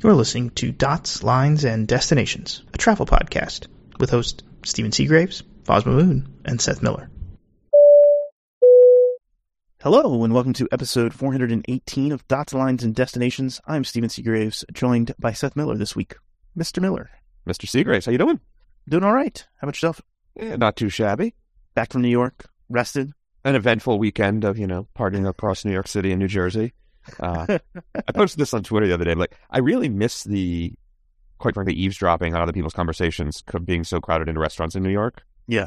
You're 0.00 0.14
listening 0.14 0.50
to 0.50 0.70
Dots, 0.70 1.24
Lines, 1.24 1.64
and 1.64 1.88
Destinations, 1.88 2.62
a 2.72 2.78
travel 2.78 3.04
podcast 3.04 3.66
with 3.98 4.10
hosts 4.10 4.44
Stephen 4.64 4.92
Seagraves, 4.92 5.42
Fosma 5.64 5.86
Moon, 5.86 6.38
and 6.44 6.60
Seth 6.60 6.84
Miller. 6.84 7.10
Hello, 9.82 10.22
and 10.22 10.32
welcome 10.32 10.52
to 10.52 10.68
episode 10.70 11.12
418 11.12 12.12
of 12.12 12.28
Dots, 12.28 12.54
Lines, 12.54 12.84
and 12.84 12.94
Destinations. 12.94 13.60
I'm 13.66 13.82
Stephen 13.82 14.08
Seagraves, 14.08 14.64
joined 14.72 15.16
by 15.18 15.32
Seth 15.32 15.56
Miller 15.56 15.76
this 15.76 15.96
week. 15.96 16.14
Mr. 16.56 16.80
Miller. 16.80 17.10
Mr. 17.44 17.68
Seagraves, 17.68 18.06
how 18.06 18.12
you 18.12 18.18
doing? 18.18 18.38
Doing 18.88 19.02
all 19.02 19.12
right. 19.12 19.44
How 19.56 19.66
about 19.66 19.74
yourself? 19.74 20.00
Yeah, 20.36 20.54
not 20.54 20.76
too 20.76 20.90
shabby. 20.90 21.34
Back 21.74 21.92
from 21.92 22.02
New 22.02 22.08
York, 22.08 22.44
rested? 22.68 23.10
An 23.42 23.56
eventful 23.56 23.98
weekend 23.98 24.44
of, 24.44 24.58
you 24.60 24.68
know, 24.68 24.86
partying 24.96 25.28
across 25.28 25.64
New 25.64 25.72
York 25.72 25.88
City 25.88 26.12
and 26.12 26.20
New 26.20 26.28
Jersey. 26.28 26.72
Uh, 27.20 27.58
I 27.94 28.12
posted 28.12 28.40
this 28.40 28.54
on 28.54 28.62
Twitter 28.62 28.86
the 28.86 28.94
other 28.94 29.04
day. 29.04 29.14
Like, 29.14 29.36
I 29.50 29.58
really 29.58 29.88
miss 29.88 30.24
the, 30.24 30.72
quite 31.38 31.54
frankly, 31.54 31.74
eavesdropping 31.74 32.34
on 32.34 32.42
other 32.42 32.52
people's 32.52 32.74
conversations 32.74 33.42
being 33.64 33.84
so 33.84 34.00
crowded 34.00 34.28
into 34.28 34.40
restaurants 34.40 34.74
in 34.74 34.82
New 34.82 34.90
York. 34.90 35.22
Yeah. 35.46 35.66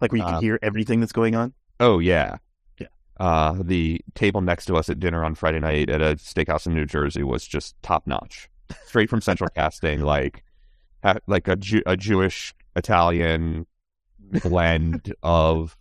Like 0.00 0.12
where 0.12 0.18
you 0.18 0.24
can 0.24 0.34
uh, 0.34 0.40
hear 0.40 0.58
everything 0.62 1.00
that's 1.00 1.12
going 1.12 1.34
on? 1.34 1.54
Oh, 1.80 1.98
yeah. 1.98 2.36
Yeah. 2.78 2.88
Uh, 3.18 3.56
the 3.62 4.00
table 4.14 4.40
next 4.40 4.66
to 4.66 4.76
us 4.76 4.88
at 4.88 5.00
dinner 5.00 5.24
on 5.24 5.34
Friday 5.34 5.60
night 5.60 5.88
at 5.90 6.02
a 6.02 6.16
steakhouse 6.16 6.66
in 6.66 6.74
New 6.74 6.86
Jersey 6.86 7.22
was 7.22 7.46
just 7.46 7.74
top 7.82 8.06
notch. 8.06 8.48
Straight 8.86 9.08
from 9.10 9.20
Central 9.20 9.48
Casting, 9.54 10.00
like, 10.02 10.42
like 11.26 11.48
a, 11.48 11.56
Jew- 11.56 11.82
a 11.86 11.96
Jewish 11.96 12.54
Italian 12.74 13.66
blend 14.42 15.14
of 15.22 15.76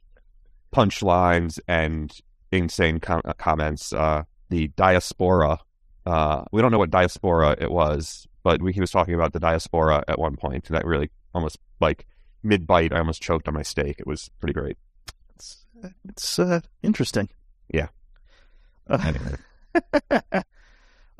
punchlines 0.73 1.59
and 1.67 2.11
insane 2.51 2.99
com- 2.99 3.21
comments. 3.37 3.91
Uh, 3.91 4.23
the 4.49 4.67
diaspora. 4.69 5.59
Uh, 6.05 6.43
we 6.51 6.61
don't 6.61 6.71
know 6.71 6.77
what 6.77 6.91
diaspora 6.91 7.55
it 7.59 7.71
was, 7.71 8.27
but 8.43 8.61
we, 8.61 8.73
he 8.73 8.79
was 8.79 8.91
talking 8.91 9.13
about 9.15 9.33
the 9.33 9.39
diaspora 9.39 10.03
at 10.07 10.19
one 10.19 10.35
point. 10.35 10.65
That 10.65 10.85
really 10.85 11.09
almost 11.33 11.57
like 11.79 12.05
mid 12.43 12.67
bite, 12.67 12.93
I 12.93 12.99
almost 12.99 13.21
choked 13.21 13.47
on 13.47 13.53
my 13.53 13.63
steak. 13.63 13.99
It 13.99 14.07
was 14.07 14.29
pretty 14.39 14.53
great. 14.53 14.77
It's 15.35 15.65
it's 16.07 16.39
uh, 16.39 16.61
interesting. 16.83 17.29
Yeah. 17.73 17.87
Uh, 18.87 19.13
anyway. 20.13 20.43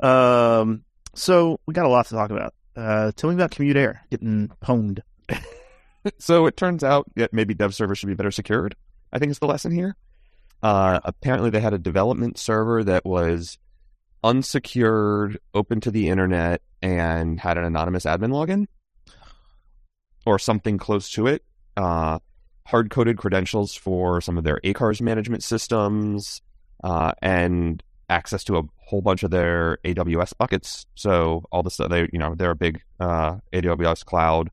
um. 0.00 0.84
So 1.14 1.60
we 1.66 1.72
got 1.72 1.86
a 1.86 1.88
lot 1.88 2.06
to 2.06 2.14
talk 2.14 2.30
about. 2.30 2.54
Uh, 2.76 3.10
tell 3.16 3.30
me 3.30 3.34
about 3.34 3.50
CommuteAir 3.50 4.00
getting 4.10 4.50
pwned. 4.62 5.00
so 6.18 6.46
it 6.46 6.56
turns 6.56 6.84
out 6.84 7.06
that 7.16 7.32
maybe 7.32 7.54
dev 7.54 7.74
servers 7.74 7.98
should 7.98 8.08
be 8.08 8.14
better 8.14 8.30
secured. 8.30 8.76
I 9.12 9.18
think 9.18 9.30
is 9.30 9.38
the 9.38 9.46
lesson 9.46 9.72
here. 9.72 9.96
Uh, 10.62 11.00
apparently, 11.04 11.50
they 11.50 11.60
had 11.60 11.74
a 11.74 11.78
development 11.78 12.38
server 12.38 12.82
that 12.84 13.04
was 13.04 13.58
unsecured, 14.24 15.38
open 15.54 15.80
to 15.80 15.90
the 15.90 16.08
internet, 16.08 16.62
and 16.82 17.38
had 17.40 17.58
an 17.58 17.64
anonymous 17.64 18.04
admin 18.04 18.30
login 18.30 18.66
or 20.26 20.38
something 20.38 20.76
close 20.76 21.10
to 21.10 21.26
it. 21.26 21.44
Uh, 21.76 22.18
hard 22.66 22.90
coded 22.90 23.16
credentials 23.16 23.74
for 23.74 24.20
some 24.20 24.36
of 24.36 24.44
their 24.44 24.60
ACARS 24.64 25.00
management 25.00 25.42
systems, 25.42 26.42
uh, 26.82 27.12
and 27.22 27.82
access 28.08 28.44
to 28.44 28.58
a 28.58 28.62
whole 28.76 29.00
bunch 29.00 29.22
of 29.22 29.30
their 29.30 29.78
AWS 29.84 30.36
buckets. 30.36 30.86
So 30.94 31.44
all 31.50 31.62
the 31.62 31.70
stuff 31.70 31.90
they, 31.90 32.08
you 32.12 32.18
know, 32.18 32.34
they're 32.34 32.50
a 32.50 32.56
big 32.56 32.82
uh, 33.00 33.36
AWS 33.52 34.04
cloud 34.04 34.50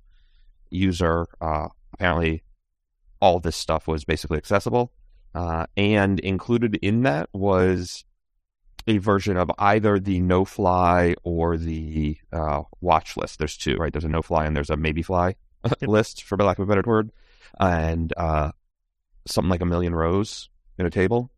user. 0.70 1.28
Uh, 1.42 1.68
apparently, 1.94 2.44
all 3.20 3.40
this 3.40 3.56
stuff 3.56 3.88
was 3.88 4.06
basically 4.06 4.38
accessible. 4.38 4.92
Uh, 5.34 5.66
and 5.76 6.20
included 6.20 6.76
in 6.76 7.04
that 7.04 7.30
was 7.34 8.06
a 8.88 8.98
version 8.98 9.38
of 9.38 9.50
either 9.58 10.00
the 10.00 10.20
no 10.20 10.46
fly 10.46 11.16
or 11.24 11.58
the 11.58 12.18
uh, 12.32 12.62
watch 12.82 13.18
list. 13.18 13.40
There's 13.40 13.58
two, 13.58 13.76
right? 13.78 13.92
There's 13.92 14.04
a 14.04 14.10
no 14.10 14.22
fly 14.22 14.46
and 14.46 14.56
there's 14.56 14.70
a 14.70 14.78
maybe 14.78 15.02
fly 15.02 15.36
list, 15.82 16.24
for 16.24 16.38
lack 16.38 16.60
of 16.60 16.70
a 16.70 16.76
better 16.76 16.84
word, 16.86 17.12
and 17.60 18.14
uh, 18.18 18.52
something 19.26 19.50
like 19.50 19.62
a 19.62 19.66
million 19.66 19.96
rows 19.96 20.50
in 20.78 20.86
a 20.86 20.90
table. 20.90 21.32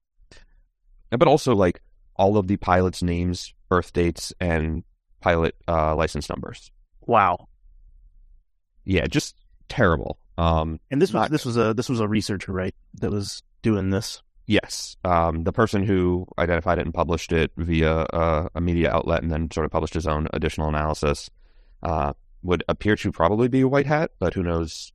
But 1.12 1.28
also 1.28 1.56
like 1.56 1.82
all 2.16 2.38
of 2.38 2.48
the 2.48 2.58
pilots' 2.58 3.04
names, 3.04 3.54
birth 3.70 3.94
dates, 3.94 4.34
and 4.40 4.84
pilot 5.22 5.56
uh, 5.68 5.96
license 5.96 6.30
numbers. 6.30 6.72
Wow. 7.02 7.48
Yeah, 8.84 9.06
just 9.08 9.36
terrible. 9.70 10.20
Um, 10.38 10.80
and 10.92 11.02
this 11.02 11.10
was 11.10 11.14
not, 11.14 11.32
this 11.32 11.46
was 11.46 11.58
a 11.58 11.74
this 11.74 11.90
was 11.90 12.00
a 12.00 12.08
researcher, 12.08 12.52
right? 12.52 12.76
That 12.96 13.12
was 13.12 13.42
doing 13.66 13.90
this? 13.90 14.22
Yes. 14.46 14.96
Um, 15.04 15.44
the 15.44 15.52
person 15.52 15.84
who 15.84 16.28
identified 16.38 16.78
it 16.78 16.86
and 16.86 16.94
published 16.94 17.32
it 17.32 17.52
via 17.58 17.92
uh, 17.92 18.48
a 18.54 18.62
media 18.62 18.92
outlet 18.92 19.24
and 19.24 19.32
then 19.32 19.50
sort 19.50 19.66
of 19.66 19.72
published 19.72 19.96
his 19.96 20.06
own 20.06 20.28
additional 20.34 20.70
analysis 20.70 21.32
uh, 21.82 22.14
would 22.44 22.64
appear 22.70 22.96
to 22.98 23.12
probably 23.12 23.48
be 23.48 23.62
a 23.62 23.68
white 23.68 23.88
hat, 23.88 24.12
but 24.20 24.36
who 24.36 24.44
knows 24.44 24.94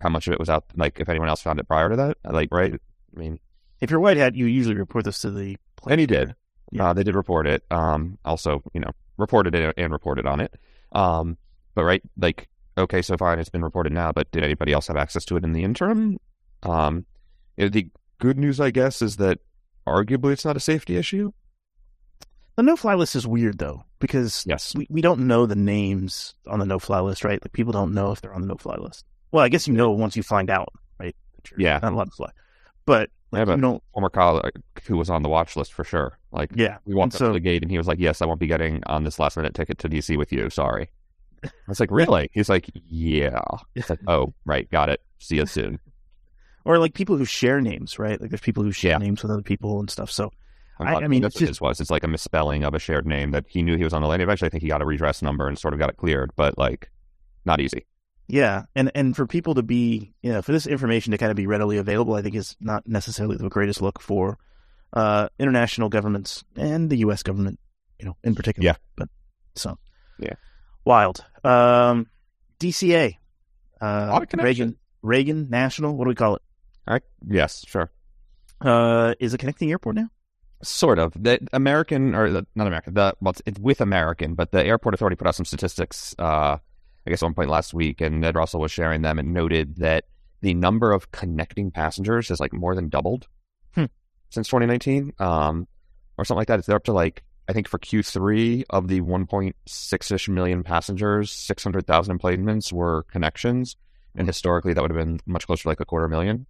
how 0.00 0.10
much 0.10 0.26
of 0.26 0.34
it 0.34 0.38
was 0.38 0.50
out, 0.50 0.64
like 0.76 1.00
if 1.00 1.08
anyone 1.08 1.30
else 1.30 1.40
found 1.40 1.58
it 1.58 1.68
prior 1.68 1.88
to 1.88 1.96
that. 1.96 2.18
Like, 2.22 2.50
right? 2.52 2.74
I 2.74 3.18
mean, 3.18 3.40
if 3.80 3.90
you're 3.90 4.00
white 4.00 4.18
hat, 4.18 4.34
you 4.34 4.44
usually 4.44 4.76
report 4.76 5.06
this 5.06 5.20
to 5.20 5.30
the. 5.30 5.56
And 5.88 5.98
he 5.98 6.06
did. 6.06 6.34
Yeah. 6.70 6.90
Uh, 6.90 6.92
they 6.92 7.02
did 7.02 7.14
report 7.14 7.46
it. 7.46 7.64
Um, 7.70 8.18
also, 8.26 8.62
you 8.74 8.80
know, 8.80 8.90
reported 9.16 9.54
it 9.54 9.74
and 9.78 9.92
reported 9.92 10.26
on 10.26 10.38
it. 10.38 10.54
Um, 10.92 11.38
but 11.74 11.84
right, 11.84 12.02
like, 12.18 12.48
okay, 12.76 13.00
so 13.00 13.16
fine, 13.16 13.38
it's 13.38 13.48
been 13.48 13.64
reported 13.64 13.92
now, 13.92 14.12
but 14.12 14.30
did 14.32 14.44
anybody 14.44 14.72
else 14.72 14.88
have 14.88 14.98
access 14.98 15.24
to 15.26 15.36
it 15.36 15.44
in 15.44 15.52
the 15.52 15.64
interim? 15.64 16.18
Um, 16.62 17.06
the 17.68 17.90
good 18.18 18.38
news, 18.38 18.60
I 18.60 18.70
guess, 18.70 19.02
is 19.02 19.16
that 19.16 19.38
arguably 19.86 20.32
it's 20.32 20.44
not 20.44 20.56
a 20.56 20.60
safety 20.60 20.96
issue. 20.96 21.32
The 22.56 22.62
no 22.62 22.76
fly 22.76 22.94
list 22.94 23.16
is 23.16 23.26
weird 23.26 23.58
though, 23.58 23.84
because 24.00 24.44
yes. 24.46 24.74
we, 24.74 24.86
we 24.90 25.00
don't 25.00 25.26
know 25.26 25.46
the 25.46 25.56
names 25.56 26.34
on 26.46 26.58
the 26.58 26.66
no 26.66 26.78
fly 26.78 27.00
list, 27.00 27.24
right? 27.24 27.42
Like 27.42 27.52
people 27.52 27.72
don't 27.72 27.94
know 27.94 28.12
if 28.12 28.20
they're 28.20 28.34
on 28.34 28.42
the 28.42 28.48
no 28.48 28.56
fly 28.56 28.76
list. 28.76 29.04
Well, 29.32 29.44
I 29.44 29.48
guess 29.48 29.66
you 29.66 29.74
know 29.74 29.90
once 29.92 30.16
you 30.16 30.22
find 30.22 30.50
out, 30.50 30.72
right? 30.98 31.16
yeah. 31.56 31.78
Not 31.82 31.92
allowed 31.92 32.10
to 32.10 32.10
fly. 32.10 32.30
But 32.84 33.10
like, 33.30 33.46
I 33.46 33.50
have 33.50 33.62
a 33.62 33.80
former 33.92 34.10
colleague 34.10 34.60
who 34.86 34.96
was 34.96 35.08
on 35.08 35.22
the 35.22 35.28
watch 35.28 35.56
list 35.56 35.72
for 35.72 35.84
sure. 35.84 36.18
Like, 36.32 36.50
yeah, 36.54 36.78
we 36.84 36.94
walked 36.94 37.12
so, 37.12 37.26
up 37.26 37.30
to 37.30 37.32
the 37.34 37.40
gate 37.40 37.62
and 37.62 37.70
he 37.70 37.78
was 37.78 37.86
like, 37.86 37.98
"Yes, 37.98 38.20
I 38.20 38.26
won't 38.26 38.40
be 38.40 38.48
getting 38.48 38.82
on 38.86 39.04
this 39.04 39.18
last 39.18 39.36
minute 39.36 39.54
ticket 39.54 39.78
to 39.78 39.88
DC 39.88 40.16
with 40.18 40.32
you. 40.32 40.50
Sorry." 40.50 40.90
I 41.44 41.50
was 41.68 41.78
like, 41.78 41.90
"Really?" 41.92 42.28
He's 42.32 42.48
like, 42.48 42.68
"Yeah." 42.74 43.40
It's 43.74 43.88
like, 43.88 44.00
"Oh, 44.08 44.34
right, 44.44 44.68
got 44.70 44.88
it. 44.88 45.00
See 45.18 45.36
you 45.36 45.46
soon." 45.46 45.78
Or 46.64 46.78
like 46.78 46.94
people 46.94 47.16
who 47.16 47.24
share 47.24 47.60
names, 47.60 47.98
right? 47.98 48.20
Like 48.20 48.30
there's 48.30 48.40
people 48.40 48.62
who 48.62 48.72
share 48.72 48.92
yeah. 48.92 48.98
names 48.98 49.22
with 49.22 49.30
other 49.32 49.42
people 49.42 49.80
and 49.80 49.90
stuff. 49.90 50.10
So 50.10 50.30
I, 50.78 50.94
I, 50.94 51.08
mean, 51.08 51.22
that's 51.22 51.38
what 51.38 51.46
this 51.46 51.60
was. 51.60 51.80
It's 51.80 51.90
like 51.90 52.04
a 52.04 52.08
misspelling 52.08 52.64
of 52.64 52.74
a 52.74 52.78
shared 52.78 53.06
name 53.06 53.32
that 53.32 53.44
he 53.48 53.62
knew 53.62 53.76
he 53.76 53.84
was 53.84 53.92
on 53.92 54.02
the 54.02 54.08
lane. 54.08 54.20
Eventually, 54.20 54.46
I 54.46 54.50
think 54.50 54.62
he 54.62 54.68
got 54.68 54.80
a 54.80 54.86
redress 54.86 55.20
number 55.22 55.46
and 55.46 55.58
sort 55.58 55.74
of 55.74 55.80
got 55.80 55.90
it 55.90 55.96
cleared, 55.96 56.30
but 56.36 56.56
like 56.56 56.90
not 57.44 57.60
easy. 57.60 57.86
Yeah, 58.28 58.62
and 58.74 58.90
and 58.94 59.14
for 59.16 59.26
people 59.26 59.54
to 59.54 59.62
be, 59.62 60.12
you 60.22 60.32
know, 60.32 60.40
for 60.40 60.52
this 60.52 60.66
information 60.66 61.10
to 61.10 61.18
kind 61.18 61.30
of 61.30 61.36
be 61.36 61.46
readily 61.46 61.78
available, 61.78 62.14
I 62.14 62.22
think 62.22 62.34
is 62.34 62.56
not 62.60 62.86
necessarily 62.86 63.36
the 63.36 63.48
greatest 63.48 63.82
look 63.82 64.00
for 64.00 64.38
uh, 64.92 65.28
international 65.38 65.88
governments 65.88 66.44
and 66.56 66.88
the 66.88 66.98
U.S. 66.98 67.22
government, 67.22 67.58
you 67.98 68.06
know, 68.06 68.16
in 68.22 68.34
particular. 68.34 68.64
Yeah. 68.64 68.76
But 68.96 69.08
so, 69.56 69.78
yeah, 70.18 70.34
wild. 70.84 71.24
Um, 71.42 72.06
DCA, 72.60 73.16
uh, 73.80 74.24
Reagan, 74.34 74.76
Reagan 75.02 75.50
National. 75.50 75.96
What 75.96 76.04
do 76.04 76.10
we 76.10 76.14
call 76.14 76.36
it? 76.36 76.42
I, 76.90 77.00
yes, 77.28 77.64
sure. 77.66 77.90
Uh, 78.60 79.14
is 79.20 79.32
it 79.32 79.38
connecting 79.38 79.70
airport 79.70 79.96
now? 79.96 80.10
Sort 80.62 80.98
of. 80.98 81.12
The 81.14 81.38
American, 81.52 82.14
or 82.14 82.30
the, 82.30 82.46
not 82.54 82.66
American, 82.66 82.94
the, 82.94 83.14
well, 83.20 83.30
it's, 83.30 83.42
it's, 83.46 83.58
with 83.58 83.80
American, 83.80 84.34
but 84.34 84.50
the 84.50 84.64
airport 84.64 84.94
authority 84.94 85.16
put 85.16 85.26
out 85.26 85.34
some 85.34 85.46
statistics, 85.46 86.14
uh, 86.18 86.58
I 87.06 87.10
guess, 87.10 87.22
at 87.22 87.26
one 87.26 87.34
point 87.34 87.48
last 87.48 87.72
week, 87.72 88.00
and 88.00 88.20
Ned 88.20 88.34
Russell 88.34 88.60
was 88.60 88.72
sharing 88.72 89.02
them 89.02 89.18
and 89.18 89.32
noted 89.32 89.76
that 89.76 90.04
the 90.42 90.52
number 90.52 90.92
of 90.92 91.10
connecting 91.12 91.70
passengers 91.70 92.28
has 92.28 92.40
like 92.40 92.52
more 92.52 92.74
than 92.74 92.88
doubled 92.88 93.26
hmm. 93.74 93.86
since 94.30 94.48
2019, 94.48 95.12
um, 95.18 95.66
or 96.18 96.24
something 96.24 96.40
like 96.40 96.48
that. 96.48 96.58
It's 96.58 96.68
up 96.68 96.84
to 96.84 96.92
like, 96.92 97.22
I 97.48 97.52
think 97.52 97.68
for 97.68 97.78
Q3 97.78 98.64
of 98.70 98.88
the 98.88 99.00
1.6 99.00 100.12
ish 100.12 100.28
million 100.28 100.62
passengers, 100.62 101.32
600,000 101.32 102.18
enplanements 102.18 102.72
were 102.72 103.04
connections. 103.04 103.76
And 104.16 104.26
historically, 104.26 104.72
that 104.74 104.82
would 104.82 104.90
have 104.90 104.98
been 104.98 105.20
much 105.24 105.46
closer 105.46 105.62
to 105.62 105.68
like 105.68 105.80
a 105.80 105.84
quarter 105.84 106.08
million. 106.08 106.46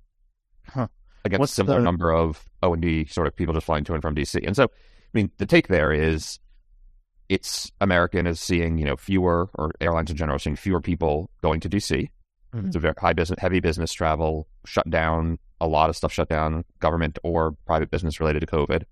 Huh. 0.72 0.88
Against 1.24 1.40
What's 1.40 1.52
a 1.52 1.56
similar 1.56 1.78
the... 1.78 1.84
number 1.84 2.12
of 2.12 2.44
O 2.62 2.72
and 2.72 2.82
D 2.82 3.06
sort 3.06 3.26
of 3.26 3.36
people 3.36 3.54
just 3.54 3.66
flying 3.66 3.84
to 3.84 3.94
and 3.94 4.02
from 4.02 4.14
DC. 4.14 4.44
And 4.46 4.56
so, 4.56 4.64
I 4.64 4.68
mean, 5.12 5.30
the 5.38 5.46
take 5.46 5.68
there 5.68 5.92
is 5.92 6.38
it's 7.28 7.70
American 7.80 8.26
is 8.26 8.40
seeing, 8.40 8.78
you 8.78 8.84
know, 8.84 8.96
fewer 8.96 9.48
or 9.54 9.70
airlines 9.80 10.10
in 10.10 10.16
general 10.16 10.38
seeing 10.38 10.56
fewer 10.56 10.80
people 10.80 11.30
going 11.42 11.60
to 11.60 11.68
DC. 11.68 12.10
Mm-hmm. 12.54 12.66
It's 12.66 12.76
a 12.76 12.80
very 12.80 12.94
high 12.98 13.12
business, 13.12 13.38
heavy 13.40 13.60
business 13.60 13.92
travel, 13.92 14.48
shut 14.66 14.88
down, 14.90 15.38
a 15.60 15.68
lot 15.68 15.90
of 15.90 15.96
stuff 15.96 16.12
shut 16.12 16.28
down, 16.28 16.64
government 16.80 17.18
or 17.22 17.52
private 17.66 17.90
business 17.90 18.18
related 18.18 18.40
to 18.40 18.46
COVID. 18.46 18.82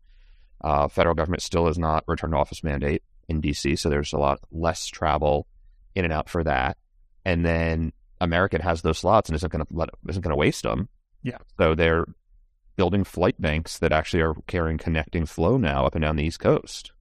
Uh, 0.62 0.88
federal 0.88 1.14
government 1.14 1.42
still 1.42 1.68
is 1.68 1.78
not 1.78 2.04
return 2.06 2.30
to 2.30 2.36
office 2.36 2.62
mandate 2.62 3.02
in 3.28 3.40
DC, 3.40 3.78
so 3.78 3.88
there's 3.88 4.12
a 4.12 4.18
lot 4.18 4.40
less 4.50 4.86
travel 4.86 5.46
in 5.94 6.04
and 6.04 6.12
out 6.12 6.28
for 6.28 6.44
that. 6.44 6.76
And 7.24 7.44
then 7.44 7.92
American 8.20 8.60
has 8.60 8.82
those 8.82 8.98
slots 8.98 9.28
and 9.28 9.36
isn't 9.36 9.52
going 9.52 9.64
to 9.64 9.74
let 9.74 9.90
isn't 10.08 10.22
going 10.22 10.30
to 10.30 10.36
waste 10.36 10.62
them. 10.62 10.88
Yeah. 11.22 11.38
So 11.58 11.74
they're 11.74 12.06
building 12.76 13.04
flight 13.04 13.40
banks 13.40 13.78
that 13.78 13.92
actually 13.92 14.22
are 14.22 14.34
carrying 14.46 14.78
connecting 14.78 15.26
flow 15.26 15.56
now 15.56 15.84
up 15.84 15.94
and 15.94 16.02
down 16.02 16.16
the 16.16 16.24
East 16.24 16.40
Coast. 16.40 16.92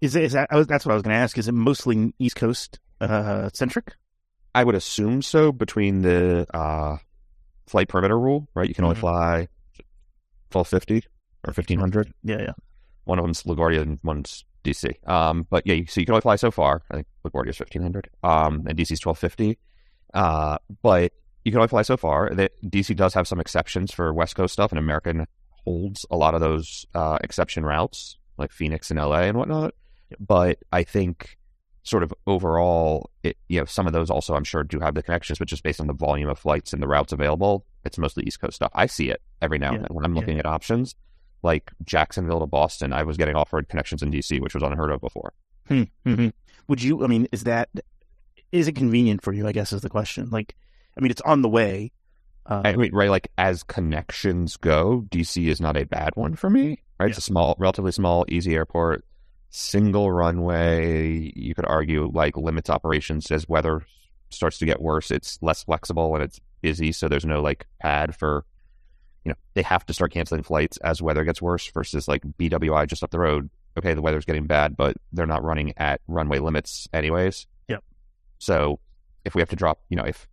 Is, 0.00 0.16
it, 0.16 0.24
is 0.24 0.32
that, 0.32 0.48
was, 0.50 0.66
that's 0.66 0.86
what 0.86 0.92
I 0.92 0.94
was 0.94 1.02
going 1.02 1.14
to 1.14 1.20
ask. 1.20 1.36
Is 1.36 1.48
it 1.48 1.52
mostly 1.52 2.14
East 2.18 2.36
Coast 2.36 2.78
uh, 3.00 3.50
centric? 3.52 3.94
I 4.54 4.64
would 4.64 4.74
assume 4.74 5.20
so 5.22 5.52
between 5.52 6.00
the 6.02 6.46
uh, 6.56 6.96
flight 7.66 7.88
perimeter 7.88 8.18
rule, 8.18 8.48
right? 8.54 8.68
You 8.68 8.74
can 8.74 8.84
only 8.84 8.96
Mhm. 8.96 9.00
fly 9.00 9.48
1250 10.52 11.06
or 11.44 11.52
1500. 11.52 12.12
Yeah, 12.24 12.40
yeah. 12.40 12.52
One 13.04 13.18
of 13.18 13.24
them's 13.24 13.42
LaGuardia 13.44 13.82
and 13.82 13.98
one's 14.02 14.44
DC. 14.64 15.06
Um, 15.08 15.46
but 15.48 15.66
yeah, 15.66 15.74
you, 15.74 15.86
so 15.86 16.00
you 16.00 16.06
can 16.06 16.14
only 16.14 16.22
fly 16.22 16.36
so 16.36 16.50
far. 16.50 16.82
I 16.90 16.96
think 16.96 17.06
LaGuardia's 17.24 17.58
1500 17.60 18.08
um, 18.22 18.64
and 18.66 18.76
DC's 18.78 19.04
1250. 19.04 19.58
Uh, 20.12 20.58
but 20.82 21.12
you 21.44 21.52
can 21.52 21.58
only 21.58 21.68
fly 21.68 21.82
so 21.82 21.96
far. 21.96 22.30
The, 22.34 22.50
DC 22.64 22.94
does 22.96 23.14
have 23.14 23.26
some 23.28 23.40
exceptions 23.40 23.92
for 23.92 24.12
West 24.12 24.36
Coast 24.36 24.52
stuff, 24.52 24.72
and 24.72 24.78
American 24.78 25.26
holds 25.64 26.06
a 26.10 26.16
lot 26.16 26.34
of 26.34 26.40
those 26.40 26.86
uh, 26.94 27.18
exception 27.22 27.64
routes, 27.64 28.18
like 28.38 28.52
Phoenix 28.52 28.90
and 28.90 28.98
LA 28.98 29.20
and 29.22 29.36
whatnot. 29.38 29.74
But 30.18 30.58
I 30.72 30.82
think 30.82 31.36
sort 31.82 32.02
of 32.02 32.12
overall, 32.26 33.10
it, 33.22 33.36
you 33.48 33.58
know, 33.58 33.64
some 33.64 33.86
of 33.86 33.92
those 33.92 34.10
also 34.10 34.34
I'm 34.34 34.44
sure 34.44 34.62
do 34.64 34.80
have 34.80 34.94
the 34.94 35.02
connections, 35.02 35.38
but 35.38 35.48
just 35.48 35.62
based 35.62 35.80
on 35.80 35.86
the 35.86 35.94
volume 35.94 36.28
of 36.28 36.38
flights 36.38 36.72
and 36.72 36.82
the 36.82 36.88
routes 36.88 37.12
available, 37.12 37.64
it's 37.84 37.96
mostly 37.98 38.24
East 38.24 38.40
Coast 38.40 38.56
stuff. 38.56 38.70
I 38.74 38.86
see 38.86 39.08
it 39.10 39.22
every 39.40 39.58
now 39.58 39.74
and 39.74 39.84
then 39.84 39.88
when 39.90 40.04
I'm 40.04 40.14
Yeah. 40.14 40.20
looking 40.20 40.38
at 40.38 40.46
options. 40.46 40.94
Like 41.42 41.70
Jacksonville 41.84 42.40
to 42.40 42.46
Boston, 42.46 42.92
I 42.92 43.02
was 43.02 43.16
getting 43.16 43.34
offered 43.34 43.68
connections 43.70 44.02
in 44.02 44.10
DC, 44.10 44.40
which 44.42 44.52
was 44.52 44.62
unheard 44.62 44.90
of 44.90 45.00
before. 45.00 45.32
Hmm. 45.68 45.84
hmm 46.04 46.28
Would 46.68 46.82
you? 46.82 47.02
I 47.02 47.06
mean, 47.06 47.28
is 47.32 47.44
that 47.44 47.70
is 48.52 48.68
it 48.68 48.76
convenient 48.76 49.22
for 49.22 49.32
you? 49.32 49.46
I 49.46 49.52
guess 49.52 49.72
is 49.72 49.80
the 49.80 49.88
question. 49.88 50.28
Like, 50.30 50.54
I 51.00 51.02
mean, 51.02 51.10
it's 51.10 51.22
on 51.22 51.40
the 51.40 51.48
way. 51.48 51.92
Uh, 52.44 52.62
I 52.64 52.76
mean, 52.76 52.94
right, 52.94 53.08
like 53.08 53.30
as 53.38 53.62
connections 53.62 54.56
go, 54.58 55.06
DC 55.08 55.46
is 55.46 55.60
not 55.60 55.76
a 55.76 55.84
bad 55.84 56.14
one 56.14 56.36
for 56.36 56.50
me. 56.50 56.82
Right, 56.98 57.08
it's 57.08 57.18
a 57.18 57.22
small, 57.22 57.56
relatively 57.58 57.92
small, 57.92 58.26
easy 58.28 58.54
airport, 58.54 59.06
single 59.48 60.12
runway. 60.12 61.32
You 61.34 61.54
could 61.54 61.64
argue 61.64 62.10
like 62.12 62.36
limits 62.36 62.68
operations 62.68 63.30
as 63.30 63.48
weather 63.48 63.86
starts 64.28 64.58
to 64.58 64.66
get 64.66 64.82
worse. 64.82 65.10
It's 65.10 65.38
less 65.40 65.64
flexible 65.64 66.14
and 66.14 66.22
it's 66.22 66.38
busy, 66.60 66.92
so 66.92 67.08
there's 67.08 67.24
no 67.24 67.40
like 67.40 67.66
pad 67.80 68.14
for. 68.14 68.44
You 69.24 69.30
know, 69.30 69.36
they 69.52 69.62
have 69.62 69.84
to 69.84 69.92
start 69.92 70.12
canceling 70.12 70.42
flights 70.42 70.78
as 70.78 71.02
weather 71.02 71.24
gets 71.24 71.42
worse. 71.42 71.70
Versus 71.70 72.08
like 72.08 72.22
BWI 72.22 72.86
just 72.86 73.02
up 73.02 73.10
the 73.10 73.18
road. 73.18 73.48
Okay, 73.78 73.94
the 73.94 74.02
weather's 74.02 74.24
getting 74.24 74.46
bad, 74.46 74.76
but 74.76 74.96
they're 75.12 75.26
not 75.26 75.44
running 75.44 75.72
at 75.76 76.00
runway 76.08 76.40
limits 76.40 76.88
anyways. 76.92 77.46
Yep. 77.68 77.84
So 78.38 78.80
if 79.24 79.34
we 79.34 79.40
have 79.40 79.50
to 79.50 79.56
drop, 79.56 79.80
you 79.88 79.96
know, 79.96 80.04
if 80.04 80.26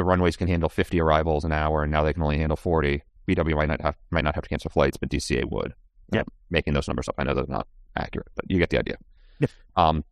the 0.00 0.04
runways 0.04 0.36
can 0.36 0.48
handle 0.48 0.68
50 0.70 0.98
arrivals 1.00 1.44
an 1.44 1.52
hour 1.52 1.82
and 1.82 1.92
now 1.92 2.02
they 2.02 2.12
can 2.14 2.22
only 2.22 2.38
handle 2.38 2.56
40 2.56 3.02
bw 3.28 3.54
might 3.54 3.68
not 3.68 3.80
have 3.82 3.96
might 4.10 4.24
not 4.24 4.34
have 4.34 4.42
to 4.44 4.48
cancel 4.48 4.70
flights 4.70 4.96
but 4.96 5.10
dca 5.10 5.44
would 5.50 5.74
Yep. 6.12 6.26
Uh, 6.26 6.30
making 6.50 6.72
those 6.74 6.88
numbers 6.88 7.08
up 7.08 7.14
i 7.18 7.22
know 7.24 7.34
they're 7.34 7.44
not 7.46 7.66
accurate 7.96 8.28
but 8.34 8.44
you 8.48 8.58
get 8.58 8.70
the 8.70 8.78
idea 8.78 8.96
Yep. 9.40 9.50
um 9.76 10.04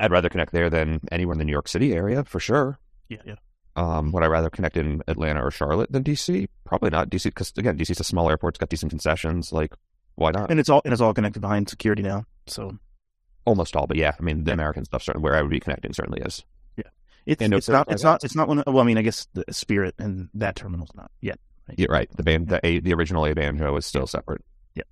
i'd 0.00 0.10
rather 0.10 0.28
connect 0.30 0.52
there 0.52 0.70
than 0.70 1.00
anywhere 1.12 1.34
in 1.34 1.38
the 1.38 1.44
new 1.44 1.52
york 1.52 1.68
city 1.68 1.92
area 1.92 2.24
for 2.24 2.40
sure 2.40 2.78
yeah, 3.08 3.18
yeah. 3.26 3.34
um 3.76 4.10
would 4.12 4.22
i 4.24 4.26
rather 4.26 4.48
connect 4.50 4.76
in 4.76 5.02
atlanta 5.06 5.44
or 5.44 5.50
charlotte 5.50 5.92
than 5.92 6.02
dc 6.02 6.48
probably 6.64 6.90
not 6.90 7.10
dc 7.10 7.24
because 7.24 7.52
again 7.58 7.76
dc's 7.78 8.00
a 8.00 8.04
small 8.04 8.28
airport 8.30 8.54
it's 8.54 8.58
got 8.58 8.70
decent 8.70 8.90
concessions 8.90 9.52
like 9.52 9.72
why 10.16 10.30
not 10.32 10.50
And 10.50 10.58
it's 10.58 10.68
all 10.68 10.82
and 10.84 10.92
it's 10.92 11.00
all 11.02 11.14
connected 11.14 11.40
behind 11.40 11.68
security 11.68 12.02
now. 12.02 12.24
So 12.46 12.76
almost 13.44 13.76
all 13.76 13.86
but 13.86 13.96
yeah 13.96 14.12
i 14.18 14.22
mean 14.22 14.42
the 14.44 14.50
Yeah. 14.50 14.54
american 14.54 14.84
stuff 14.84 15.02
certainly 15.02 15.22
where 15.24 15.36
i 15.36 15.42
would 15.42 15.50
be 15.50 15.60
connecting 15.60 15.92
certainly 15.92 16.20
is 16.22 16.44
it's 17.26 17.42
it's 17.42 17.68
not 17.68 17.90
it's 17.92 18.02
not 18.02 18.24
it's 18.24 18.34
not 18.34 18.48
one. 18.48 18.60
Of, 18.60 18.72
well, 18.72 18.82
I 18.82 18.86
mean, 18.86 18.98
I 18.98 19.02
guess 19.02 19.26
the 19.34 19.44
Spirit 19.50 19.94
and 19.98 20.28
that 20.34 20.56
terminal's 20.56 20.90
not 20.94 21.10
yet. 21.20 21.38
yeah 21.76 21.86
right 21.88 22.08
the 22.16 22.22
band 22.22 22.48
the, 22.48 22.60
a, 22.66 22.80
the 22.80 22.92
original 22.94 23.24
a 23.26 23.34
banjo 23.34 23.76
is 23.76 23.86
still 23.86 24.06
separate 24.06 24.42
Yeah. 24.74 24.82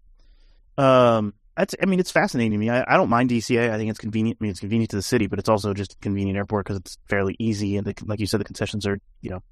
Um, 0.76 1.34
that's. 1.56 1.74
I 1.82 1.86
mean, 1.86 1.98
it's 1.98 2.12
fascinating 2.12 2.52
to 2.52 2.58
me. 2.58 2.70
I, 2.70 2.84
I 2.86 2.96
don't 2.96 3.08
mind 3.10 3.30
DCA. 3.30 3.70
I 3.70 3.76
think 3.78 3.90
it's 3.90 3.98
convenient. 3.98 4.38
I 4.40 4.44
mean, 4.44 4.50
it's 4.52 4.60
convenient 4.60 4.90
to 4.90 4.96
the 4.96 5.02
city, 5.02 5.26
but 5.26 5.40
it's 5.40 5.48
also 5.48 5.74
just 5.74 5.94
a 5.94 5.96
convenient 5.96 6.36
airport 6.36 6.66
because 6.66 6.76
it's 6.78 6.98
fairly 7.08 7.34
easy 7.40 7.76
and 7.76 7.84
the, 7.86 7.94
like 8.06 8.20
you 8.20 8.26
said, 8.26 8.38
the 8.38 8.44
concessions 8.44 8.86
are 8.86 8.98
you 9.20 9.30
know 9.30 9.42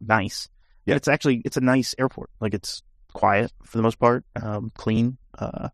nice. 0.00 0.48
Yeah. 0.86 0.94
it's 0.96 1.08
actually 1.08 1.42
it's 1.44 1.58
a 1.58 1.60
nice 1.60 1.94
airport. 1.98 2.30
Like 2.40 2.54
it's 2.54 2.82
quiet 3.12 3.52
for 3.64 3.76
the 3.76 3.82
most 3.82 3.98
part, 3.98 4.24
um, 4.40 4.72
clean. 4.74 5.18
Uh, 5.38 5.68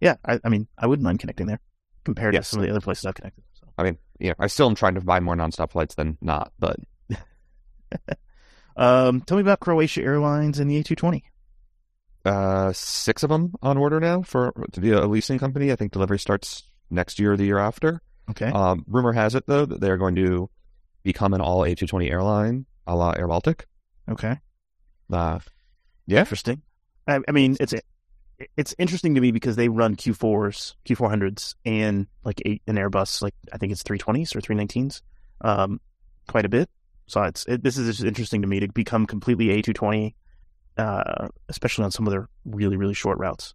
yeah. 0.00 0.16
I, 0.24 0.40
I 0.42 0.48
mean, 0.48 0.66
I 0.76 0.88
wouldn't 0.88 1.04
mind 1.04 1.20
connecting 1.20 1.46
there 1.46 1.60
compared 2.04 2.34
Yes. 2.34 2.46
to 2.48 2.54
some 2.54 2.60
of 2.60 2.66
the 2.66 2.70
other 2.72 2.80
places 2.80 3.06
I've 3.06 3.14
connected. 3.14 3.44
I 3.82 3.84
mean 3.86 3.98
yeah 4.18 4.34
i 4.38 4.46
still 4.46 4.68
am 4.68 4.74
trying 4.74 4.94
to 4.94 5.00
buy 5.00 5.20
more 5.20 5.34
nonstop 5.36 5.72
flights 5.72 5.94
than 5.96 6.16
not 6.20 6.52
but 6.58 6.76
Um, 8.74 9.20
tell 9.20 9.36
me 9.36 9.42
about 9.42 9.60
Croatia 9.60 10.02
Airlines 10.02 10.58
and 10.58 10.70
the 10.70 10.82
A220. 10.82 11.22
uh, 12.24 12.72
six 12.72 13.22
of 13.22 13.28
them 13.28 13.52
on 13.60 13.76
order 13.76 14.00
now 14.00 14.22
for 14.22 14.52
to 14.72 14.80
be 14.80 14.92
a 14.92 15.06
leasing 15.06 15.38
company. 15.38 15.70
I 15.70 15.76
think 15.76 15.92
delivery 15.92 16.18
starts 16.18 16.62
next 16.88 17.18
year 17.18 17.32
or 17.32 17.36
the 17.36 17.44
year 17.44 17.58
after. 17.58 18.00
Okay. 18.30 18.46
Um, 18.46 18.84
rumor 18.86 19.12
has 19.12 19.34
it 19.34 19.44
though 19.46 19.66
that 19.66 19.80
they're 19.82 19.98
going 19.98 20.14
to 20.14 20.48
become 21.02 21.34
an 21.34 21.42
all 21.42 21.60
A220 21.60 22.10
airline, 22.10 22.64
a 22.86 22.96
la 22.96 23.10
Air 23.10 23.28
Baltic. 23.28 23.66
okay. 24.08 24.38
Uh, 25.12 25.38
yeah, 26.06 26.20
Interesting. 26.20 26.62
I, 27.06 27.20
I 27.28 27.32
mean, 27.32 27.58
it's 27.60 27.74
it's 28.56 28.74
interesting 28.78 29.14
to 29.14 29.20
me 29.20 29.30
because 29.32 29.56
they 29.56 29.68
run 29.68 29.96
Q4s, 29.96 30.74
Q400s, 30.86 31.54
and 31.64 32.06
like 32.24 32.40
eight, 32.44 32.62
an 32.66 32.76
Airbus, 32.76 33.22
like 33.22 33.34
I 33.52 33.58
think 33.58 33.72
it's 33.72 33.82
320s 33.82 34.34
or 34.36 34.40
319s, 34.40 35.02
um, 35.42 35.80
quite 36.28 36.44
a 36.44 36.48
bit. 36.48 36.68
So 37.06 37.22
it's 37.22 37.44
it, 37.46 37.62
this 37.62 37.76
is 37.76 37.86
just 37.86 38.04
interesting 38.06 38.42
to 38.42 38.48
me 38.48 38.60
to 38.60 38.68
become 38.68 39.06
completely 39.06 39.48
A220, 39.48 40.14
uh, 40.78 41.28
especially 41.48 41.84
on 41.84 41.90
some 41.90 42.06
of 42.06 42.12
their 42.12 42.28
really 42.44 42.76
really 42.76 42.94
short 42.94 43.18
routes. 43.18 43.54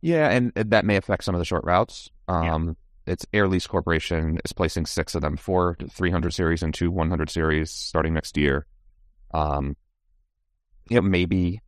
yeah, 0.00 0.28
and 0.30 0.52
that 0.54 0.84
may 0.84 0.96
affect 0.96 1.24
some 1.24 1.34
of 1.34 1.38
the 1.38 1.44
short 1.44 1.64
routes. 1.64 2.10
Um, 2.28 2.76
It's 3.06 3.26
Air 3.32 3.48
Lease 3.48 3.66
Corporation 3.66 4.38
is 4.44 4.52
placing 4.52 4.86
six 4.86 5.14
of 5.14 5.22
them, 5.22 5.36
four 5.36 5.76
300 5.90 6.32
series 6.32 6.62
and 6.62 6.72
two 6.72 6.90
100 6.90 7.30
series 7.30 7.70
starting 7.70 8.14
next 8.14 8.36
year. 8.36 8.66
Um, 9.34 9.76
you 10.88 10.96
know, 10.96 11.02
maybe 11.02 11.60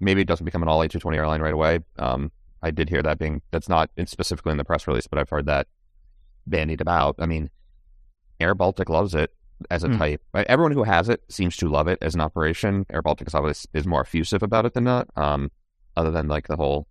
maybe 0.00 0.20
it 0.22 0.26
doesn't 0.28 0.44
become 0.44 0.62
an 0.62 0.68
all 0.68 0.80
A220 0.80 1.16
airline 1.16 1.40
right 1.42 1.54
away. 1.54 1.80
Um, 1.98 2.32
I 2.62 2.70
did 2.70 2.88
hear 2.88 3.02
that 3.02 3.18
being 3.18 3.42
that's 3.50 3.68
not 3.68 3.90
specifically 4.06 4.52
in 4.52 4.58
the 4.58 4.64
press 4.64 4.86
release, 4.86 5.06
but 5.06 5.18
I've 5.18 5.30
heard 5.30 5.46
that 5.46 5.66
bandied 6.46 6.80
about. 6.80 7.16
I 7.18 7.26
mean, 7.26 7.50
Air 8.38 8.54
Baltic 8.54 8.88
loves 8.88 9.14
it 9.14 9.32
as 9.70 9.84
a 9.84 9.88
Hmm. 9.88 9.98
type. 9.98 10.22
Everyone 10.34 10.72
who 10.72 10.84
has 10.84 11.08
it 11.08 11.22
seems 11.28 11.56
to 11.58 11.68
love 11.68 11.86
it 11.88 11.98
as 12.00 12.14
an 12.14 12.20
operation. 12.20 12.86
Air 12.90 13.02
Baltic 13.02 13.28
is 13.28 13.34
always 13.34 13.66
is 13.74 13.86
more 13.86 14.00
effusive 14.02 14.42
about 14.42 14.64
it 14.66 14.74
than 14.74 14.84
not. 14.84 15.08
Um, 15.16 15.50
other 15.96 16.10
than 16.10 16.28
like 16.28 16.48
the 16.48 16.56
whole 16.56 16.86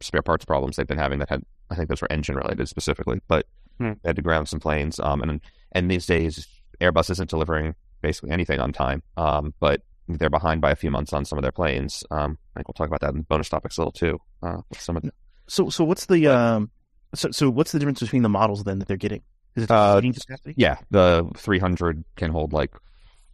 spare 0.00 0.22
parts 0.22 0.44
problems 0.44 0.76
they've 0.76 0.86
been 0.86 0.96
having 0.98 1.18
that 1.18 1.28
had 1.28 1.42
I 1.70 1.74
think 1.74 1.88
those 1.90 2.00
were 2.00 2.10
engine 2.10 2.36
related 2.36 2.66
specifically, 2.68 3.20
but 3.28 3.46
Hmm. 3.78 3.92
they 4.02 4.08
had 4.10 4.16
to 4.16 4.22
ground 4.22 4.48
some 4.48 4.60
planes. 4.60 4.98
Um, 5.00 5.22
and 5.22 5.40
and 5.72 5.90
these 5.90 6.06
days 6.06 6.46
Airbus 6.80 7.10
isn't 7.10 7.28
delivering 7.30 7.74
basically 8.00 8.30
anything 8.30 8.60
on 8.60 8.72
time. 8.72 9.02
Um, 9.16 9.52
but 9.60 9.82
they're 10.08 10.30
behind 10.30 10.60
by 10.60 10.70
a 10.70 10.76
few 10.76 10.90
months 10.90 11.12
on 11.12 11.24
some 11.24 11.38
of 11.38 11.42
their 11.42 11.52
planes. 11.52 12.02
Um, 12.10 12.38
I 12.54 12.58
think 12.60 12.68
we'll 12.68 12.74
talk 12.74 12.88
about 12.88 13.00
that 13.02 13.14
in 13.14 13.22
bonus 13.22 13.48
topics 13.48 13.76
a 13.76 13.80
little 13.82 13.92
too. 13.92 14.20
Uh, 14.42 14.58
with 14.70 14.80
some 14.80 14.96
of 14.96 15.02
the, 15.02 15.12
So 15.46 15.68
so 15.70 15.84
what's 15.84 16.06
the 16.06 16.26
um, 16.28 16.70
so 17.14 17.30
so 17.30 17.50
what's 17.50 17.72
the 17.72 17.78
difference 17.78 18.00
between 18.00 18.22
the 18.22 18.28
models 18.28 18.64
then 18.64 18.78
that 18.78 18.88
they're 18.88 18.96
getting? 18.96 19.22
Is 19.56 19.64
it 19.64 19.70
Uh, 19.70 20.00
capacity? 20.00 20.54
yeah, 20.56 20.76
the 20.90 21.28
300 21.36 22.04
can 22.16 22.30
hold 22.30 22.52
like 22.52 22.72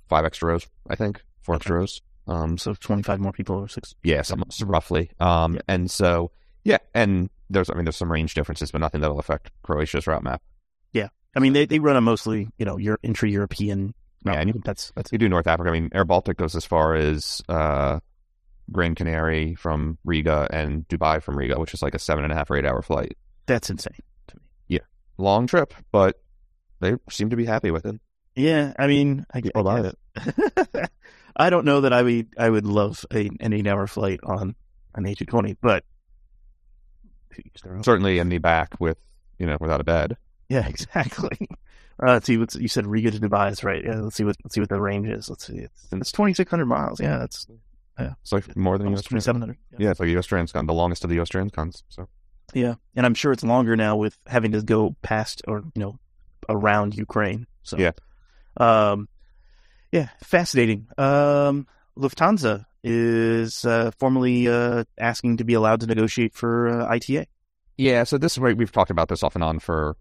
five 0.09 0.25
extra 0.25 0.49
rows, 0.49 0.66
I 0.88 0.97
think, 0.97 1.23
four 1.43 1.54
Okay. 1.54 1.61
extra 1.62 1.76
rows. 1.76 2.02
Um, 2.26 2.57
So 2.57 2.73
25 2.75 3.21
more 3.21 3.33
people 3.33 3.57
or 3.57 3.69
six. 3.69 3.95
Yeah, 4.02 4.23
some, 4.23 4.43
some 4.50 4.69
roughly. 4.69 5.11
Um, 5.21 5.54
Yeah. 5.54 5.61
and 5.69 5.90
so 5.90 6.31
yeah, 6.64 6.78
and 6.95 7.28
there's 7.50 7.69
I 7.71 7.75
mean 7.75 7.85
there's 7.85 7.97
some 7.97 8.11
range 8.11 8.35
differences, 8.35 8.71
but 8.73 8.81
nothing 8.81 9.00
that'll 9.02 9.19
affect 9.19 9.50
Croatia's 9.62 10.07
route 10.07 10.23
map. 10.23 10.43
Yeah, 10.93 11.09
I 11.37 11.40
mean, 11.40 11.52
they, 11.52 11.66
they 11.66 11.78
run 11.78 11.97
a 11.97 12.00
mostly, 12.00 12.49
you 12.59 12.64
know, 12.64 12.78
your 12.78 12.99
intra-European. 14.25 14.35
Yeah, 14.35 14.40
and 14.40 14.54
you- 14.54 14.62
that's 14.64 14.93
that's 14.97 15.12
You 15.12 15.19
do 15.19 15.28
North 15.28 15.47
Africa. 15.47 15.71
I 15.71 15.73
mean, 15.73 15.90
Air 15.95 16.04
Baltic 16.04 16.37
goes 16.37 16.54
as 16.57 16.64
far 16.64 16.95
as 16.95 17.43
uh, 17.49 18.00
Grand 18.73 18.97
Canary 18.97 19.54
from 19.54 19.99
Riga 20.04 20.49
and 20.50 20.87
Dubai 20.88 21.23
from 21.23 21.37
Riga, 21.37 21.59
which 21.61 21.75
is 21.75 21.83
like 21.83 21.95
a 21.95 21.99
seven 21.99 22.25
and 22.25 22.33
a 22.33 22.37
half 22.37 22.50
or 22.50 22.57
eight 22.57 22.64
hour 22.66 22.83
flight. 22.83 23.16
that's 23.47 23.71
insane 23.71 23.93
to 24.28 24.37
me. 24.37 24.43
Yeah, 24.69 24.78
long 25.19 25.47
trip, 25.47 25.75
but 25.93 26.21
they 26.81 26.95
seem 27.11 27.31
to 27.31 27.37
be 27.37 27.45
happy 27.45 27.71
with 27.71 27.85
it. 27.87 28.00
Yeah, 28.37 28.73
I 28.78 28.87
mean, 28.88 29.25
I, 29.33 29.40
People 29.43 29.69
I 29.69 29.83
guess. 29.83 30.88
I 31.37 31.50
don't 31.50 31.64
know 31.64 31.83
that 31.83 31.93
I 31.93 32.02
would 32.02 32.28
I 32.38 32.49
would 32.49 32.66
love 32.66 33.04
a, 33.12 33.28
an 33.40 33.52
eight-hour 33.52 33.87
flight 33.87 34.21
on 34.25 34.54
an 34.95 35.04
A220, 35.04 35.57
but 35.61 35.85
to 37.35 37.43
each 37.45 37.61
their 37.62 37.75
own. 37.76 37.83
Certainly 37.83 38.19
in 38.19 38.28
the 38.28 38.38
back 38.38 38.75
with 38.81 38.99
you 39.38 39.47
know 39.47 39.57
without 39.61 39.81
a 39.81 39.85
bed. 39.85 40.16
yeah, 40.49 40.66
exactly. 40.69 41.49
Uh, 42.03 42.13
let's 42.13 42.27
see 42.27 42.37
what 42.37 42.55
you 42.55 42.69
said. 42.69 42.87
Riga 42.87 43.11
to 43.11 43.19
Dubai 43.19 43.51
is 43.53 43.63
right. 43.63 43.85
Yeah, 43.85 44.01
let's 44.01 44.17
see 44.17 44.25
what 44.25 44.37
let's 44.45 44.55
see 44.55 44.61
what 44.61 44.69
the 44.69 44.81
range 44.81 45.09
is. 45.09 45.29
Let's 45.29 45.47
see. 45.47 45.59
It's, 45.59 45.87
it's 45.93 46.13
2,600 46.13 46.67
miles. 46.67 47.01
Yeah, 47.01 47.19
that's 47.19 47.47
yeah. 47.99 48.15
It's 48.23 48.33
like 48.33 48.57
more 48.57 48.77
than 48.79 48.89
almost 48.89 49.05
US 49.07 49.25
2,700. 49.25 49.57
Yeah, 49.79 49.91
it's 49.91 50.01
like 50.01 50.09
the 50.09 50.19
US 50.19 50.27
Transcon, 50.27 50.67
the 50.67 50.75
longest 50.75 51.05
of 51.05 51.11
the 51.11 51.21
US 51.21 51.29
Transcons. 51.29 51.83
So 51.89 52.09
Yeah, 52.53 52.75
and 52.97 53.07
I'm 53.07 53.15
sure 53.15 53.33
it's 53.33 53.45
longer 53.45 53.77
now 53.77 53.97
with 53.97 54.17
having 54.27 54.53
to 54.53 54.63
go 54.63 54.97
past 55.03 55.43
or 55.47 55.63
you 55.75 55.81
know 55.81 55.99
around 56.49 56.97
Ukraine. 56.97 57.47
So 57.63 57.79
Yeah. 57.79 57.93
um, 58.57 59.09
yeah, 59.93 60.09
fascinating. 60.23 60.89
Um, 60.99 61.69
Lufthansa 61.97 62.67
is 62.83 63.65
uh, 63.65 63.93
formally 63.99 64.49
uh, 64.49 64.83
asking 64.99 65.37
to 65.37 65.45
be 65.45 65.55
allowed 65.55 65.81
to 65.81 65.87
negotiate 65.87 66.35
for 66.35 66.69
uh, 66.69 66.87
ITA. 66.93 67.27
Yeah, 67.79 68.03
so 68.05 68.19
this 68.19 68.33
is 68.33 68.41
where 68.41 68.55
we've 68.55 68.71
talked 68.73 68.91
about 68.91 69.09
this 69.09 69.23
off 69.23 69.35
and 69.37 69.45
on 69.45 69.59
for 69.61 69.97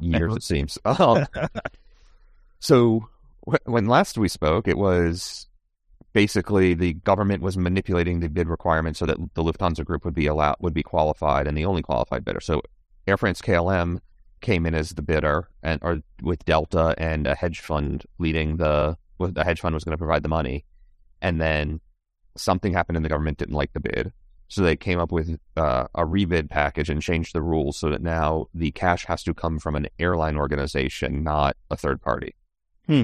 years, 0.00 0.36
it 0.36 0.42
seems. 0.42 0.78
Um, 0.84 1.26
so 2.60 3.08
wh- 3.48 3.66
when 3.66 3.86
last 3.86 4.18
we 4.18 4.28
spoke, 4.28 4.68
it 4.68 4.78
was 4.78 5.46
basically 6.12 6.74
the 6.74 6.94
government 6.94 7.42
was 7.42 7.56
manipulating 7.56 8.20
the 8.20 8.28
bid 8.28 8.48
requirements 8.48 8.98
so 8.98 9.06
that 9.06 9.16
the 9.34 9.42
Lufthansa 9.42 9.84
group 9.84 10.04
would 10.04 10.14
be 10.14 10.26
allowed 10.26 10.56
would 10.60 10.74
be 10.74 10.82
qualified 10.82 11.46
and 11.46 11.56
the 11.56 11.64
only 11.64 11.82
qualified 11.82 12.24
bidder. 12.24 12.40
So 12.40 12.62
Air 13.06 13.16
France 13.16 13.40
KLM 13.40 14.00
came 14.40 14.66
in 14.66 14.74
as 14.74 14.90
the 14.90 15.02
bidder 15.02 15.48
and 15.62 15.80
or 15.82 16.00
with 16.22 16.44
Delta 16.44 16.94
and 16.98 17.26
a 17.26 17.34
hedge 17.34 17.60
fund 17.60 18.04
leading 18.18 18.56
the 18.56 18.96
the 19.18 19.44
hedge 19.44 19.60
fund 19.60 19.74
was 19.74 19.84
going 19.84 19.92
to 19.92 19.98
provide 19.98 20.22
the 20.22 20.28
money, 20.28 20.64
and 21.20 21.40
then 21.40 21.80
something 22.36 22.72
happened 22.72 22.96
and 22.96 23.04
the 23.04 23.10
government 23.10 23.38
didn't 23.38 23.54
like 23.54 23.72
the 23.74 23.80
bid. 23.80 24.12
So 24.50 24.62
they 24.62 24.74
came 24.74 24.98
up 24.98 25.12
with 25.12 25.38
uh, 25.56 25.86
a 25.94 26.04
rebid 26.04 26.50
package 26.50 26.90
and 26.90 27.00
changed 27.00 27.34
the 27.34 27.40
rules 27.40 27.78
so 27.78 27.88
that 27.90 28.02
now 28.02 28.46
the 28.52 28.72
cash 28.72 29.06
has 29.06 29.22
to 29.22 29.32
come 29.32 29.60
from 29.60 29.76
an 29.76 29.86
airline 30.00 30.36
organization, 30.36 31.22
not 31.22 31.56
a 31.70 31.76
third 31.76 32.02
party. 32.02 32.34
Hmm. 32.88 33.02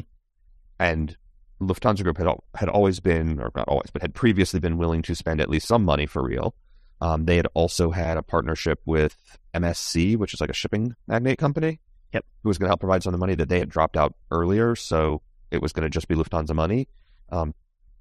And 0.81 1.17
Lufthansa 1.61 2.03
Group 2.03 2.19
had 2.19 2.27
had 2.57 2.69
always 2.69 2.99
been, 2.99 3.41
or 3.41 3.53
not 3.55 3.69
always, 3.69 3.91
but 3.93 4.03
had 4.03 4.13
previously 4.13 4.59
been 4.59 4.77
willing 4.77 5.03
to 5.03 5.15
spend 5.15 5.41
at 5.41 5.49
least 5.49 5.69
some 5.69 5.85
money 5.85 6.05
for 6.05 6.21
real. 6.21 6.53
Um, 7.01 7.27
they 7.27 7.37
had 7.37 7.47
also 7.55 7.93
had 7.93 8.17
a 8.17 8.25
partnership 8.25 8.81
with 8.85 9.17
MSC, 9.55 10.17
which 10.17 10.35
is 10.35 10.41
like 10.41 10.51
a 10.51 10.55
shipping 10.55 10.97
magnate 11.07 11.39
company. 11.39 11.79
Yep. 12.13 12.25
Who 12.43 12.49
was 12.49 12.59
going 12.59 12.67
to 12.67 12.71
help 12.71 12.81
provide 12.81 13.05
some 13.05 13.15
of 13.15 13.21
the 13.21 13.23
money 13.25 13.37
that 13.37 13.49
they 13.49 13.61
had 13.61 13.69
dropped 13.69 13.97
out 13.97 14.15
earlier. 14.33 14.75
So 14.75 15.23
it 15.53 15.63
was 15.63 15.73
going 15.73 15.85
to 15.85 15.91
just 15.91 16.09
be 16.09 16.17
Lufthansa 16.17 16.57
money. 16.57 16.89
Um, 17.31 17.55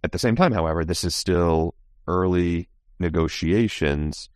at 0.04 0.12
the 0.12 0.20
same 0.20 0.36
time, 0.36 0.52
however, 0.52 0.84
this 0.84 1.04
is 1.04 1.16
still 1.16 1.76
early 2.08 2.70
negotiations. 3.00 4.30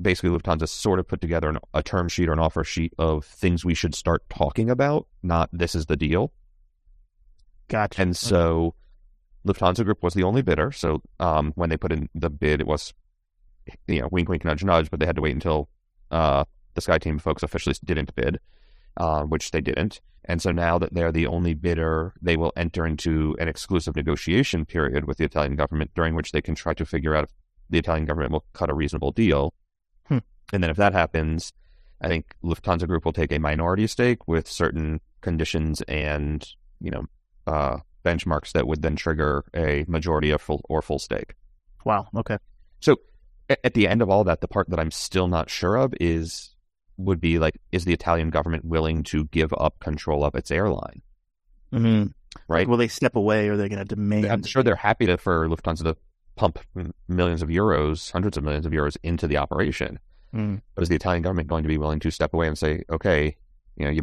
Basically, 0.00 0.30
Lufthansa 0.30 0.68
sort 0.68 0.98
of 0.98 1.06
put 1.06 1.20
together 1.20 1.48
an, 1.48 1.58
a 1.74 1.82
term 1.82 2.08
sheet 2.08 2.28
or 2.28 2.32
an 2.32 2.38
offer 2.38 2.64
sheet 2.64 2.92
of 2.98 3.24
things 3.24 3.64
we 3.64 3.74
should 3.74 3.94
start 3.94 4.22
talking 4.28 4.70
about, 4.70 5.06
not 5.22 5.48
this 5.52 5.74
is 5.74 5.86
the 5.86 5.96
deal. 5.96 6.32
Gotcha. 7.68 8.02
And 8.02 8.16
so 8.16 8.74
Lufthansa 9.46 9.84
Group 9.84 10.02
was 10.02 10.14
the 10.14 10.24
only 10.24 10.42
bidder. 10.42 10.72
So 10.72 11.02
um, 11.20 11.52
when 11.54 11.70
they 11.70 11.76
put 11.76 11.92
in 11.92 12.08
the 12.14 12.30
bid, 12.30 12.60
it 12.60 12.66
was, 12.66 12.92
you 13.86 14.00
know, 14.00 14.08
wink, 14.10 14.28
wink, 14.28 14.44
nudge, 14.44 14.64
nudge, 14.64 14.90
but 14.90 15.00
they 15.00 15.06
had 15.06 15.16
to 15.16 15.22
wait 15.22 15.34
until 15.34 15.68
uh, 16.10 16.44
the 16.74 16.80
SkyTeam 16.80 17.20
folks 17.20 17.42
officially 17.42 17.74
didn't 17.84 18.14
bid, 18.14 18.38
uh, 18.96 19.22
which 19.22 19.50
they 19.50 19.60
didn't. 19.60 20.00
And 20.24 20.40
so 20.40 20.52
now 20.52 20.78
that 20.78 20.94
they're 20.94 21.12
the 21.12 21.26
only 21.26 21.54
bidder, 21.54 22.14
they 22.22 22.36
will 22.36 22.52
enter 22.56 22.86
into 22.86 23.36
an 23.40 23.48
exclusive 23.48 23.96
negotiation 23.96 24.64
period 24.64 25.06
with 25.06 25.18
the 25.18 25.24
Italian 25.24 25.56
government 25.56 25.90
during 25.94 26.14
which 26.14 26.32
they 26.32 26.40
can 26.40 26.54
try 26.54 26.74
to 26.74 26.84
figure 26.84 27.14
out 27.14 27.24
if 27.24 27.30
the 27.72 27.78
Italian 27.78 28.04
government 28.04 28.30
will 28.30 28.44
cut 28.52 28.70
a 28.70 28.74
reasonable 28.74 29.10
deal. 29.10 29.52
Hmm. 30.06 30.18
And 30.52 30.62
then 30.62 30.70
if 30.70 30.76
that 30.76 30.92
happens, 30.92 31.52
I 32.00 32.08
think 32.08 32.34
Lufthansa 32.44 32.86
Group 32.86 33.04
will 33.04 33.12
take 33.12 33.32
a 33.32 33.38
minority 33.38 33.86
stake 33.86 34.28
with 34.28 34.48
certain 34.48 35.00
conditions 35.20 35.82
and, 35.82 36.46
you 36.80 36.90
know, 36.90 37.04
uh, 37.46 37.78
benchmarks 38.04 38.52
that 38.52 38.66
would 38.66 38.82
then 38.82 38.96
trigger 38.96 39.44
a 39.54 39.84
majority 39.88 40.30
of 40.30 40.40
full 40.40 40.60
or 40.68 40.82
full 40.82 40.98
stake. 40.98 41.34
Wow. 41.84 42.08
Okay. 42.16 42.38
So 42.80 42.96
at 43.48 43.74
the 43.74 43.88
end 43.88 44.02
of 44.02 44.10
all 44.10 44.24
that, 44.24 44.40
the 44.40 44.48
part 44.48 44.70
that 44.70 44.78
I'm 44.78 44.90
still 44.90 45.28
not 45.28 45.50
sure 45.50 45.76
of 45.76 45.94
is 46.00 46.54
would 46.96 47.20
be 47.20 47.38
like, 47.38 47.58
is 47.70 47.84
the 47.84 47.92
Italian 47.92 48.30
government 48.30 48.64
willing 48.64 49.02
to 49.04 49.24
give 49.26 49.52
up 49.58 49.78
control 49.80 50.24
of 50.24 50.34
its 50.34 50.50
airline? 50.50 51.02
Mm-hmm. 51.72 52.08
Right. 52.48 52.60
Like, 52.60 52.68
will 52.68 52.76
they 52.76 52.88
step 52.88 53.16
away 53.16 53.48
or 53.48 53.52
are 53.52 53.56
they 53.56 53.68
going 53.68 53.78
to 53.78 53.84
demand? 53.84 54.26
I'm 54.26 54.42
sure 54.42 54.62
they're 54.62 54.76
happy 54.76 55.06
to 55.06 55.16
for 55.16 55.48
Lufthansa 55.48 55.84
to 55.84 55.96
pump 56.36 56.58
millions 57.08 57.42
of 57.42 57.48
euros, 57.48 58.10
hundreds 58.10 58.36
of 58.36 58.44
millions 58.44 58.66
of 58.66 58.72
euros 58.72 58.96
into 59.02 59.26
the 59.26 59.36
operation. 59.36 59.98
Mm. 60.34 60.62
But 60.74 60.82
is 60.82 60.88
the 60.88 60.96
Italian 60.96 61.22
government 61.22 61.48
going 61.48 61.62
to 61.62 61.68
be 61.68 61.78
willing 61.78 62.00
to 62.00 62.10
step 62.10 62.32
away 62.32 62.48
and 62.48 62.56
say, 62.56 62.82
okay, 62.90 63.36
you 63.76 63.84
know, 63.84 63.90
you 63.90 64.02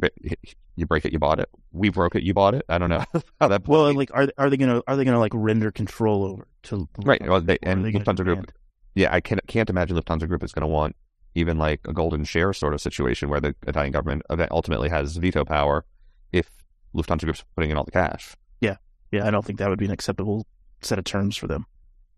you 0.76 0.86
break 0.86 1.06
it, 1.06 1.12
you 1.12 1.20
bought 1.20 1.40
it. 1.40 1.50
We 1.72 1.90
broke 1.90 2.16
it, 2.16 2.24
you 2.24 2.34
bought 2.34 2.56
it. 2.56 2.66
I 2.70 2.78
don't 2.78 2.90
know 2.90 3.04
how 3.40 3.48
that. 3.48 3.68
Well, 3.68 3.94
like, 3.94 4.12
are 4.14 4.28
are 4.38 4.50
they 4.50 4.58
gonna 4.58 4.82
are 4.88 4.96
they 4.96 5.06
gonna 5.06 5.20
like 5.20 5.32
render 5.36 5.72
control 5.72 6.26
over 6.26 6.48
to 6.64 6.88
right? 7.04 7.22
Well, 7.28 7.42
they, 7.42 7.58
and 7.64 7.86
they 7.86 7.92
Lufthansa 7.92 8.24
Group. 8.24 8.52
Yeah, 8.96 9.14
I 9.14 9.22
can't 9.22 9.46
can't 9.48 9.70
imagine 9.70 9.98
Lufthansa 9.98 10.28
Group 10.28 10.44
is 10.44 10.52
going 10.52 10.62
to 10.62 10.68
want 10.68 10.96
even 11.36 11.58
like 11.58 11.82
a 11.88 11.94
golden 11.94 12.24
share 12.24 12.54
sort 12.54 12.74
of 12.74 12.82
situation 12.82 13.30
where 13.30 13.40
the 13.40 13.56
Italian 13.68 13.92
government 13.92 14.24
ultimately 14.52 14.90
has 14.90 15.18
veto 15.18 15.46
power 15.46 15.86
if 16.32 16.50
Lufthansa 16.96 17.22
Group's 17.22 17.44
putting 17.56 17.70
in 17.70 17.78
all 17.78 17.84
the 17.84 17.92
cash. 17.92 18.36
Yeah, 18.62 18.78
yeah, 19.12 19.28
I 19.28 19.32
don't 19.32 19.46
think 19.46 19.60
that 19.60 19.70
would 19.70 19.80
be 19.80 19.86
an 19.86 19.92
acceptable 19.92 20.48
set 20.82 20.98
of 20.98 21.06
terms 21.06 21.38
for 21.38 21.48
them. 21.48 21.66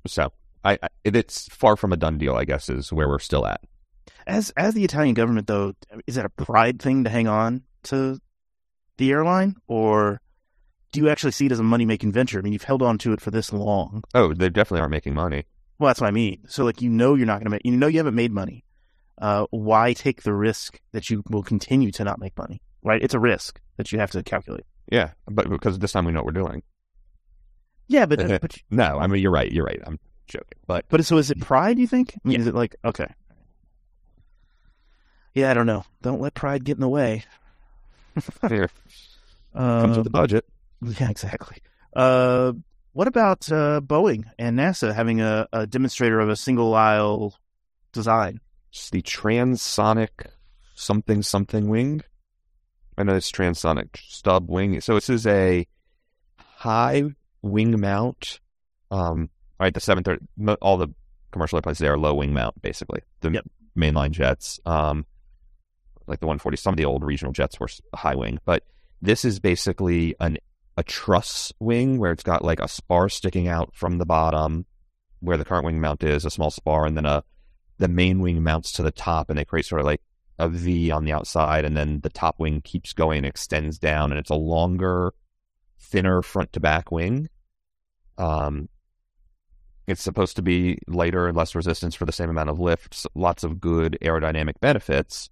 So, 0.08 0.32
I, 0.64 0.78
I 0.82 0.90
it's 1.04 1.48
far 1.50 1.76
from 1.76 1.94
a 1.94 1.98
done 1.98 2.18
deal. 2.18 2.36
I 2.36 2.46
guess 2.46 2.70
is 2.70 2.92
where 2.92 3.08
we're 3.08 3.20
still 3.20 3.46
at. 3.46 3.62
As 4.28 4.52
as 4.58 4.74
the 4.74 4.84
Italian 4.84 5.14
government 5.14 5.48
though, 5.48 5.74
is 6.08 6.16
that 6.16 6.26
a 6.26 6.30
pride 6.30 6.82
thing 6.82 7.04
to 7.04 7.10
hang 7.10 7.28
on 7.28 7.64
to 7.84 8.20
the 8.98 9.12
airline, 9.12 9.56
or 9.68 10.22
do 10.92 11.00
you 11.00 11.10
actually 11.10 11.32
see 11.32 11.46
it 11.46 11.52
as 11.52 11.60
a 11.60 11.64
money 11.64 11.86
making 11.86 12.12
venture? 12.12 12.40
I 12.40 12.42
mean, 12.42 12.54
you've 12.54 12.64
held 12.64 12.82
on 12.82 12.98
to 13.00 13.14
it 13.14 13.22
for 13.22 13.32
this 13.32 13.54
long. 13.54 14.04
Oh, 14.14 14.34
they 14.34 14.50
definitely 14.50 14.82
aren't 14.82 14.92
making 14.92 15.14
money. 15.14 15.46
Well, 15.80 15.88
that's 15.88 16.02
what 16.02 16.08
I 16.08 16.12
mean. 16.12 16.44
So, 16.48 16.64
like, 16.64 16.82
you 16.82 16.90
know, 16.90 17.16
you're 17.16 17.26
not 17.26 17.40
going 17.40 17.46
to 17.46 17.50
make, 17.50 17.62
you 17.64 17.72
know, 17.72 17.88
you 17.88 17.98
haven't 17.98 18.16
made 18.16 18.32
money. 18.32 18.64
Uh, 19.18 19.46
why 19.52 19.94
take 19.94 20.24
the 20.24 20.34
risk 20.34 20.80
that 20.92 21.10
you 21.10 21.24
will 21.30 21.44
continue 21.44 21.92
to 21.92 22.04
not 22.04 22.20
make 22.20 22.38
money? 22.38 22.62
Right? 22.84 23.02
It's 23.02 23.14
a 23.14 23.20
risk 23.20 23.60
that 23.78 23.92
you 23.92 24.00
have 24.00 24.12
to 24.12 24.22
calculate. 24.22 24.66
Yeah, 24.92 25.12
but 25.28 25.50
because 25.50 25.80
this 25.80 25.92
time 25.94 26.06
we 26.06 26.12
know 26.12 26.20
what 26.20 26.26
we're 26.26 26.44
doing. 26.44 26.64
Yeah, 27.92 28.06
but, 28.06 28.20
uh, 28.32 28.40
but 28.42 28.58
no, 28.70 28.98
I 29.00 29.08
mean 29.08 29.22
you're 29.22 29.32
right. 29.32 29.52
You're 29.52 29.66
right. 29.66 29.80
I'm 29.86 30.00
joking, 30.28 30.58
but 30.68 30.86
but 30.90 31.04
so 31.06 31.18
is 31.18 31.30
it 31.30 31.40
pride? 31.42 31.78
You 31.78 31.88
think? 31.88 32.14
I 32.16 32.20
mean, 32.28 32.34
Yeah. 32.34 32.40
Is 32.42 32.48
it 32.48 32.56
like 32.56 32.76
okay? 32.86 33.08
Yeah, 35.34 35.52
I 35.52 35.54
don't 35.54 35.66
know. 35.66 35.84
Don't 36.02 36.22
let 36.22 36.34
pride 36.34 36.64
get 36.66 36.76
in 36.78 36.82
the 36.82 36.90
way. 36.90 37.24
here 38.48 38.70
comes 39.56 39.92
Uh, 39.92 39.94
with 39.96 40.04
the 40.04 40.10
budget. 40.10 40.46
yeah, 40.82 41.10
exactly. 41.10 41.58
Uh, 41.96 42.54
what 42.94 43.08
about 43.08 43.50
uh, 43.52 43.80
Boeing 43.82 44.26
and 44.38 44.58
NASA 44.60 44.94
having 44.94 45.22
a, 45.22 45.48
a 45.54 45.66
demonstrator 45.68 46.20
of 46.20 46.30
a 46.30 46.36
single 46.36 46.76
aisle 46.76 47.36
design? 47.94 48.40
It's 48.72 48.90
the 48.90 49.02
transonic 49.02 50.28
something 50.76 51.22
something 51.24 51.70
wing. 51.70 52.02
I 52.98 53.04
know 53.04 53.16
it's 53.16 53.32
transonic 53.32 53.98
stub 53.98 54.50
wing. 54.50 54.82
So 54.82 54.96
this 54.96 55.10
is 55.10 55.26
a 55.26 55.66
high 56.38 57.04
wing 57.42 57.80
mount. 57.80 58.40
Um, 58.90 59.30
right, 59.60 59.74
the 59.74 59.80
seven 59.80 60.04
thirty. 60.04 60.26
All 60.62 60.78
the 60.78 60.90
commercial 61.32 61.58
airplanes 61.58 61.80
they 61.80 61.88
are 61.88 61.98
low 61.98 62.14
wing 62.16 62.34
mount, 62.34 62.62
basically. 62.62 63.02
The 63.22 63.32
Yep. 63.32 63.46
mainline 63.78 64.12
jets, 64.12 64.60
um, 64.66 65.06
like 66.08 66.20
the 66.20 66.28
one 66.28 66.40
forty. 66.40 66.58
Some 66.58 66.74
of 66.74 66.78
the 66.78 66.86
old 66.86 67.04
regional 67.04 67.32
jets 67.32 67.60
were 67.60 67.70
high 67.96 68.16
wing, 68.16 68.40
but 68.46 68.64
this 69.02 69.24
is 69.26 69.40
basically 69.40 70.16
an 70.20 70.38
a 70.78 70.84
truss 70.84 71.52
wing 71.60 71.98
where 72.00 72.12
it's 72.12 72.24
got 72.24 72.44
like 72.44 72.60
a 72.60 72.68
spar 72.68 73.10
sticking 73.10 73.48
out 73.48 73.74
from 73.76 73.98
the 73.98 74.06
bottom, 74.06 74.66
where 75.20 75.38
the 75.38 75.46
current 75.46 75.66
wing 75.66 75.82
mount 75.82 76.04
is, 76.04 76.26
a 76.26 76.30
small 76.30 76.52
spar, 76.52 76.86
and 76.86 76.98
then 76.98 77.06
a 77.06 77.24
the 77.78 77.88
main 77.88 78.20
wing 78.20 78.44
mounts 78.44 78.72
to 78.74 78.84
the 78.84 78.92
top, 78.92 79.30
and 79.30 79.40
they 79.40 79.46
create 79.46 79.66
sort 79.66 79.82
of 79.82 79.86
like 79.86 80.02
a 80.38 80.50
V 80.50 80.92
on 80.92 81.06
the 81.06 81.12
outside, 81.12 81.66
and 81.66 81.76
then 81.78 82.00
the 82.02 82.10
top 82.10 82.40
wing 82.40 82.62
keeps 82.62 82.94
going 82.94 83.26
extends 83.26 83.80
down, 83.80 84.12
and 84.12 84.20
it's 84.20 84.30
a 84.30 84.36
longer, 84.36 85.14
thinner 85.82 86.22
front 86.22 86.54
to 86.54 86.60
back 86.60 86.92
wing. 86.92 87.30
Um, 88.18 88.70
it's 89.88 90.02
supposed 90.02 90.36
to 90.38 90.42
be 90.42 90.78
lighter 90.88 91.28
and 91.28 91.36
less 91.36 91.56
resistance 91.56 91.96
for 91.96 92.06
the 92.06 92.12
same 92.12 92.30
amount 92.30 92.50
of 92.50 92.60
lift. 92.60 93.06
Lots 93.16 93.44
of 93.44 93.60
good 93.60 93.98
aerodynamic 94.02 94.60
benefits. 94.62 95.30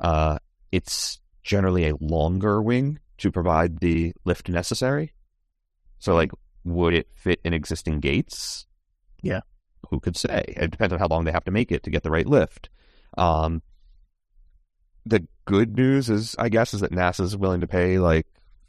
Uh, 0.00 0.38
it's 0.70 1.20
generally 1.42 1.88
a 1.88 1.96
longer 2.00 2.62
wing 2.62 2.98
to 3.18 3.32
provide 3.32 3.80
the 3.80 4.12
lift 4.24 4.48
necessary. 4.48 5.12
So, 5.98 6.14
like, 6.14 6.30
would 6.64 6.94
it 6.94 7.08
fit 7.14 7.40
in 7.44 7.52
existing 7.52 8.00
gates? 8.00 8.66
Yeah. 9.22 9.40
Who 9.90 10.00
could 10.00 10.16
say? 10.16 10.44
It 10.48 10.70
depends 10.70 10.92
on 10.92 10.98
how 10.98 11.06
long 11.06 11.24
they 11.24 11.32
have 11.32 11.44
to 11.44 11.50
make 11.50 11.72
it 11.72 11.82
to 11.84 11.90
get 11.90 12.02
the 12.02 12.10
right 12.10 12.26
lift. 12.26 12.68
Um, 13.16 13.62
the 15.06 15.26
good 15.46 15.76
news 15.76 16.10
is, 16.10 16.36
I 16.38 16.48
guess, 16.48 16.74
is 16.74 16.80
that 16.80 16.92
NASA 16.92 17.20
is 17.20 17.36
willing 17.36 17.60
to 17.60 17.66
pay 17.66 17.98
like 17.98 18.26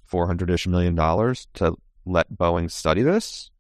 four 0.08 0.28
hundred 0.28 0.50
ish 0.50 0.68
million 0.68 0.96
dollars 0.96 1.48
to 1.56 1.76
let 2.06 2.32
Boeing 2.32 2.72
study 2.72 3.04
this. 3.04 3.52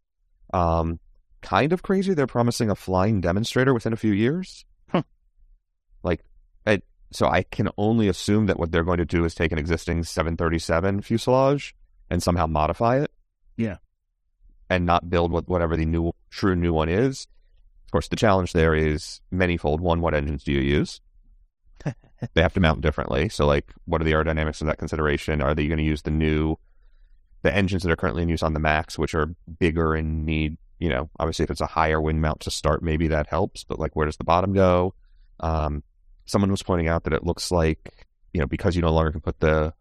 Um, 0.54 1.00
kind 1.42 1.74
of 1.74 1.84
crazy. 1.84 2.13
They're 2.13 2.27
promising 2.27 2.70
a 2.70 2.75
flying 2.75 3.22
demonstrator 3.22 3.74
within 3.74 3.94
a 3.94 3.98
few 3.98 4.13
years. 4.13 4.66
Huh. 4.89 5.04
Like, 6.04 6.24
I, 6.66 6.82
so 7.12 7.27
I 7.27 7.44
can 7.44 7.70
only 7.77 8.08
assume 8.08 8.48
that 8.48 8.60
what 8.60 8.72
they're 8.72 8.84
going 8.84 8.98
to 8.98 9.06
do 9.06 9.25
is 9.25 9.36
take 9.36 9.51
an 9.51 9.60
existing 9.60 10.04
737 10.04 11.01
fuselage 11.01 11.75
and 12.10 12.24
somehow 12.24 12.48
modify 12.48 13.01
it. 13.01 13.12
Yeah. 13.58 13.77
And 14.70 14.86
not 14.86 15.10
build 15.10 15.32
what, 15.32 15.48
whatever 15.48 15.77
the 15.77 15.86
new 15.86 16.13
true 16.30 16.56
new 16.56 16.74
one 16.74 16.89
is. 16.89 17.27
Of 17.86 17.92
course, 17.92 18.10
the 18.10 18.18
challenge 18.18 18.51
there 18.51 18.75
is 18.75 19.22
manyfold. 19.34 19.80
One, 19.80 20.01
what 20.01 20.13
engines 20.13 20.44
do 20.44 20.51
you 20.51 20.60
use? 20.60 21.00
they 22.34 22.42
have 22.42 22.54
to 22.54 22.60
mount 22.60 22.82
differently. 22.82 23.30
So, 23.30 23.46
like, 23.46 23.72
what 23.86 24.02
are 24.02 24.04
the 24.04 24.12
aerodynamics 24.12 24.62
of 24.62 24.68
that 24.68 24.78
consideration? 24.78 25.42
Are 25.42 25.54
they 25.54 25.68
going 25.68 25.78
to 25.78 25.84
use 25.84 26.02
the 26.02 26.12
new, 26.12 26.58
the 27.42 27.54
engines 27.54 27.84
that 27.84 27.92
are 27.92 27.96
currently 27.96 28.24
in 28.24 28.30
use 28.30 28.44
on 28.44 28.54
the 28.54 28.60
Max, 28.60 28.98
which 28.98 29.14
are 29.14 29.36
bigger 29.60 29.94
and 29.94 30.26
need, 30.26 30.58
you 30.80 30.90
know, 30.90 31.10
obviously 31.20 31.44
if 31.44 31.52
it's 31.52 31.62
a 31.62 31.68
higher 31.68 32.02
wing 32.02 32.22
mount 32.22 32.42
to 32.42 32.52
start, 32.52 32.84
maybe 32.84 33.08
that 33.08 33.28
helps. 33.28 33.64
But 33.64 33.80
like, 33.80 33.96
where 33.96 34.06
does 34.06 34.18
the 34.18 34.24
bottom 34.24 34.54
go? 34.54 34.94
Um, 35.40 35.84
someone 36.28 36.52
was 36.52 36.64
pointing 36.64 36.88
out 36.88 37.06
that 37.06 37.14
it 37.14 37.24
looks 37.24 37.52
like 37.52 38.06
you 38.34 38.40
know 38.40 38.48
because 38.48 38.76
you 38.76 38.82
no 38.82 38.92
longer 38.92 39.12
can 39.12 39.22
put 39.22 39.40
the 39.40 39.74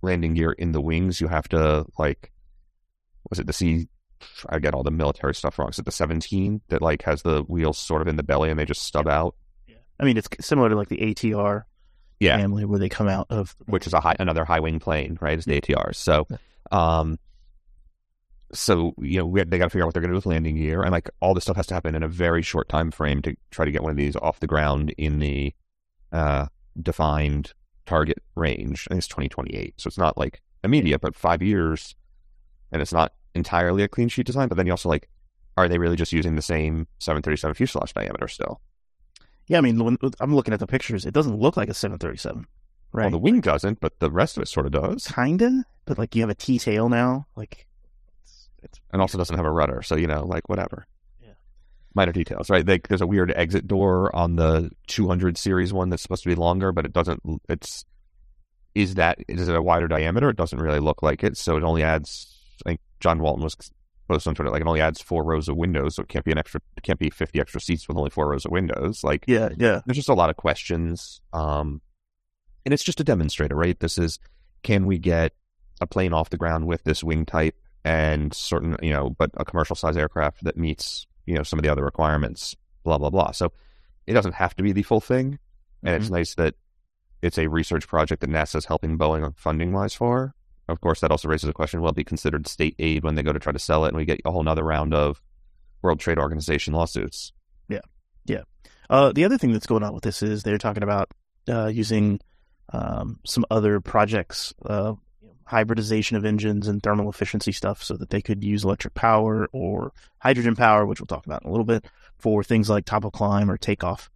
landing 0.00 0.34
gear 0.34 0.52
in 0.52 0.72
the 0.72 0.80
wings, 0.80 1.20
you 1.20 1.28
have 1.28 1.48
to 1.50 1.86
like 1.98 2.32
was 3.30 3.38
it 3.38 3.46
the 3.46 3.52
C? 3.52 3.88
I 4.48 4.58
get 4.58 4.74
all 4.74 4.82
the 4.82 4.90
military 4.90 5.34
stuff 5.34 5.58
wrong. 5.58 5.70
Is 5.70 5.78
it 5.78 5.84
the 5.84 5.92
17 5.92 6.60
that 6.68 6.82
like 6.82 7.02
has 7.02 7.22
the 7.22 7.42
wheels 7.42 7.78
sort 7.78 8.02
of 8.02 8.08
in 8.08 8.16
the 8.16 8.22
belly 8.22 8.50
and 8.50 8.58
they 8.58 8.64
just 8.64 8.82
stub 8.82 9.08
out? 9.08 9.36
I 9.98 10.04
mean, 10.04 10.16
it's 10.16 10.28
similar 10.40 10.68
to 10.68 10.76
like 10.76 10.88
the 10.88 10.98
ATR 10.98 11.64
Yeah. 12.22 12.38
family 12.38 12.64
where 12.64 12.78
they 12.78 12.88
come 12.88 13.08
out 13.08 13.26
of. 13.30 13.54
which 13.66 13.86
is 13.86 13.92
a 13.92 14.00
high, 14.00 14.16
another 14.18 14.44
high 14.44 14.60
wing 14.60 14.78
plane, 14.78 15.18
right? 15.20 15.38
Is 15.38 15.44
the 15.44 15.60
ATRs. 15.60 15.96
So, 15.96 16.26
um, 16.70 17.18
so 18.52 18.94
you 18.98 19.18
know, 19.18 19.34
had, 19.34 19.50
they 19.50 19.58
got 19.58 19.64
to 19.64 19.70
figure 19.70 19.82
out 19.82 19.86
what 19.86 19.94
they're 19.94 20.02
going 20.02 20.10
to 20.10 20.14
do 20.14 20.18
with 20.18 20.26
landing 20.26 20.56
gear, 20.56 20.82
and 20.82 20.92
like 20.92 21.10
all 21.20 21.34
this 21.34 21.44
stuff 21.44 21.56
has 21.56 21.66
to 21.68 21.74
happen 21.74 21.94
in 21.94 22.02
a 22.02 22.08
very 22.08 22.42
short 22.42 22.68
time 22.68 22.90
frame 22.90 23.22
to 23.22 23.34
try 23.50 23.64
to 23.64 23.72
get 23.72 23.82
one 23.82 23.90
of 23.90 23.96
these 23.96 24.16
off 24.16 24.40
the 24.40 24.46
ground 24.46 24.94
in 24.96 25.18
the 25.18 25.52
uh, 26.12 26.46
defined 26.80 27.52
target 27.86 28.22
range. 28.36 28.86
I 28.88 28.94
think 28.94 28.98
it's 28.98 29.08
2028, 29.08 29.74
so 29.78 29.88
it's 29.88 29.98
not 29.98 30.16
like 30.16 30.40
immediate, 30.62 31.00
but 31.00 31.16
five 31.16 31.42
years, 31.42 31.96
and 32.70 32.80
it's 32.80 32.92
not 32.92 33.12
entirely 33.34 33.82
a 33.82 33.88
clean 33.88 34.08
sheet 34.08 34.26
design. 34.26 34.48
But 34.48 34.56
then 34.56 34.66
you 34.66 34.72
also 34.72 34.88
like, 34.88 35.08
are 35.56 35.68
they 35.68 35.78
really 35.78 35.96
just 35.96 36.12
using 36.12 36.36
the 36.36 36.42
same 36.42 36.86
737 36.98 37.54
fuselage 37.54 37.94
diameter 37.94 38.28
still? 38.28 38.60
Yeah, 39.48 39.58
I 39.58 39.60
mean, 39.60 39.82
when, 39.82 39.98
I'm 40.20 40.34
looking 40.34 40.54
at 40.54 40.60
the 40.60 40.66
pictures. 40.66 41.04
It 41.04 41.14
doesn't 41.14 41.36
look 41.36 41.56
like 41.56 41.68
a 41.68 41.74
737, 41.74 42.46
right? 42.92 43.04
Well, 43.04 43.10
the 43.10 43.18
wing 43.18 43.40
doesn't, 43.40 43.80
but 43.80 43.98
the 43.98 44.10
rest 44.10 44.36
of 44.36 44.42
it 44.42 44.46
sort 44.46 44.66
of 44.66 44.72
does. 44.72 45.06
Kinda, 45.06 45.64
but 45.84 45.98
like 45.98 46.14
you 46.14 46.22
have 46.22 46.30
a 46.30 46.34
T 46.34 46.58
tail 46.58 46.88
now. 46.88 47.26
Like, 47.36 47.66
it's, 48.22 48.48
it's 48.62 48.80
and 48.92 49.02
also 49.02 49.18
doesn't 49.18 49.36
have 49.36 49.44
a 49.44 49.50
rudder. 49.50 49.82
So 49.82 49.96
you 49.96 50.06
know, 50.06 50.24
like 50.24 50.48
whatever. 50.48 50.86
Yeah. 51.20 51.32
Minor 51.94 52.12
details, 52.12 52.50
right? 52.50 52.66
Like 52.66 52.88
there's 52.88 53.00
a 53.00 53.06
weird 53.06 53.32
exit 53.32 53.66
door 53.66 54.14
on 54.14 54.36
the 54.36 54.70
200 54.86 55.36
series 55.36 55.72
one 55.72 55.88
that's 55.88 56.02
supposed 56.02 56.22
to 56.22 56.28
be 56.28 56.34
longer, 56.34 56.72
but 56.72 56.84
it 56.86 56.92
doesn't. 56.92 57.20
It's 57.48 57.84
is 58.74 58.94
that 58.94 59.18
is 59.28 59.48
it 59.48 59.56
a 59.56 59.62
wider 59.62 59.88
diameter? 59.88 60.30
It 60.30 60.36
doesn't 60.36 60.58
really 60.58 60.80
look 60.80 61.02
like 61.02 61.22
it. 61.24 61.36
So 61.36 61.56
it 61.56 61.64
only 61.64 61.82
adds. 61.82 62.28
I 62.64 62.70
think 62.70 62.80
John 63.00 63.18
Walton 63.18 63.42
was 63.42 63.56
posted 64.12 64.30
on 64.30 64.34
Twitter 64.34 64.50
like 64.50 64.60
it 64.60 64.66
only 64.66 64.80
adds 64.80 65.00
four 65.00 65.24
rows 65.24 65.48
of 65.48 65.56
windows, 65.56 65.96
so 65.96 66.02
it 66.02 66.08
can't 66.08 66.24
be 66.24 66.32
an 66.32 66.38
extra. 66.38 66.60
It 66.76 66.82
can't 66.82 66.98
be 66.98 67.10
50 67.10 67.40
extra 67.40 67.60
seats 67.60 67.88
with 67.88 67.96
only 67.96 68.10
four 68.10 68.28
rows 68.28 68.44
of 68.44 68.52
windows. 68.52 69.02
Like 69.02 69.24
yeah, 69.26 69.50
yeah, 69.56 69.80
there's 69.86 69.96
just 69.96 70.08
a 70.08 70.14
lot 70.14 70.30
of 70.30 70.36
questions. 70.36 71.20
Um, 71.32 71.80
and 72.64 72.72
it's 72.72 72.84
just 72.84 73.00
a 73.00 73.04
demonstrator, 73.04 73.56
right? 73.56 73.78
This 73.78 73.98
is 73.98 74.18
can 74.62 74.86
we 74.86 74.98
get 74.98 75.32
a 75.80 75.86
plane 75.86 76.12
off 76.12 76.30
the 76.30 76.36
ground 76.36 76.66
with 76.66 76.84
this 76.84 77.02
wing 77.02 77.26
type 77.26 77.56
and 77.84 78.32
certain, 78.32 78.76
you 78.82 78.92
know, 78.92 79.10
but 79.10 79.30
a 79.34 79.44
commercial 79.44 79.76
size 79.76 79.96
aircraft 79.96 80.44
that 80.44 80.56
meets, 80.56 81.06
you 81.26 81.34
know, 81.34 81.42
some 81.42 81.58
of 81.58 81.64
the 81.64 81.68
other 81.70 81.84
requirements, 81.84 82.54
blah, 82.84 82.98
blah, 82.98 83.10
blah. 83.10 83.32
So 83.32 83.52
it 84.06 84.12
doesn't 84.12 84.34
have 84.34 84.54
to 84.56 84.62
be 84.62 84.72
the 84.72 84.82
full 84.82 85.00
thing. 85.00 85.38
And 85.82 85.96
it's 85.96 86.10
nice 86.10 86.36
that 86.36 86.54
it's 87.22 87.38
a 87.38 87.48
research 87.48 87.88
project 87.88 88.20
that 88.20 88.30
NASA's 88.30 88.66
helping 88.66 88.96
Boeing 88.96 89.24
on 89.24 89.32
funding 89.32 89.72
wise 89.72 89.94
for. 89.94 90.34
Of 90.68 90.80
course, 90.80 91.00
that 91.00 91.10
also 91.10 91.28
raises 91.28 91.48
a 91.48 91.52
question 91.52 91.80
will 91.80 91.90
it 91.90 91.96
be 91.96 92.04
considered 92.04 92.46
state 92.46 92.76
aid 92.78 93.02
when 93.02 93.14
they 93.14 93.22
go 93.22 93.32
to 93.32 93.38
try 93.38 93.52
to 93.52 93.58
sell 93.58 93.84
it 93.84 93.88
and 93.88 93.96
we 93.96 94.04
get 94.04 94.20
a 94.24 94.30
whole 94.30 94.42
nother 94.42 94.64
round 94.64 94.94
of 94.94 95.20
World 95.82 96.00
Trade 96.00 96.18
Organization 96.18 96.72
lawsuits? 96.72 97.32
Yeah, 97.68 97.80
yeah. 98.24 98.42
Uh, 98.88 99.12
the 99.12 99.24
other 99.24 99.38
thing 99.38 99.52
that's 99.52 99.66
going 99.66 99.82
on 99.82 99.94
with 99.94 100.04
this 100.04 100.22
is 100.22 100.42
they're 100.42 100.58
talking 100.58 100.82
about 100.82 101.10
uh, 101.48 101.66
using 101.66 102.20
um, 102.72 103.18
some 103.24 103.44
other 103.50 103.80
projects, 103.80 104.54
uh, 104.64 104.94
hybridization 105.44 106.16
of 106.16 106.24
engines 106.24 106.68
and 106.68 106.82
thermal 106.82 107.10
efficiency 107.10 107.52
stuff, 107.52 107.82
so 107.82 107.96
that 107.96 108.10
they 108.10 108.22
could 108.22 108.44
use 108.44 108.64
electric 108.64 108.94
power 108.94 109.48
or 109.52 109.92
hydrogen 110.18 110.54
power, 110.54 110.86
which 110.86 111.00
we'll 111.00 111.06
talk 111.06 111.26
about 111.26 111.42
in 111.42 111.48
a 111.48 111.50
little 111.50 111.66
bit, 111.66 111.84
for 112.18 112.44
things 112.44 112.70
like 112.70 112.84
top 112.84 113.04
of 113.04 113.12
climb 113.12 113.50
or 113.50 113.58
takeoff. 113.58 114.10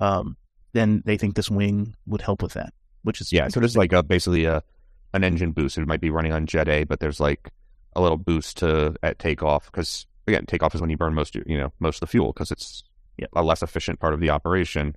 Um, 0.00 0.36
then 0.72 1.02
they 1.04 1.16
think 1.16 1.34
this 1.34 1.50
wing 1.50 1.94
would 2.06 2.22
help 2.22 2.42
with 2.42 2.54
that, 2.54 2.72
which 3.02 3.20
is 3.20 3.32
Yeah, 3.32 3.48
so 3.48 3.60
there's 3.60 3.76
like 3.76 3.92
a 3.92 4.02
basically 4.02 4.46
a 4.46 4.62
an 5.14 5.24
engine 5.24 5.52
boost. 5.52 5.78
It 5.78 5.86
might 5.86 6.00
be 6.00 6.10
running 6.10 6.32
on 6.32 6.46
Jet 6.46 6.68
A, 6.68 6.84
but 6.84 7.00
there's 7.00 7.20
like 7.20 7.50
a 7.94 8.00
little 8.00 8.16
boost 8.16 8.58
to 8.58 8.94
at 9.02 9.18
takeoff 9.18 9.66
because 9.66 10.06
again, 10.26 10.46
takeoff 10.46 10.74
is 10.74 10.80
when 10.80 10.90
you 10.90 10.96
burn 10.96 11.14
most 11.14 11.34
you 11.34 11.58
know 11.58 11.72
most 11.80 11.96
of 11.96 12.00
the 12.00 12.06
fuel 12.06 12.32
because 12.32 12.50
it's 12.50 12.84
Yep. 13.18 13.28
a 13.34 13.42
less 13.42 13.62
efficient 13.62 14.00
part 14.00 14.14
of 14.14 14.20
the 14.20 14.30
operation 14.30 14.96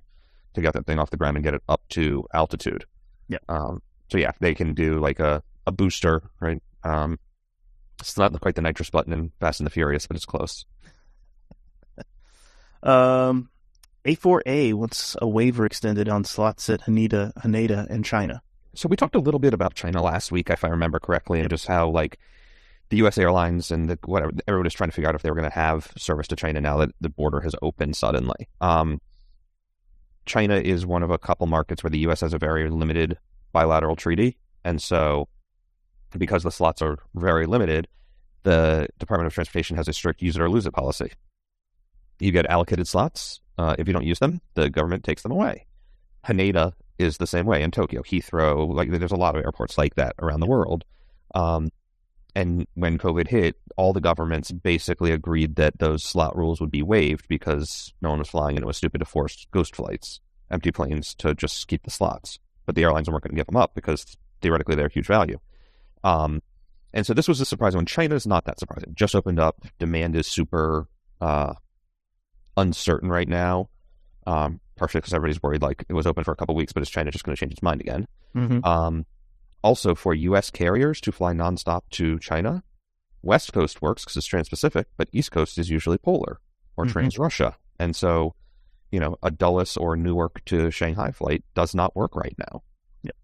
to 0.54 0.62
get 0.62 0.72
that 0.72 0.86
thing 0.86 0.98
off 0.98 1.10
the 1.10 1.18
ground 1.18 1.36
and 1.36 1.44
get 1.44 1.52
it 1.52 1.62
up 1.68 1.82
to 1.90 2.26
altitude. 2.32 2.86
Yep. 3.28 3.42
Um, 3.48 3.82
so 4.10 4.16
yeah, 4.18 4.32
they 4.40 4.54
can 4.54 4.72
do 4.74 4.98
like 4.98 5.20
a 5.20 5.42
a 5.66 5.72
booster, 5.72 6.22
right? 6.40 6.62
Um, 6.82 7.18
it's 8.00 8.16
not 8.16 8.38
quite 8.40 8.54
the 8.54 8.62
nitrous 8.62 8.90
button 8.90 9.12
in 9.12 9.32
Fast 9.38 9.60
and 9.60 9.66
the 9.66 9.70
Furious, 9.70 10.06
but 10.06 10.16
it's 10.16 10.26
close. 10.26 10.64
Um, 12.82 13.48
A4A 14.04 14.74
wants 14.74 15.16
a 15.20 15.26
waiver 15.26 15.66
extended 15.66 16.08
on 16.08 16.22
slots 16.22 16.70
at 16.70 16.82
Haneda, 16.82 17.32
Haneda 17.34 17.88
and 17.90 18.04
China. 18.04 18.42
So 18.76 18.88
we 18.88 18.96
talked 18.96 19.14
a 19.14 19.20
little 19.20 19.40
bit 19.40 19.54
about 19.54 19.74
China 19.74 20.02
last 20.02 20.30
week, 20.30 20.50
if 20.50 20.62
I 20.62 20.68
remember 20.68 20.98
correctly, 20.98 21.40
and 21.40 21.48
just 21.48 21.66
how 21.66 21.88
like 21.88 22.18
the 22.90 22.98
U.S. 22.98 23.16
airlines 23.16 23.70
and 23.70 23.88
the, 23.88 23.98
whatever 24.04 24.32
everyone 24.46 24.66
is 24.66 24.74
trying 24.74 24.90
to 24.90 24.94
figure 24.94 25.08
out 25.08 25.14
if 25.14 25.22
they 25.22 25.30
were 25.30 25.36
going 25.36 25.50
to 25.50 25.54
have 25.54 25.90
service 25.96 26.28
to 26.28 26.36
China 26.36 26.60
now 26.60 26.76
that 26.76 26.90
the 27.00 27.08
border 27.08 27.40
has 27.40 27.54
opened 27.62 27.96
suddenly. 27.96 28.48
Um, 28.60 29.00
China 30.26 30.56
is 30.56 30.84
one 30.84 31.02
of 31.02 31.10
a 31.10 31.18
couple 31.18 31.46
markets 31.46 31.82
where 31.82 31.90
the 31.90 32.00
U.S. 32.00 32.20
has 32.20 32.34
a 32.34 32.38
very 32.38 32.68
limited 32.68 33.16
bilateral 33.52 33.96
treaty, 33.96 34.36
and 34.62 34.80
so 34.82 35.28
because 36.16 36.42
the 36.42 36.52
slots 36.52 36.82
are 36.82 36.98
very 37.14 37.46
limited, 37.46 37.88
the 38.42 38.88
Department 38.98 39.26
of 39.26 39.34
Transportation 39.34 39.76
has 39.76 39.88
a 39.88 39.92
strict 39.92 40.20
use 40.20 40.36
it 40.36 40.42
or 40.42 40.50
lose 40.50 40.66
it 40.66 40.72
policy. 40.72 41.12
You 42.20 42.30
get 42.30 42.46
allocated 42.46 42.86
slots. 42.86 43.40
Uh, 43.56 43.74
if 43.78 43.88
you 43.88 43.94
don't 43.94 44.04
use 44.04 44.18
them, 44.18 44.42
the 44.54 44.68
government 44.68 45.02
takes 45.02 45.22
them 45.22 45.32
away. 45.32 45.66
Haneda 46.26 46.74
is 46.98 47.18
the 47.18 47.26
same 47.26 47.46
way 47.46 47.62
in 47.62 47.70
Tokyo. 47.70 48.02
Heathrow, 48.02 48.72
like 48.72 48.90
there's 48.90 49.12
a 49.12 49.16
lot 49.16 49.36
of 49.36 49.42
airports 49.44 49.78
like 49.78 49.94
that 49.96 50.14
around 50.20 50.40
the 50.40 50.46
world. 50.46 50.84
Um, 51.34 51.70
and 52.34 52.66
when 52.74 52.98
COVID 52.98 53.28
hit, 53.28 53.56
all 53.76 53.92
the 53.92 54.00
governments 54.00 54.52
basically 54.52 55.10
agreed 55.10 55.56
that 55.56 55.78
those 55.78 56.04
slot 56.04 56.36
rules 56.36 56.60
would 56.60 56.70
be 56.70 56.82
waived 56.82 57.28
because 57.28 57.94
no 58.02 58.10
one 58.10 58.18
was 58.18 58.28
flying 58.28 58.56
and 58.56 58.62
it 58.62 58.66
was 58.66 58.76
stupid 58.76 58.98
to 58.98 59.06
force 59.06 59.46
ghost 59.52 59.74
flights, 59.74 60.20
empty 60.50 60.70
planes 60.70 61.14
to 61.14 61.34
just 61.34 61.66
keep 61.66 61.82
the 61.82 61.90
slots. 61.90 62.38
But 62.66 62.74
the 62.74 62.82
airlines 62.82 63.08
weren't 63.08 63.22
going 63.22 63.34
to 63.34 63.40
give 63.40 63.46
them 63.46 63.56
up 63.56 63.74
because 63.74 64.16
theoretically 64.42 64.74
they're 64.74 64.88
huge 64.88 65.06
value. 65.06 65.38
Um, 66.04 66.42
and 66.92 67.06
so 67.06 67.14
this 67.14 67.28
was 67.28 67.40
a 67.40 67.46
surprising 67.46 67.78
one. 67.78 67.86
China 67.86 68.14
is 68.14 68.26
not 68.26 68.44
that 68.44 68.58
surprising. 68.58 68.92
Just 68.94 69.14
opened 69.14 69.38
up. 69.38 69.64
Demand 69.78 70.14
is 70.14 70.26
super 70.26 70.88
uh, 71.20 71.54
uncertain 72.56 73.08
right 73.08 73.28
now. 73.28 73.70
Um, 74.26 74.60
partially 74.76 75.00
because 75.00 75.14
everybody's 75.14 75.42
worried 75.42 75.62
like 75.62 75.84
it 75.88 75.94
was 75.94 76.06
open 76.06 76.24
for 76.24 76.32
a 76.32 76.36
couple 76.36 76.54
weeks, 76.54 76.72
but 76.72 76.82
is 76.82 76.90
China 76.90 77.10
just 77.10 77.24
going 77.24 77.34
to 77.34 77.40
change 77.40 77.52
its 77.52 77.62
mind 77.62 77.80
again? 77.80 78.06
Mm-hmm. 78.34 78.64
Um, 78.64 79.06
also, 79.62 79.94
for 79.94 80.14
U.S. 80.14 80.50
carriers 80.50 81.00
to 81.00 81.10
fly 81.12 81.32
nonstop 81.32 81.82
to 81.92 82.18
China, 82.18 82.62
West 83.22 83.52
Coast 83.52 83.82
works 83.82 84.04
because 84.04 84.16
it's 84.16 84.26
trans-Pacific, 84.26 84.86
but 84.96 85.08
East 85.12 85.32
Coast 85.32 85.58
is 85.58 85.70
usually 85.70 85.98
polar 85.98 86.38
or 86.76 86.84
Mhm. 86.84 86.90
trans-Russia, 86.92 87.56
and 87.78 87.96
so 87.96 88.34
you 88.92 89.00
know 89.00 89.16
a 89.22 89.30
Dulles 89.30 89.76
or 89.76 89.96
Newark 89.96 90.44
to 90.44 90.70
Shanghai 90.70 91.10
flight 91.10 91.42
does 91.54 91.74
not 91.74 91.96
work 91.96 92.14
right 92.14 92.36
now. 92.38 92.62
Yep. 93.02 93.16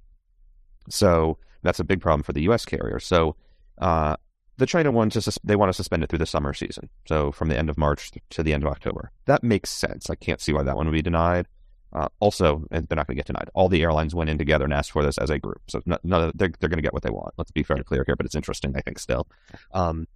So 0.88 1.38
that's 1.62 1.78
a 1.78 1.84
big 1.84 2.00
problem 2.00 2.22
for 2.24 2.32
the 2.32 2.42
U.S. 2.42 2.64
carrier. 2.64 2.98
So 2.98 3.36
uh, 3.78 4.16
the 4.58 4.66
China 4.66 4.90
one 4.90 5.10
just 5.10 5.38
they 5.44 5.56
want 5.56 5.68
to 5.70 5.74
suspend 5.74 6.02
it 6.04 6.10
through 6.10 6.18
the 6.18 6.26
summer 6.26 6.52
season, 6.54 6.88
so 7.06 7.32
from 7.32 7.48
the 7.48 7.58
end 7.58 7.70
of 7.70 7.78
March 7.78 8.10
to 8.30 8.42
the 8.42 8.52
end 8.52 8.62
of 8.64 8.68
October. 8.70 9.10
That 9.26 9.42
makes 9.42 9.70
sense. 9.70 10.10
I 10.10 10.14
can't 10.14 10.40
see 10.40 10.52
why 10.52 10.62
that 10.62 10.76
one 10.76 10.86
would 10.86 10.92
be 10.92 11.02
denied. 11.02 11.46
Uh, 11.94 12.08
also, 12.20 12.64
and 12.70 12.88
they're 12.88 12.96
not 12.96 13.06
going 13.06 13.16
to 13.16 13.18
get 13.18 13.26
denied. 13.26 13.50
All 13.52 13.68
the 13.68 13.82
airlines 13.82 14.14
went 14.14 14.30
in 14.30 14.38
together 14.38 14.64
and 14.64 14.72
asked 14.72 14.92
for 14.92 15.02
this 15.04 15.18
as 15.18 15.28
a 15.28 15.38
group, 15.38 15.60
so 15.68 15.82
no, 15.84 15.98
none 16.04 16.22
of, 16.28 16.32
they're 16.34 16.50
they're 16.58 16.70
going 16.70 16.78
to 16.78 16.82
get 16.82 16.94
what 16.94 17.02
they 17.02 17.10
want. 17.10 17.34
Let's 17.36 17.50
be 17.50 17.62
very 17.62 17.84
clear 17.84 18.02
here, 18.06 18.16
but 18.16 18.24
it's 18.24 18.34
interesting, 18.34 18.74
I 18.76 18.80
think, 18.80 18.98
still. 18.98 19.26
Um, 19.72 20.06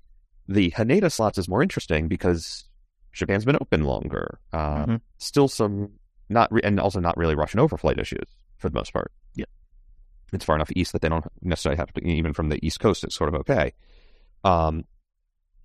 the 0.48 0.70
Haneda 0.70 1.12
slots 1.12 1.36
is 1.38 1.48
more 1.48 1.62
interesting 1.62 2.08
because 2.08 2.64
Japan's 3.12 3.44
been 3.44 3.58
open 3.60 3.84
longer. 3.84 4.38
Uh, 4.52 4.86
Mhm. 4.86 5.00
Still 5.18 5.48
some 5.48 5.90
not 6.28 6.50
re- 6.52 6.60
and 6.64 6.80
also 6.80 6.98
not 7.00 7.16
really 7.16 7.34
Russian 7.34 7.60
overflight 7.60 7.98
issues 7.98 8.26
for 8.56 8.68
the 8.70 8.74
most 8.74 8.92
part. 8.92 9.12
Yep. 9.34 9.48
it's 10.32 10.44
far 10.44 10.56
enough 10.56 10.70
east 10.74 10.92
that 10.92 11.02
they 11.02 11.08
don't 11.08 11.24
necessarily 11.42 11.76
have 11.76 11.92
to 11.92 12.04
even 12.06 12.32
from 12.32 12.48
the 12.48 12.64
east 12.66 12.80
coast. 12.80 13.04
It's 13.04 13.14
sort 13.14 13.28
of 13.28 13.34
okay. 13.40 13.72
Um, 14.46 14.84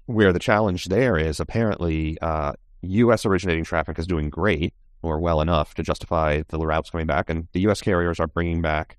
where 0.07 0.33
the 0.33 0.39
challenge 0.39 0.85
there 0.85 1.17
is 1.17 1.39
apparently 1.39 2.19
uh, 2.21 2.53
U.S. 2.81 3.25
originating 3.25 3.63
traffic 3.63 3.99
is 3.99 4.07
doing 4.07 4.29
great 4.29 4.73
or 5.03 5.19
well 5.19 5.41
enough 5.41 5.73
to 5.75 5.83
justify 5.83 6.41
the 6.49 6.59
routes 6.59 6.89
coming 6.89 7.07
back, 7.07 7.29
and 7.29 7.47
the 7.53 7.61
U.S. 7.61 7.81
carriers 7.81 8.19
are 8.19 8.27
bringing 8.27 8.61
back 8.61 8.97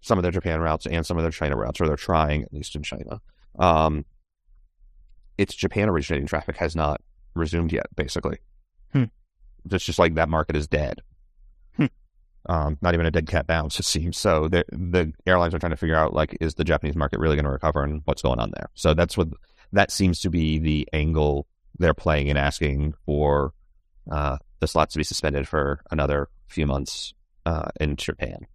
some 0.00 0.18
of 0.18 0.22
their 0.22 0.32
Japan 0.32 0.60
routes 0.60 0.86
and 0.86 1.04
some 1.04 1.16
of 1.16 1.22
their 1.22 1.30
China 1.30 1.56
routes, 1.56 1.80
or 1.80 1.86
they're 1.86 1.96
trying 1.96 2.42
at 2.42 2.52
least 2.52 2.74
in 2.74 2.82
China. 2.82 3.20
Um, 3.58 4.04
it's 5.38 5.54
Japan 5.54 5.88
originating 5.88 6.26
traffic 6.26 6.56
has 6.56 6.74
not 6.74 7.00
resumed 7.34 7.72
yet, 7.72 7.86
basically. 7.94 8.38
Hmm. 8.92 9.04
It's 9.70 9.84
just 9.84 9.98
like 9.98 10.14
that 10.14 10.28
market 10.28 10.56
is 10.56 10.66
dead. 10.66 11.02
Um, 12.48 12.78
not 12.80 12.94
even 12.94 13.06
a 13.06 13.10
dead 13.10 13.26
cat 13.26 13.46
bounce, 13.46 13.80
it 13.80 13.84
seems. 13.84 14.16
So 14.16 14.48
the 14.48 14.64
the 14.70 15.12
airlines 15.26 15.54
are 15.54 15.58
trying 15.58 15.70
to 15.70 15.76
figure 15.76 15.96
out 15.96 16.14
like, 16.14 16.36
is 16.40 16.54
the 16.54 16.64
Japanese 16.64 16.94
market 16.94 17.18
really 17.18 17.36
going 17.36 17.44
to 17.44 17.50
recover 17.50 17.82
and 17.82 18.02
what's 18.04 18.22
going 18.22 18.38
on 18.38 18.52
there? 18.54 18.70
So 18.74 18.94
that's 18.94 19.16
what 19.16 19.28
that 19.72 19.90
seems 19.90 20.20
to 20.20 20.30
be 20.30 20.58
the 20.58 20.88
angle 20.92 21.46
they're 21.78 21.94
playing 21.94 22.30
and 22.30 22.38
asking 22.38 22.94
for 23.04 23.52
uh, 24.10 24.38
the 24.60 24.66
slots 24.66 24.92
to 24.94 24.98
be 24.98 25.04
suspended 25.04 25.48
for 25.48 25.80
another 25.90 26.28
few 26.46 26.66
months 26.66 27.14
uh, 27.44 27.68
in 27.80 27.96
Japan. 27.96 28.46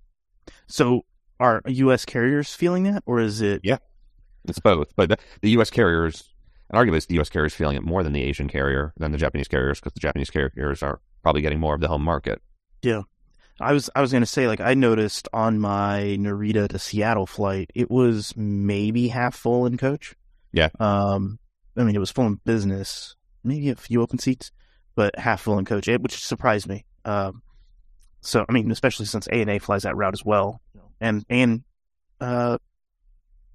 So 0.67 1.05
are 1.39 1.61
U.S. 1.65 2.05
carriers 2.05 2.53
feeling 2.53 2.83
that, 2.83 3.03
or 3.05 3.19
is 3.19 3.41
it? 3.41 3.61
Yeah. 3.63 3.77
It's 4.47 4.59
both, 4.59 4.95
but 4.95 5.09
the, 5.09 5.17
the 5.41 5.49
U.S. 5.51 5.69
carriers, 5.69 6.29
and 6.69 6.79
arguably 6.79 6.97
it's 6.97 7.05
the 7.05 7.15
U.S. 7.15 7.29
carriers 7.29 7.53
feeling 7.53 7.77
it 7.77 7.83
more 7.83 8.03
than 8.03 8.13
the 8.13 8.23
Asian 8.23 8.47
carrier 8.47 8.93
than 8.97 9.11
the 9.11 9.17
Japanese 9.17 9.47
carriers 9.47 9.79
because 9.79 9.93
the 9.93 9.99
Japanese 9.99 10.29
carriers 10.29 10.81
are 10.81 10.99
probably 11.21 11.41
getting 11.41 11.59
more 11.59 11.75
of 11.75 11.81
the 11.81 11.87
home 11.87 12.03
market. 12.03 12.41
I 13.59 13.73
was 13.73 13.89
I 13.95 14.01
was 14.01 14.11
going 14.11 14.23
to 14.23 14.27
say 14.27 14.47
like 14.47 14.61
I 14.61 14.73
noticed 14.73 15.27
on 15.33 15.59
my 15.59 16.17
Narita 16.19 16.67
to 16.69 16.79
Seattle 16.79 17.25
flight, 17.27 17.69
it 17.75 17.91
was 17.91 18.33
maybe 18.35 19.07
half 19.07 19.35
full 19.35 19.65
in 19.65 19.77
coach. 19.77 20.15
Yeah. 20.51 20.69
Um, 20.79 21.39
I 21.77 21.83
mean 21.83 21.95
it 21.95 21.99
was 21.99 22.11
full 22.11 22.25
in 22.27 22.35
business, 22.45 23.15
maybe 23.43 23.69
a 23.69 23.75
few 23.75 24.01
open 24.01 24.19
seats, 24.19 24.51
but 24.95 25.17
half 25.17 25.41
full 25.41 25.59
in 25.59 25.65
coach, 25.65 25.87
which 25.87 26.23
surprised 26.23 26.67
me. 26.67 26.85
Um, 27.05 27.41
so 28.21 28.45
I 28.47 28.51
mean 28.51 28.71
especially 28.71 29.05
since 29.05 29.27
ANA 29.27 29.59
flies 29.59 29.83
that 29.83 29.95
route 29.95 30.13
as 30.13 30.23
well, 30.25 30.61
and 30.99 31.25
and 31.29 31.63
uh, 32.19 32.57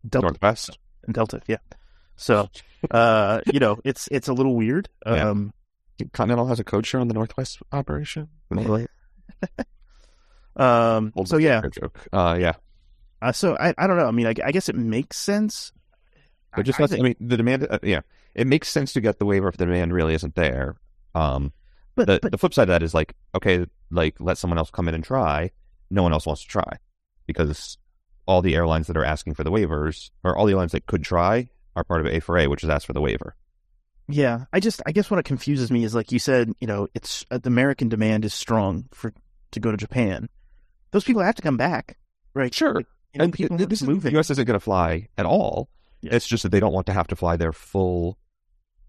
Delta 0.08 0.26
Northwest. 0.28 0.78
and 1.04 1.14
Delta, 1.14 1.40
yeah. 1.46 1.58
So 2.16 2.48
uh, 2.90 3.40
you 3.52 3.60
know 3.60 3.78
it's 3.84 4.08
it's 4.10 4.28
a 4.28 4.32
little 4.32 4.54
weird. 4.54 4.88
Yeah. 5.04 5.30
Um, 5.30 5.52
Continental 6.12 6.46
has 6.48 6.60
a 6.60 6.64
code 6.64 6.86
share 6.86 7.00
on 7.00 7.08
the 7.08 7.14
Northwest 7.14 7.58
operation. 7.72 8.28
um, 10.56 11.12
Old 11.14 11.28
so 11.28 11.36
yeah, 11.36 11.62
joke. 11.72 11.98
Uh, 12.12 12.36
yeah. 12.38 12.52
Uh, 13.22 13.32
so 13.32 13.56
I, 13.58 13.74
I 13.78 13.86
don't 13.86 13.96
know. 13.96 14.06
I 14.06 14.10
mean, 14.10 14.26
I, 14.26 14.34
I 14.44 14.52
guess 14.52 14.68
it 14.68 14.76
makes 14.76 15.16
sense. 15.16 15.72
But 16.54 16.64
just, 16.66 16.80
I, 16.80 16.84
I, 16.84 16.86
think- 16.86 17.00
I 17.00 17.02
mean, 17.02 17.16
the 17.20 17.36
demand, 17.36 17.66
uh, 17.68 17.78
yeah, 17.82 18.00
it 18.34 18.46
makes 18.46 18.68
sense 18.68 18.92
to 18.94 19.00
get 19.00 19.18
the 19.18 19.26
waiver 19.26 19.48
if 19.48 19.56
the 19.56 19.66
demand 19.66 19.92
really 19.92 20.14
isn't 20.14 20.34
there. 20.34 20.76
Um, 21.14 21.52
but, 21.94 22.06
the, 22.06 22.18
but 22.20 22.30
the 22.32 22.38
flip 22.38 22.52
side 22.54 22.64
of 22.64 22.68
that 22.68 22.82
is 22.82 22.92
like, 22.94 23.14
okay, 23.34 23.66
like 23.90 24.16
let 24.20 24.38
someone 24.38 24.58
else 24.58 24.70
come 24.70 24.88
in 24.88 24.94
and 24.94 25.04
try. 25.04 25.50
No 25.90 26.02
one 26.02 26.12
else 26.12 26.26
wants 26.26 26.42
to 26.42 26.48
try 26.48 26.78
because 27.26 27.78
all 28.26 28.42
the 28.42 28.54
airlines 28.54 28.86
that 28.88 28.96
are 28.96 29.04
asking 29.04 29.34
for 29.34 29.44
the 29.44 29.50
waivers, 29.50 30.10
or 30.24 30.36
all 30.36 30.46
the 30.46 30.52
airlines 30.52 30.72
that 30.72 30.86
could 30.86 31.02
try, 31.02 31.48
are 31.74 31.84
part 31.84 32.04
of 32.04 32.12
A4A, 32.12 32.48
which 32.48 32.64
is 32.64 32.70
asked 32.70 32.86
for 32.86 32.92
the 32.92 33.00
waiver. 33.00 33.34
yeah, 34.08 34.44
I 34.52 34.60
just 34.60 34.82
I 34.86 34.92
guess 34.92 35.10
what 35.10 35.18
it 35.20 35.24
confuses 35.24 35.70
me 35.70 35.84
is 35.84 35.94
like 35.94 36.12
you 36.12 36.18
said, 36.18 36.52
you 36.60 36.66
know, 36.66 36.88
it's 36.94 37.24
uh, 37.30 37.38
the 37.38 37.48
American 37.48 37.88
demand 37.88 38.24
is 38.24 38.34
strong 38.34 38.86
for 38.92 39.12
to 39.52 39.60
go 39.60 39.70
to 39.70 39.76
Japan. 39.76 40.28
Those 40.90 41.04
people 41.04 41.22
have 41.22 41.34
to 41.34 41.42
come 41.42 41.56
back, 41.56 41.98
right? 42.34 42.54
Sure. 42.54 42.80
You 43.12 43.18
know, 43.18 43.24
and 43.24 43.32
people 43.32 43.56
this 43.56 43.82
is, 43.82 43.88
moving. 43.88 44.10
the 44.10 44.16
U.S. 44.16 44.30
isn't 44.30 44.44
going 44.44 44.58
to 44.58 44.64
fly 44.64 45.08
at 45.16 45.26
all. 45.26 45.68
Yeah. 46.02 46.14
It's 46.14 46.26
just 46.26 46.42
that 46.42 46.50
they 46.50 46.60
don't 46.60 46.72
want 46.72 46.86
to 46.86 46.92
have 46.92 47.06
to 47.08 47.16
fly 47.16 47.36
their 47.36 47.52
full 47.52 48.18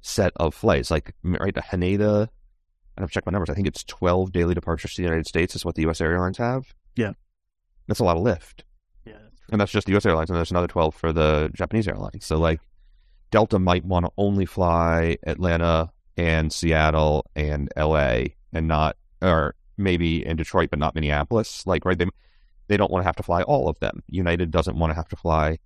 set 0.02 0.34
of 0.36 0.54
flights. 0.54 0.92
Like, 0.92 1.14
right, 1.24 1.54
the 1.54 1.62
Haneda, 1.62 2.28
I 2.98 3.02
have 3.02 3.10
to 3.10 3.14
check 3.14 3.26
my 3.26 3.32
numbers. 3.32 3.50
I 3.50 3.54
think 3.54 3.68
it's 3.68 3.84
12 3.84 4.32
daily 4.32 4.54
departures 4.54 4.94
to 4.94 5.02
the 5.02 5.06
United 5.06 5.28
States 5.28 5.56
is 5.56 5.66
what 5.66 5.76
the 5.76 5.84
U.S. 5.84 6.02
airlines 6.02 6.38
have. 6.38 6.74
Yeah. 6.96 7.14
That's 7.88 8.00
a 8.00 8.04
lot 8.04 8.18
of 8.18 8.24
lift. 8.24 8.66
Yeah. 9.06 9.14
And 9.52 9.62
that's 9.62 9.72
just 9.72 9.88
the 9.88 9.94
U.S. 9.94 10.06
airlines, 10.06 10.30
and 10.30 10.38
there's 10.38 10.52
another 10.52 10.68
12 10.68 10.94
for 10.94 11.14
the 11.14 11.50
Japanese 11.54 11.88
airlines. 11.88 12.26
So, 12.26 12.38
like, 12.38 12.60
Delta 13.32 13.60
might 13.60 13.86
want 13.86 14.06
to 14.06 14.12
only 14.18 14.46
fly 14.46 15.18
Atlanta 15.26 15.90
and 16.18 16.52
Seattle 16.52 17.26
and 17.36 17.72
L.A. 17.76 18.36
and 18.52 18.68
not, 18.68 18.98
or 19.22 19.56
maybe 19.78 20.26
in 20.26 20.36
Detroit, 20.36 20.70
but 20.70 20.80
not 20.80 20.96
Minneapolis. 20.96 21.66
Like, 21.66 21.86
right, 21.86 21.98
they 21.98 22.08
they 22.68 22.78
don't 22.78 22.92
want 22.92 23.04
to 23.04 23.06
have 23.06 23.16
to 23.18 23.24
fly 23.24 23.44
all 23.44 23.70
of 23.70 23.80
them. 23.80 24.04
United 24.08 24.52
doesn't 24.52 24.78
want 24.78 24.92
to 24.92 24.96
have 24.96 25.08
to 25.10 25.16
fly 25.16 25.58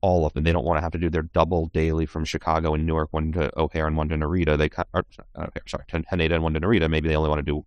all 0.00 0.26
of 0.26 0.34
them. 0.34 0.44
They 0.44 0.52
don't 0.52 0.64
want 0.64 0.76
to 0.76 0.82
have 0.82 0.92
to 0.92 0.98
do 0.98 1.08
their 1.08 1.22
double 1.22 1.68
daily 1.68 2.04
from 2.04 2.24
Chicago 2.24 2.74
and 2.74 2.84
Newark, 2.86 3.12
one 3.12 3.32
to 3.32 3.50
O'Hare 3.58 3.86
and 3.86 3.96
one 3.96 4.10
to 4.10 4.16
Narita. 4.16 4.58
They 4.58 4.68
or, 4.92 5.04
uh, 5.34 5.42
O'Hare, 5.42 5.62
sorry, 5.66 5.84
to 5.88 6.02
Haneda 6.02 6.32
and 6.34 6.42
one 6.42 6.52
to 6.54 6.60
Narita. 6.60 6.90
Maybe 6.90 7.08
they 7.08 7.16
only 7.16 7.30
want 7.30 7.38
to 7.38 7.52
do 7.52 7.64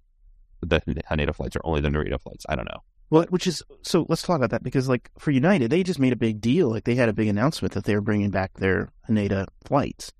the 0.61 0.79
Haneda 1.09 1.33
flights 1.33 1.55
or 1.55 1.61
only 1.63 1.81
the 1.81 1.89
Narita 1.89 2.21
flights. 2.21 2.45
I 2.47 2.55
don't 2.55 2.65
know. 2.65 2.83
Well, 3.09 3.25
which 3.29 3.47
is 3.47 3.63
so. 3.83 4.05
Let's 4.09 4.21
talk 4.21 4.35
about 4.35 4.49
that 4.51 4.63
because, 4.63 4.89
like, 4.89 5.09
for 5.17 5.31
United, 5.31 5.71
they 5.71 5.81
just 5.81 5.99
made 5.99 6.11
a 6.13 6.17
big 6.17 6.41
deal. 6.41 6.69
Like, 6.69 6.83
they 6.83 6.95
had 6.95 7.07
a 7.07 7.13
big 7.13 7.29
announcement 7.29 7.73
that 7.73 7.85
they 7.85 7.95
were 7.95 8.01
bringing 8.01 8.31
back 8.31 8.53
their 8.55 8.89
Haneda 9.09 9.47
flights. 9.63 10.11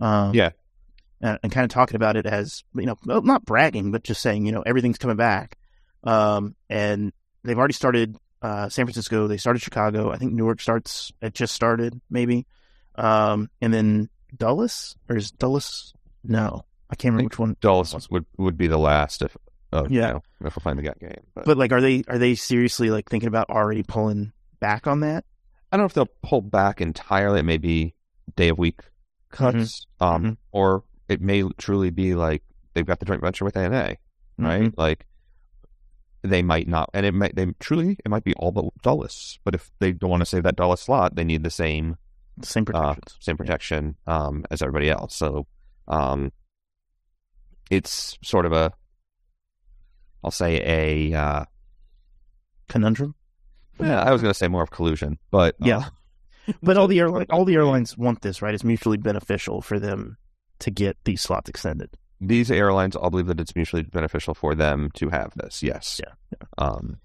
Um, 0.00 0.34
Yeah. 0.34 0.50
And, 1.20 1.38
and 1.42 1.52
kind 1.52 1.64
of 1.64 1.70
talking 1.70 1.96
about 1.96 2.16
it 2.16 2.26
as 2.26 2.62
you 2.74 2.86
know, 2.86 2.96
not 3.04 3.44
bragging, 3.44 3.90
but 3.92 4.02
just 4.04 4.20
saying, 4.22 4.46
you 4.46 4.52
know, 4.52 4.62
everything's 4.62 4.98
coming 4.98 5.16
back. 5.16 5.56
Um, 6.04 6.54
and 6.68 7.12
they've 7.44 7.58
already 7.58 7.74
started 7.74 8.16
uh, 8.42 8.68
San 8.68 8.86
Francisco. 8.86 9.26
They 9.26 9.36
started 9.36 9.60
Chicago. 9.60 10.10
I 10.10 10.16
think 10.16 10.32
Newark 10.32 10.60
starts. 10.60 11.12
It 11.20 11.34
just 11.34 11.54
started, 11.54 12.00
maybe. 12.08 12.46
Um, 12.94 13.50
and 13.60 13.72
then 13.72 14.08
Dulles 14.36 14.96
or 15.08 15.16
is 15.16 15.30
Dulles? 15.30 15.92
No, 16.24 16.64
I 16.90 16.96
can't 16.96 17.12
remember 17.12 17.28
which 17.28 17.38
one. 17.38 17.56
Dulles 17.60 18.08
would 18.10 18.26
would 18.38 18.56
be 18.56 18.66
the 18.66 18.78
last 18.78 19.22
if 19.22 19.36
uh, 19.72 19.84
Yeah. 19.88 20.06
you 20.08 20.12
know, 20.14 20.22
if 20.46 20.56
we 20.56 20.60
finally 20.60 20.82
got 20.82 20.98
game. 20.98 21.22
But, 21.34 21.44
But 21.44 21.56
like, 21.58 21.72
are 21.72 21.80
they 21.80 22.02
are 22.08 22.18
they 22.18 22.34
seriously 22.34 22.90
like 22.90 23.08
thinking 23.08 23.28
about 23.28 23.50
already 23.50 23.82
pulling 23.82 24.32
back 24.58 24.86
on 24.86 25.00
that? 25.00 25.24
I 25.72 25.76
don't 25.76 25.82
know 25.82 25.86
if 25.86 25.94
they'll 25.94 26.08
pull 26.22 26.40
back 26.42 26.80
entirely. 26.80 27.40
It 27.40 27.44
may 27.44 27.58
be 27.58 27.94
day 28.36 28.48
of 28.48 28.58
week 28.58 28.80
cuts, 29.30 29.86
um, 30.00 30.24
Mhm. 30.24 30.36
or 30.52 30.84
it 31.10 31.20
may 31.20 31.42
truly 31.58 31.90
be 31.90 32.14
like 32.14 32.42
they've 32.72 32.86
got 32.86 33.00
the 33.00 33.04
joint 33.04 33.20
venture 33.20 33.44
with 33.44 33.56
ANA, 33.56 33.96
right? 34.38 34.62
Mhm. 34.62 34.74
Like 34.76 35.06
they 36.22 36.42
might 36.42 36.68
not, 36.68 36.88
and 36.94 37.04
it 37.04 37.12
might 37.12 37.34
they 37.34 37.46
truly 37.58 37.96
it 38.04 38.08
might 38.10 38.24
be 38.24 38.34
all 38.34 38.52
but 38.52 38.64
Dulles. 38.82 39.38
But 39.44 39.54
if 39.54 39.70
they 39.80 39.92
don't 39.92 40.10
want 40.10 40.20
to 40.20 40.26
save 40.26 40.44
that 40.44 40.56
Dulles 40.56 40.80
slot, 40.80 41.16
they 41.16 41.24
need 41.24 41.42
the 41.42 41.50
same 41.50 41.96
Same 42.42 42.64
uh, 42.72 42.94
same 43.20 43.36
protection 43.36 43.96
um, 44.06 44.44
as 44.50 44.62
everybody 44.62 44.88
else. 44.88 45.14
So 45.16 45.46
um, 45.88 46.30
it's 47.70 48.16
sort 48.22 48.46
of 48.46 48.52
a, 48.52 48.72
I'll 50.22 50.30
say 50.30 50.60
a, 51.12 51.18
uh, 51.18 51.44
Conundrum. 52.68 53.14
yeah, 53.80 54.00
I 54.02 54.12
was 54.12 54.22
going 54.22 54.32
to 54.32 54.38
say 54.38 54.48
more 54.48 54.62
of 54.62 54.70
collusion, 54.70 55.18
but 55.30 55.54
uh, 55.62 55.66
Yeah. 55.66 55.84
But 56.62 56.76
all 56.76 56.86
the 56.92 56.98
airline, 57.00 57.26
all 57.30 57.44
the 57.44 57.54
airlines 57.54 57.96
want 57.98 58.22
this, 58.22 58.42
right? 58.42 58.54
It's 58.54 58.64
mutually 58.64 58.96
beneficial 58.96 59.60
for 59.62 59.78
them 59.78 60.16
to 60.60 60.70
get 60.70 60.96
these 61.04 61.20
slots 61.20 61.48
extended. 61.50 61.90
these 62.20 62.50
airlines 62.50 62.94
all 62.96 63.10
believe 63.10 63.26
that 63.28 63.40
it's 63.40 63.56
mutually 63.56 63.82
beneficial 63.82 64.34
for 64.34 64.54
them 64.54 64.90
to 64.94 65.08
have 65.08 65.32
this. 65.36 65.62
Yes. 65.62 66.00
Yeah, 66.04 66.12
Um, 66.58 66.98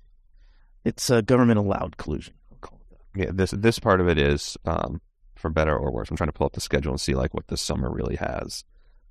It's 0.83 1.09
a 1.09 1.21
government 1.21 1.57
allowed 1.59 1.97
collusion. 1.97 2.33
I'll 2.51 2.57
call 2.59 2.79
it 2.81 2.97
that. 3.13 3.19
yeah. 3.25 3.31
This 3.33 3.51
this 3.51 3.79
part 3.79 4.01
of 4.01 4.07
it 4.09 4.17
is 4.17 4.57
um, 4.65 4.99
for 5.35 5.49
better 5.49 5.75
or 5.77 5.91
worse. 5.91 6.09
I'm 6.11 6.17
trying 6.17 6.27
to 6.29 6.33
pull 6.33 6.47
up 6.47 6.53
the 6.53 6.61
schedule 6.61 6.91
and 6.91 6.99
see 7.01 7.15
like 7.15 7.33
what 7.33 7.47
this 7.47 7.61
summer 7.61 7.89
really 7.91 8.17
has 8.17 8.63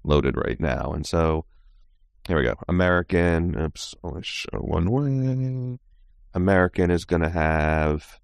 loaded 0.04 0.37
right 0.37 0.61
now. 0.61 0.92
And 0.92 1.07
so 1.07 1.46
here 2.28 2.37
we 2.37 2.44
go. 2.44 2.54
American. 2.68 3.59
Oops. 3.59 3.94
Only 4.04 4.22
show 4.22 4.59
one 4.59 4.90
way. 4.90 5.78
American 6.35 6.90
is 6.90 7.04
going 7.07 7.22
to 7.22 7.28
have 7.30 8.18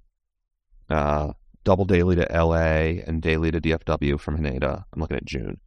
uh, 0.91 1.33
double 1.65 1.85
daily 1.85 2.17
to 2.17 2.27
LA 2.31 3.01
and 3.07 3.23
daily 3.23 3.51
to 3.53 3.61
DFW 3.61 4.19
from 4.21 4.37
Haneda. 4.39 4.85
I'm 4.93 5.01
looking 5.01 5.17
at 5.17 5.25
June. 5.25 5.61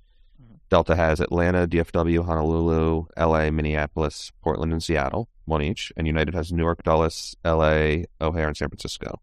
Delta 0.73 0.95
has 0.95 1.19
Atlanta, 1.19 1.67
DFW, 1.67 2.25
Honolulu, 2.25 3.05
LA, 3.15 3.51
Minneapolis, 3.51 4.31
Portland, 4.41 4.71
and 4.71 4.81
Seattle, 4.81 5.29
one 5.45 5.61
each. 5.61 5.93
And 5.95 6.07
United 6.07 6.33
has 6.33 6.51
Newark, 6.51 6.81
Dulles, 6.81 7.35
LA, 7.45 8.05
O'Hare, 8.19 8.47
and 8.47 8.57
San 8.57 8.69
Francisco. 8.69 9.21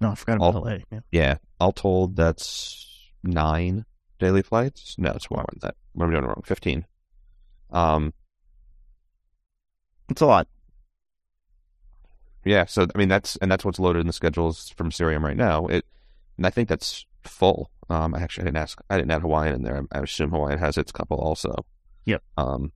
No, 0.00 0.10
I 0.10 0.14
forgot 0.16 0.38
about 0.38 0.54
All- 0.56 0.62
LA. 0.64 0.78
Yeah. 0.90 1.00
Yeah, 1.12 1.36
all 1.60 1.70
told, 1.70 2.16
that's 2.16 3.12
nine 3.22 3.84
daily 4.18 4.42
flights. 4.42 4.96
No, 4.98 5.12
it's 5.12 5.30
more 5.30 5.44
than 5.52 5.60
that. 5.62 5.76
What 5.92 6.06
am 6.06 6.10
I 6.10 6.14
doing 6.14 6.24
wrong? 6.26 6.42
Fifteen. 6.44 6.84
Um, 7.70 8.12
It's 10.10 10.20
a 10.20 10.26
lot. 10.26 10.48
yeah. 12.44 12.64
So 12.64 12.88
I 12.92 12.98
mean, 12.98 13.08
that's 13.08 13.36
and 13.36 13.48
that's 13.52 13.64
what's 13.64 13.78
loaded 13.78 14.00
in 14.00 14.08
the 14.08 14.12
schedules 14.12 14.70
from 14.76 14.90
Cirium 14.90 15.22
right 15.22 15.36
now. 15.36 15.68
It, 15.68 15.84
and 16.36 16.44
I 16.44 16.50
think 16.50 16.68
that's 16.68 17.06
full. 17.22 17.70
Um, 17.90 18.14
I 18.14 18.20
actually 18.20 18.42
I 18.42 18.46
didn't 18.46 18.58
ask. 18.58 18.80
I 18.90 18.96
didn't 18.96 19.10
add 19.10 19.22
Hawaiian 19.22 19.54
in 19.54 19.62
there. 19.62 19.82
I, 19.92 19.98
I 19.98 20.02
assume 20.02 20.30
Hawaiian 20.30 20.58
has 20.58 20.76
its 20.76 20.92
couple 20.92 21.18
also. 21.18 21.64
Yep. 22.06 22.22
Um. 22.36 22.72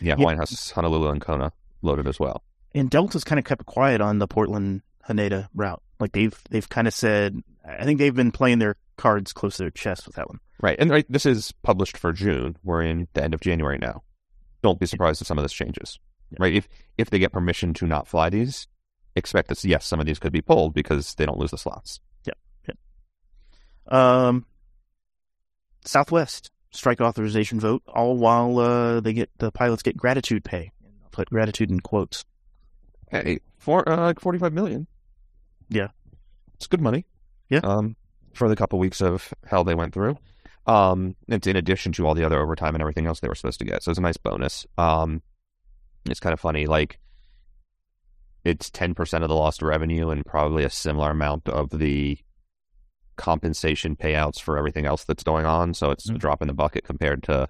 Yeah, 0.00 0.10
Yeah. 0.10 0.16
Hawaiian 0.16 0.38
has 0.38 0.70
Honolulu 0.70 1.08
and 1.08 1.20
Kona 1.20 1.52
loaded 1.82 2.06
as 2.06 2.20
well. 2.20 2.42
And 2.74 2.90
Delta's 2.90 3.24
kind 3.24 3.38
of 3.38 3.44
kept 3.44 3.64
quiet 3.64 4.00
on 4.00 4.18
the 4.18 4.26
Portland 4.26 4.82
Haneda 5.08 5.48
route. 5.54 5.82
Like 5.98 6.12
they've 6.12 6.38
they've 6.50 6.68
kind 6.68 6.86
of 6.86 6.92
said, 6.94 7.40
I 7.66 7.84
think 7.84 7.98
they've 7.98 8.14
been 8.14 8.32
playing 8.32 8.58
their 8.58 8.76
cards 8.96 9.32
close 9.32 9.56
to 9.56 9.62
their 9.62 9.70
chest 9.70 10.06
with 10.06 10.16
that 10.16 10.28
one. 10.28 10.40
Right, 10.60 10.76
and 10.78 10.90
right, 10.90 11.06
this 11.08 11.26
is 11.26 11.52
published 11.62 11.96
for 11.96 12.12
June. 12.12 12.56
We're 12.64 12.82
in 12.82 13.08
the 13.12 13.22
end 13.22 13.34
of 13.34 13.40
January 13.40 13.78
now. 13.78 14.02
Don't 14.62 14.80
be 14.80 14.86
surprised 14.86 15.20
if 15.20 15.26
some 15.26 15.38
of 15.38 15.44
this 15.44 15.52
changes. 15.52 15.98
Yeah. 16.30 16.38
Right, 16.40 16.54
if 16.54 16.68
if 16.98 17.10
they 17.10 17.18
get 17.18 17.32
permission 17.32 17.72
to 17.74 17.86
not 17.86 18.08
fly 18.08 18.30
these, 18.30 18.66
expect 19.14 19.48
that 19.48 19.62
yes, 19.64 19.86
some 19.86 20.00
of 20.00 20.06
these 20.06 20.18
could 20.18 20.32
be 20.32 20.42
pulled 20.42 20.74
because 20.74 21.14
they 21.14 21.24
don't 21.24 21.38
lose 21.38 21.52
the 21.52 21.58
slots. 21.58 22.00
Um, 23.88 24.46
Southwest 25.84 26.50
strike 26.70 27.00
authorization 27.00 27.58
vote, 27.60 27.82
all 27.86 28.16
while 28.16 28.58
uh, 28.58 29.00
they 29.00 29.12
get 29.12 29.30
the 29.38 29.50
pilots 29.50 29.82
get 29.82 29.96
gratitude 29.96 30.44
pay. 30.44 30.72
I'll 31.04 31.10
put 31.10 31.30
gratitude 31.30 31.70
in 31.70 31.80
quotes. 31.80 32.24
Hey, 33.10 33.40
for 33.58 33.88
uh, 33.88 33.96
like 34.06 34.20
forty 34.20 34.38
five 34.38 34.52
million. 34.52 34.86
Yeah. 35.68 35.88
it's 36.54 36.66
good 36.66 36.80
money. 36.80 37.06
Yeah. 37.48 37.60
um, 37.64 37.96
for 38.34 38.48
the 38.48 38.56
couple 38.56 38.78
weeks 38.78 39.00
of 39.00 39.32
hell 39.46 39.64
they 39.64 39.74
went 39.74 39.94
through. 39.94 40.18
Um, 40.66 41.16
it's 41.28 41.46
in 41.46 41.56
addition 41.56 41.92
to 41.92 42.06
all 42.06 42.14
the 42.14 42.24
other 42.24 42.40
overtime 42.40 42.74
and 42.74 42.82
everything 42.82 43.06
else 43.06 43.20
they 43.20 43.28
were 43.28 43.34
supposed 43.34 43.60
to 43.60 43.64
get. 43.64 43.82
So 43.82 43.90
it's 43.90 43.98
a 43.98 44.02
nice 44.02 44.16
bonus. 44.16 44.66
Um, 44.76 45.22
it's 46.10 46.20
kind 46.20 46.32
of 46.32 46.40
funny, 46.40 46.66
like 46.66 46.98
it's 48.44 48.70
10% 48.70 49.22
of 49.22 49.28
the 49.28 49.34
lost 49.34 49.62
revenue 49.62 50.10
and 50.10 50.24
probably 50.24 50.64
a 50.64 50.70
similar 50.70 51.10
amount 51.10 51.48
of 51.48 51.70
the 51.70 52.18
compensation 53.16 53.96
payouts 53.96 54.40
for 54.40 54.56
everything 54.58 54.86
else 54.86 55.04
that's 55.04 55.22
going 55.22 55.46
on. 55.46 55.74
So 55.74 55.90
it's 55.90 56.08
Mm. 56.10 56.16
a 56.16 56.18
drop 56.18 56.42
in 56.42 56.48
the 56.48 56.54
bucket 56.54 56.84
compared 56.84 57.22
to 57.24 57.48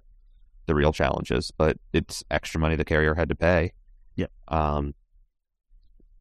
the 0.66 0.74
real 0.74 0.92
challenges, 0.92 1.50
but 1.56 1.76
it's 1.92 2.24
extra 2.30 2.60
money 2.60 2.76
the 2.76 2.84
carrier 2.84 3.14
had 3.14 3.28
to 3.28 3.34
pay. 3.34 3.72
Yeah. 4.16 4.26
Um, 4.48 4.94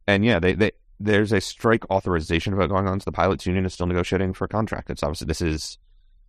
and 0.08 0.24
yeah, 0.24 0.40
they, 0.40 0.54
they, 0.54 0.72
there's 1.00 1.32
a 1.32 1.42
strike 1.42 1.90
authorization 1.90 2.56
vote 2.56 2.70
going 2.70 2.88
on. 2.88 3.00
So 3.00 3.06
the 3.06 3.12
pilots 3.12 3.46
union 3.46 3.66
is 3.66 3.74
still 3.74 3.88
negotiating 3.88 4.34
for 4.34 4.46
a 4.46 4.48
contract. 4.48 4.90
It's 4.90 5.04
obviously, 5.04 5.26
this 5.28 5.42
is 5.42 5.78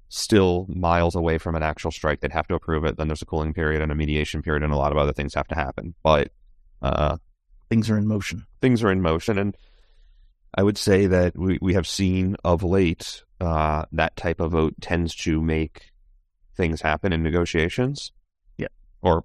still 0.08 0.66
miles 0.68 1.14
away 1.14 1.36
from 1.38 1.56
an 1.56 1.62
actual 1.62 1.90
strike. 1.90 2.20
They'd 2.20 2.32
have 2.32 2.48
to 2.48 2.54
approve 2.54 2.84
it. 2.84 2.96
Then 2.96 3.08
there's 3.08 3.22
a 3.22 3.26
cooling 3.26 3.52
period 3.52 3.82
and 3.82 3.92
a 3.92 3.94
mediation 3.94 4.42
period 4.42 4.62
and 4.62 4.72
a 4.72 4.76
lot 4.76 4.92
of 4.92 4.98
other 4.98 5.12
things 5.12 5.34
have 5.34 5.48
to 5.48 5.54
happen. 5.54 5.94
But, 6.02 6.30
uh, 6.82 7.16
Things 7.68 7.90
are 7.90 7.98
in 7.98 8.06
motion. 8.06 8.46
things 8.60 8.82
are 8.84 8.92
in 8.92 9.02
motion. 9.02 9.38
And 9.38 9.56
I 10.56 10.62
would 10.62 10.78
say 10.78 11.06
that 11.06 11.36
we, 11.36 11.58
we 11.60 11.74
have 11.74 11.86
seen 11.86 12.36
of 12.44 12.62
late 12.62 13.22
uh, 13.40 13.84
that 13.92 14.16
type 14.16 14.40
of 14.40 14.52
vote 14.52 14.74
tends 14.80 15.14
to 15.16 15.42
make 15.42 15.92
things 16.56 16.80
happen 16.80 17.12
in 17.12 17.22
negotiations. 17.22 18.12
Yeah. 18.56 18.68
Or 19.02 19.24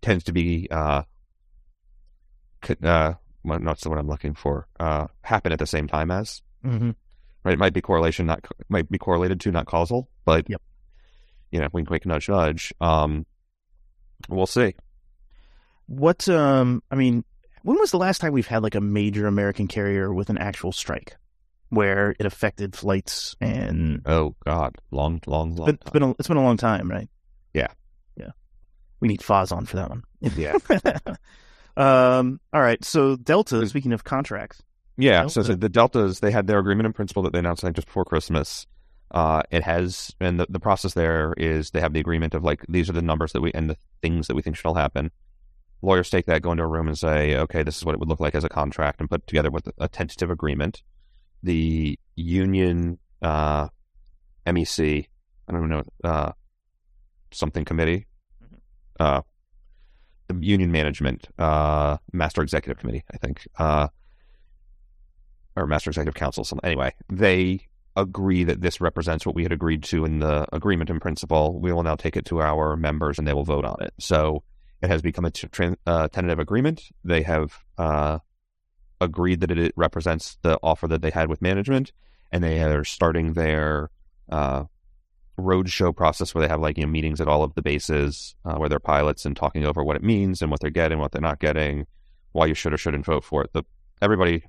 tends 0.00 0.24
to 0.24 0.32
be, 0.32 0.66
uh, 0.70 1.02
uh, 2.82 3.14
well, 3.44 3.60
not 3.60 3.80
what 3.84 3.98
I'm 3.98 4.08
looking 4.08 4.34
for, 4.34 4.66
uh, 4.80 5.06
happen 5.22 5.52
at 5.52 5.60
the 5.60 5.66
same 5.66 5.86
time 5.86 6.10
as. 6.10 6.42
Mm-hmm. 6.64 6.90
Right? 7.44 7.52
It 7.54 7.58
might 7.58 7.72
be 7.72 7.80
correlation, 7.80 8.26
not 8.26 8.44
might 8.68 8.90
be 8.90 8.98
correlated 8.98 9.40
to, 9.40 9.52
not 9.52 9.66
causal, 9.66 10.08
but 10.24 10.48
Yep. 10.48 10.62
you 11.50 11.60
know, 11.60 11.68
wink, 11.72 11.90
wink, 11.90 12.06
nudge, 12.06 12.28
nudge. 12.28 12.72
Um, 12.80 13.26
we'll 14.28 14.46
see. 14.46 14.74
What? 15.86 16.28
Um. 16.28 16.82
I 16.90 16.94
mean, 16.94 17.24
when 17.62 17.78
was 17.78 17.90
the 17.90 17.98
last 17.98 18.20
time 18.20 18.32
we've 18.32 18.46
had 18.46 18.62
like 18.62 18.74
a 18.74 18.80
major 18.80 19.26
American 19.26 19.68
carrier 19.68 20.12
with 20.12 20.30
an 20.30 20.38
actual 20.38 20.72
strike, 20.72 21.16
where 21.70 22.14
it 22.18 22.26
affected 22.26 22.74
flights 22.76 23.34
and 23.40 24.02
Oh 24.06 24.34
God, 24.44 24.76
long, 24.90 25.20
long, 25.26 25.56
long. 25.56 25.70
It's 25.70 25.90
been 25.90 26.02
a, 26.02 26.10
it's 26.12 26.28
been 26.28 26.36
a 26.36 26.42
long 26.42 26.56
time, 26.56 26.90
right? 26.90 27.08
Yeah. 27.54 27.68
yeah. 28.16 28.30
We 29.00 29.08
need 29.08 29.20
Foz 29.20 29.52
on 29.52 29.66
for 29.66 29.76
that 29.76 29.88
one. 29.90 30.02
Yeah. 30.36 30.56
um. 31.76 32.40
All 32.52 32.60
right. 32.60 32.82
So 32.84 33.16
Delta. 33.16 33.66
Speaking 33.66 33.92
of 33.92 34.04
contracts, 34.04 34.62
Yeah, 34.96 35.26
so, 35.26 35.40
Delta. 35.42 35.52
so 35.52 35.56
the 35.56 35.68
Deltas 35.68 36.20
they 36.20 36.30
had 36.30 36.46
their 36.46 36.58
agreement 36.58 36.86
in 36.86 36.92
principle 36.92 37.22
that 37.24 37.32
they 37.32 37.38
announced 37.38 37.62
like 37.62 37.74
just 37.74 37.86
before 37.88 38.04
Christmas. 38.04 38.66
Uh, 39.10 39.42
it 39.50 39.62
has, 39.62 40.10
and 40.20 40.40
the, 40.40 40.46
the 40.48 40.58
process 40.58 40.94
there 40.94 41.34
is 41.36 41.70
they 41.72 41.80
have 41.80 41.92
the 41.92 42.00
agreement 42.00 42.32
of 42.32 42.42
like 42.42 42.64
these 42.66 42.88
are 42.88 42.94
the 42.94 43.02
numbers 43.02 43.32
that 43.32 43.42
we 43.42 43.52
and 43.52 43.68
the 43.68 43.76
things 44.00 44.26
that 44.26 44.34
we 44.34 44.40
think 44.40 44.56
should 44.56 44.64
all 44.64 44.74
happen. 44.74 45.10
Lawyers 45.82 46.10
take 46.10 46.26
that, 46.26 46.42
go 46.42 46.52
into 46.52 46.62
a 46.62 46.68
room, 46.68 46.86
and 46.86 46.96
say, 46.96 47.36
okay, 47.36 47.62
this 47.62 47.76
is 47.76 47.84
what 47.84 47.94
it 47.94 47.98
would 47.98 48.08
look 48.08 48.20
like 48.20 48.34
as 48.34 48.44
a 48.44 48.48
contract, 48.48 49.00
and 49.00 49.10
put 49.10 49.26
together 49.26 49.50
with 49.50 49.68
a 49.78 49.88
tentative 49.88 50.30
agreement. 50.30 50.82
The 51.42 51.98
union 52.14 52.98
uh, 53.20 53.68
MEC, 54.46 55.06
I 55.48 55.52
don't 55.52 55.68
know, 55.68 55.82
uh, 56.04 56.32
something 57.32 57.64
committee, 57.64 58.06
uh, 59.00 59.22
the 60.28 60.36
union 60.40 60.70
management, 60.70 61.28
uh, 61.38 61.96
master 62.12 62.42
executive 62.42 62.78
committee, 62.78 63.02
I 63.12 63.16
think. 63.16 63.46
Uh, 63.58 63.88
or 65.56 65.66
Master 65.66 65.90
Executive 65.90 66.14
Council. 66.14 66.44
Some 66.44 66.60
anyway, 66.64 66.94
they 67.10 67.60
agree 67.96 68.44
that 68.44 68.60
this 68.60 68.80
represents 68.80 69.26
what 69.26 69.34
we 69.34 69.42
had 69.42 69.52
agreed 69.52 69.82
to 69.84 70.04
in 70.04 70.20
the 70.20 70.46
agreement 70.52 70.90
in 70.90 70.98
principle. 70.98 71.60
We 71.60 71.72
will 71.72 71.82
now 71.82 71.96
take 71.96 72.16
it 72.16 72.24
to 72.26 72.40
our 72.40 72.76
members, 72.76 73.18
and 73.18 73.28
they 73.28 73.34
will 73.34 73.44
vote 73.44 73.64
on 73.64 73.76
it. 73.80 73.92
So 73.98 74.42
it 74.82 74.88
has 74.88 75.00
become 75.00 75.24
a 75.24 75.32
uh, 75.86 76.08
tentative 76.08 76.38
agreement. 76.38 76.82
They 77.04 77.22
have 77.22 77.64
uh, 77.78 78.18
agreed 79.00 79.40
that 79.40 79.50
it 79.50 79.72
represents 79.76 80.38
the 80.42 80.58
offer 80.62 80.88
that 80.88 81.02
they 81.02 81.10
had 81.10 81.28
with 81.28 81.40
management, 81.40 81.92
and 82.32 82.42
they 82.42 82.62
are 82.62 82.84
starting 82.84 83.34
their 83.34 83.90
uh, 84.28 84.64
roadshow 85.38 85.94
process 85.94 86.34
where 86.34 86.42
they 86.42 86.48
have 86.48 86.60
like 86.60 86.76
you 86.76 86.84
know 86.84 86.90
meetings 86.90 87.20
at 87.20 87.28
all 87.28 87.42
of 87.42 87.54
the 87.54 87.62
bases 87.62 88.34
uh, 88.44 88.56
where 88.56 88.68
they're 88.68 88.80
pilots 88.80 89.24
and 89.24 89.36
talking 89.36 89.64
over 89.64 89.82
what 89.84 89.96
it 89.96 90.02
means 90.02 90.42
and 90.42 90.50
what 90.50 90.60
they're 90.60 90.70
getting, 90.70 90.98
what 90.98 91.12
they're 91.12 91.20
not 91.20 91.38
getting, 91.38 91.86
why 92.32 92.46
you 92.46 92.54
should 92.54 92.72
or 92.72 92.78
shouldn't 92.78 93.06
vote 93.06 93.24
for 93.24 93.42
it. 93.42 93.52
The 93.52 93.62
everybody 94.00 94.44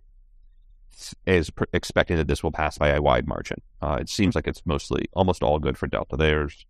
is 1.27 1.51
pr- 1.51 1.65
expecting 1.73 2.17
that 2.17 2.27
this 2.27 2.41
will 2.41 2.51
pass 2.51 2.77
by 2.77 2.89
a 2.89 3.01
wide 3.01 3.27
margin. 3.27 3.61
Uh, 3.81 3.97
it 4.01 4.09
seems 4.09 4.33
like 4.35 4.47
it's 4.47 4.65
mostly 4.65 5.05
almost 5.13 5.43
all 5.43 5.59
good 5.59 5.77
for 5.77 5.87
Delta. 5.87 6.17
There's 6.17 6.65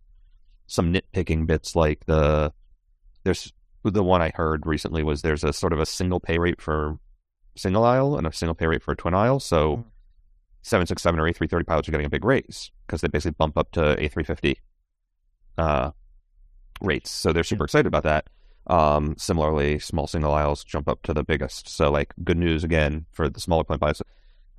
some 0.66 0.92
nitpicking 0.92 1.46
bits 1.46 1.76
like 1.76 2.04
the 2.06 2.52
there's 3.24 3.52
the 3.82 4.04
one 4.04 4.22
I 4.22 4.32
heard 4.34 4.66
recently 4.66 5.02
was 5.02 5.22
there's 5.22 5.44
a 5.44 5.52
sort 5.52 5.72
of 5.72 5.80
a 5.80 5.86
single 5.86 6.20
pay 6.20 6.38
rate 6.38 6.60
for 6.60 6.98
single 7.56 7.84
aisle 7.84 8.16
and 8.16 8.26
a 8.26 8.32
single 8.32 8.54
pay 8.54 8.66
rate 8.66 8.82
for 8.82 8.94
twin 8.94 9.14
aisle. 9.14 9.40
So 9.40 9.76
Mm. 9.76 9.84
767 10.62 11.20
or 11.20 11.24
A330 11.30 11.66
pilots 11.66 11.88
are 11.88 11.92
getting 11.92 12.06
a 12.06 12.10
big 12.10 12.24
raise 12.24 12.70
because 12.86 13.02
they 13.02 13.08
basically 13.08 13.36
bump 13.38 13.58
up 13.58 13.70
to 13.72 13.80
A350 13.96 14.56
uh, 15.58 15.90
rates. 16.80 17.10
So 17.10 17.32
they're 17.34 17.44
super 17.44 17.64
excited 17.64 17.86
about 17.86 18.04
that. 18.04 18.28
Um, 18.66 19.14
similarly, 19.18 19.78
small 19.78 20.06
single 20.06 20.32
aisles 20.32 20.64
jump 20.64 20.88
up 20.88 21.02
to 21.02 21.12
the 21.12 21.22
biggest. 21.22 21.68
So, 21.68 21.90
like, 21.90 22.14
good 22.24 22.38
news 22.38 22.64
again 22.64 23.04
for 23.12 23.28
the 23.28 23.40
smaller 23.40 23.62
plane 23.62 23.78
pilots. 23.78 24.00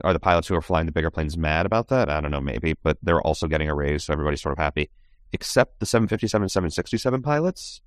Are 0.03 0.13
the 0.13 0.19
pilots 0.19 0.47
who 0.47 0.55
are 0.55 0.61
flying 0.61 0.85
the 0.85 0.91
bigger 0.91 1.09
planes 1.09 1.37
mad 1.37 1.65
about 1.65 1.87
that? 1.87 2.07
I 2.07 2.21
don't 2.21 2.29
know, 2.29 2.41
maybe, 2.41 2.75
but 2.83 2.99
they're 3.01 3.21
also 3.21 3.47
getting 3.47 3.67
a 3.67 3.73
raise, 3.73 4.03
so 4.03 4.13
everybody's 4.13 4.41
sort 4.41 4.53
of 4.53 4.59
happy, 4.59 4.91
except 5.31 5.79
the 5.79 5.87
757 5.87 6.49
767 6.49 7.23
pilots, 7.23 7.81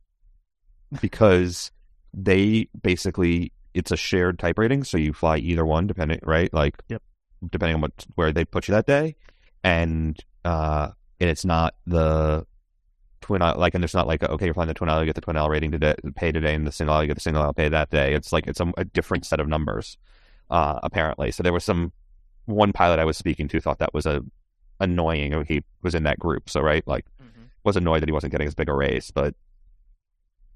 because 1.00 1.70
they 2.14 2.68
basically 2.82 3.52
it's 3.74 3.90
a 3.92 3.96
shared 3.96 4.38
type 4.38 4.58
rating, 4.58 4.82
so 4.84 4.96
you 4.96 5.12
fly 5.12 5.36
either 5.38 5.64
one 5.64 5.86
depending, 5.86 6.20
right? 6.24 6.52
Like, 6.52 6.76
Yep. 6.88 7.02
depending 7.50 7.76
on 7.76 7.80
what 7.82 8.06
where 8.14 8.32
they 8.32 8.44
put 8.44 8.66
you 8.68 8.72
that 8.72 8.86
day, 8.86 9.14
and 9.62 10.18
uh, 10.44 10.88
and 11.20 11.30
it's 11.30 11.44
not 11.44 11.74
the 11.86 12.46
twin 13.20 13.42
aisle, 13.42 13.58
like, 13.58 13.74
and 13.74 13.84
it's 13.84 13.94
not 13.94 14.06
like 14.06 14.22
okay, 14.22 14.46
you're 14.46 14.54
flying 14.54 14.68
the 14.68 14.74
twin 14.74 14.88
aisle, 14.88 15.00
you 15.00 15.06
get 15.06 15.14
the 15.14 15.20
twin 15.20 15.36
aisle 15.36 15.50
rating 15.50 15.70
today, 15.70 15.94
pay 16.16 16.32
today, 16.32 16.54
and 16.54 16.66
the 16.66 16.72
single 16.72 16.94
aisle, 16.94 17.02
you 17.02 17.08
get 17.08 17.14
the 17.14 17.20
single 17.20 17.42
aisle 17.42 17.52
pay 17.52 17.68
that 17.68 17.90
day. 17.90 18.14
It's 18.14 18.32
like 18.32 18.46
it's 18.46 18.60
a, 18.60 18.72
a 18.76 18.84
different 18.84 19.26
set 19.26 19.40
of 19.40 19.48
numbers, 19.48 19.98
uh, 20.50 20.80
apparently. 20.82 21.30
So 21.30 21.42
there 21.42 21.52
was 21.52 21.64
some 21.64 21.92
one 22.46 22.72
pilot 22.72 22.98
I 22.98 23.04
was 23.04 23.16
speaking 23.18 23.46
to 23.48 23.60
thought 23.60 23.78
that 23.78 23.92
was 23.92 24.06
a 24.06 24.22
annoying. 24.80 25.44
He 25.46 25.62
was 25.82 25.94
in 25.94 26.04
that 26.04 26.18
group, 26.18 26.48
so 26.48 26.60
right, 26.60 26.86
like 26.88 27.04
was 27.64 27.76
annoyed 27.76 28.00
that 28.00 28.08
he 28.08 28.12
wasn't 28.12 28.32
getting 28.32 28.46
as 28.46 28.54
big 28.54 28.68
a 28.68 28.74
raise, 28.74 29.10
but 29.10 29.34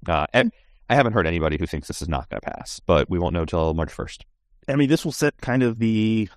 uh, 0.09 0.27
and 0.33 0.51
I 0.89 0.95
haven't 0.95 1.13
heard 1.13 1.27
anybody 1.27 1.57
who 1.57 1.65
thinks 1.65 1.87
this 1.87 2.01
is 2.01 2.09
not 2.09 2.29
going 2.29 2.41
to 2.41 2.51
pass, 2.51 2.79
but 2.85 3.09
we 3.09 3.19
won't 3.19 3.33
know 3.33 3.45
till 3.45 3.73
March 3.73 3.91
first. 3.91 4.25
I 4.67 4.75
mean, 4.75 4.89
this 4.89 5.03
will 5.03 5.11
set 5.11 5.35
kind 5.41 5.63
of 5.63 5.79
the, 5.79 6.29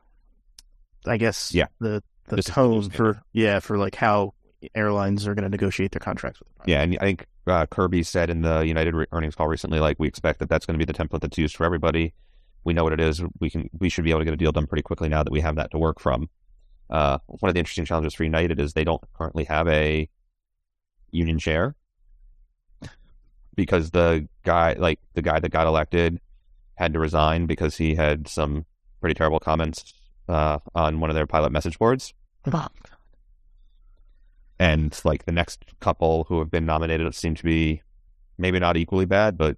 I 1.07 1.17
guess, 1.17 1.55
Yeah. 1.55 1.67
the 1.81 2.03
the 2.29 2.37
This 2.37 2.47
tone 2.47 2.91
for 2.91 3.23
yeah 3.33 3.61
for 3.61 3.79
like 3.79 3.95
how 3.95 4.35
airlines 4.75 5.29
are 5.29 5.35
going 5.35 5.45
to 5.45 5.49
negotiate 5.49 5.93
their 5.93 6.01
contracts 6.01 6.41
with. 6.41 6.49
The 6.65 6.73
Yeah, 6.73 6.83
and 6.83 6.99
I 7.01 7.05
think 7.05 7.27
uh, 7.47 7.67
Kirby 7.67 8.03
said 8.03 8.31
in 8.31 8.43
the 8.43 8.67
United 8.67 8.95
re- 8.95 9.07
earnings 9.13 9.37
call 9.37 9.47
recently, 9.47 9.79
like 9.79 9.99
we 10.01 10.09
expect 10.09 10.41
that 10.41 10.49
that's 10.49 10.67
going 10.67 10.77
to 10.77 10.85
be 10.85 10.91
the 10.91 10.97
template 10.99 11.21
that's 11.21 11.39
used 11.39 11.55
for 11.57 11.65
everybody. 11.65 12.15
We 12.65 12.73
know 12.73 12.83
what 12.83 12.93
it 12.93 12.99
is. 13.01 13.23
We 13.39 13.49
can 13.49 13.71
we 13.79 13.89
should 13.89 14.03
be 14.03 14.11
able 14.11 14.21
to 14.21 14.25
get 14.25 14.35
a 14.35 14.37
deal 14.37 14.51
done 14.51 14.67
pretty 14.67 14.83
quickly 14.83 15.09
now 15.09 15.23
that 15.23 15.31
we 15.31 15.41
have 15.41 15.55
that 15.55 15.71
to 15.71 15.79
work 15.79 16.01
from. 16.01 16.29
Uh, 16.91 17.19
one 17.27 17.49
of 17.49 17.55
the 17.55 17.61
interesting 17.61 17.85
challenges 17.85 18.15
for 18.15 18.25
United 18.25 18.59
is 18.59 18.73
they 18.73 18.83
don't 18.85 19.03
currently 19.15 19.45
have 19.45 19.69
a 19.69 20.09
union 21.13 21.39
chair 21.39 21.77
because 23.57 23.91
the 23.91 24.29
guy, 24.45 24.75
like 24.79 25.01
the 25.15 25.23
guy 25.23 25.41
that 25.41 25.49
got 25.51 25.67
elected, 25.67 26.21
had 26.77 26.93
to 26.93 26.99
resign 27.01 27.47
because 27.47 27.77
he 27.77 27.95
had 27.95 28.29
some 28.29 28.65
pretty 29.01 29.15
terrible 29.15 29.41
comments 29.41 29.93
uh, 30.29 30.59
on 30.75 31.01
one 31.01 31.11
of 31.11 31.15
their 31.17 31.27
pilot 31.27 31.51
message 31.51 31.79
boards. 31.79 32.13
Fuck. 32.49 32.73
and 34.59 34.99
like 35.05 35.25
the 35.25 35.33
next 35.33 35.65
couple 35.81 36.25
who 36.29 36.39
have 36.39 36.51
been 36.51 36.65
nominated 36.67 37.13
seem 37.15 37.35
to 37.35 37.45
be 37.45 37.83
maybe 38.39 38.59
not 38.59 38.77
equally 38.77 39.05
bad, 39.07 39.37
but 39.37 39.57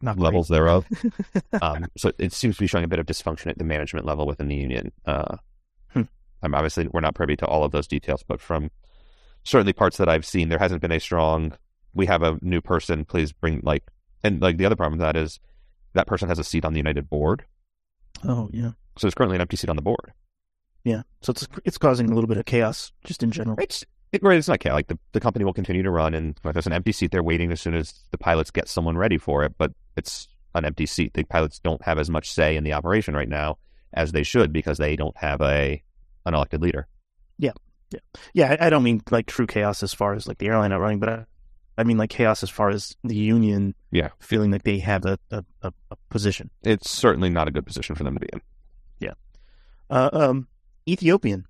Not 0.00 0.16
great. 0.16 0.24
levels 0.24 0.48
thereof. 0.48 0.86
um, 1.62 1.86
so 1.96 2.12
it 2.18 2.32
seems 2.32 2.56
to 2.56 2.62
be 2.62 2.66
showing 2.66 2.84
a 2.84 2.88
bit 2.88 2.98
of 2.98 3.06
dysfunction 3.06 3.48
at 3.48 3.58
the 3.58 3.64
management 3.64 4.06
level 4.06 4.26
within 4.26 4.48
the 4.48 4.56
union. 4.56 4.92
Uh, 5.06 5.36
Hmm. 5.92 6.02
I'm 6.42 6.54
obviously 6.54 6.88
we're 6.90 7.00
not 7.00 7.14
privy 7.14 7.36
to 7.36 7.46
all 7.46 7.64
of 7.64 7.72
those 7.72 7.86
details, 7.86 8.24
but 8.26 8.40
from 8.40 8.70
certainly 9.44 9.72
parts 9.74 9.98
that 9.98 10.08
I've 10.08 10.24
seen, 10.24 10.48
there 10.48 10.58
hasn't 10.58 10.80
been 10.80 10.92
a 10.92 11.00
strong. 11.00 11.52
We 11.94 12.06
have 12.06 12.22
a 12.22 12.38
new 12.42 12.60
person. 12.60 13.04
Please 13.04 13.32
bring 13.32 13.60
like 13.62 13.84
and 14.24 14.40
like 14.40 14.56
the 14.56 14.66
other 14.66 14.76
problem 14.76 14.98
with 14.98 15.06
that 15.06 15.16
is 15.16 15.40
that 15.94 16.06
person 16.06 16.28
has 16.28 16.38
a 16.38 16.44
seat 16.44 16.64
on 16.64 16.72
the 16.72 16.78
United 16.78 17.10
board, 17.10 17.44
Oh 18.24 18.48
yeah, 18.52 18.70
so 18.96 19.06
there's 19.06 19.14
currently 19.14 19.36
an 19.36 19.40
empty 19.40 19.56
seat 19.56 19.68
on 19.70 19.76
the 19.76 19.82
board. 19.82 20.12
yeah. 20.84 21.02
So 21.20 21.30
it's 21.32 21.46
it's 21.64 21.78
causing 21.78 22.10
a 22.10 22.14
little 22.14 22.28
bit 22.28 22.36
of 22.38 22.44
chaos 22.44 22.92
just 23.04 23.22
in 23.22 23.30
general. 23.30 23.56
It's 23.60 23.84
it, 24.12 24.22
right. 24.22 24.38
It's 24.38 24.48
not 24.48 24.60
chaos. 24.60 24.74
Like 24.74 24.88
the, 24.88 24.98
the 25.12 25.20
company 25.20 25.44
will 25.44 25.52
continue 25.54 25.82
to 25.82 25.90
run, 25.90 26.14
and 26.14 26.38
if 26.44 26.52
there's 26.52 26.66
an 26.66 26.72
empty 26.72 26.92
seat 26.92 27.10
there 27.10 27.22
waiting 27.22 27.50
as 27.52 27.60
soon 27.60 27.74
as 27.74 27.94
the 28.10 28.18
pilots 28.18 28.50
get 28.50 28.68
someone 28.68 28.96
ready 28.96 29.18
for 29.18 29.42
it. 29.44 29.54
But 29.58 29.72
it's 29.96 30.28
an 30.54 30.64
empty 30.64 30.86
seat. 30.86 31.14
The 31.14 31.24
pilots 31.24 31.58
don't 31.58 31.82
have 31.82 31.98
as 31.98 32.10
much 32.10 32.30
say 32.30 32.56
in 32.56 32.64
the 32.64 32.74
operation 32.74 33.14
right 33.14 33.28
now 33.28 33.58
as 33.94 34.12
they 34.12 34.22
should 34.22 34.52
because 34.52 34.78
they 34.78 34.96
don't 34.96 35.16
have 35.16 35.40
a 35.40 35.82
an 36.26 36.34
elected 36.34 36.62
leader. 36.62 36.86
Yeah, 38.32 38.56
I, 38.60 38.66
I 38.66 38.70
don't 38.70 38.82
mean 38.82 39.02
like 39.10 39.26
true 39.26 39.46
chaos 39.46 39.82
as 39.82 39.92
far 39.92 40.14
as 40.14 40.26
like 40.26 40.38
the 40.38 40.46
airline 40.46 40.70
not 40.70 40.80
running, 40.80 40.98
but 40.98 41.08
I, 41.08 41.24
I 41.78 41.84
mean 41.84 41.96
like 41.96 42.10
chaos 42.10 42.42
as 42.42 42.50
far 42.50 42.68
as 42.70 42.94
the 43.02 43.14
union, 43.16 43.74
Yeah. 43.90 44.10
feeling 44.20 44.50
like 44.50 44.62
they 44.64 44.78
have 44.80 45.04
a 45.06 45.18
a, 45.30 45.44
a, 45.62 45.72
a 45.90 45.96
position. 46.10 46.50
It's 46.62 46.90
certainly 46.90 47.30
not 47.30 47.48
a 47.48 47.50
good 47.50 47.66
position 47.66 47.94
for 47.96 48.04
them 48.04 48.14
to 48.14 48.20
be 48.20 48.28
in. 48.32 48.40
Yeah. 49.00 49.14
Uh, 49.90 50.10
um, 50.12 50.48
Ethiopian 50.88 51.46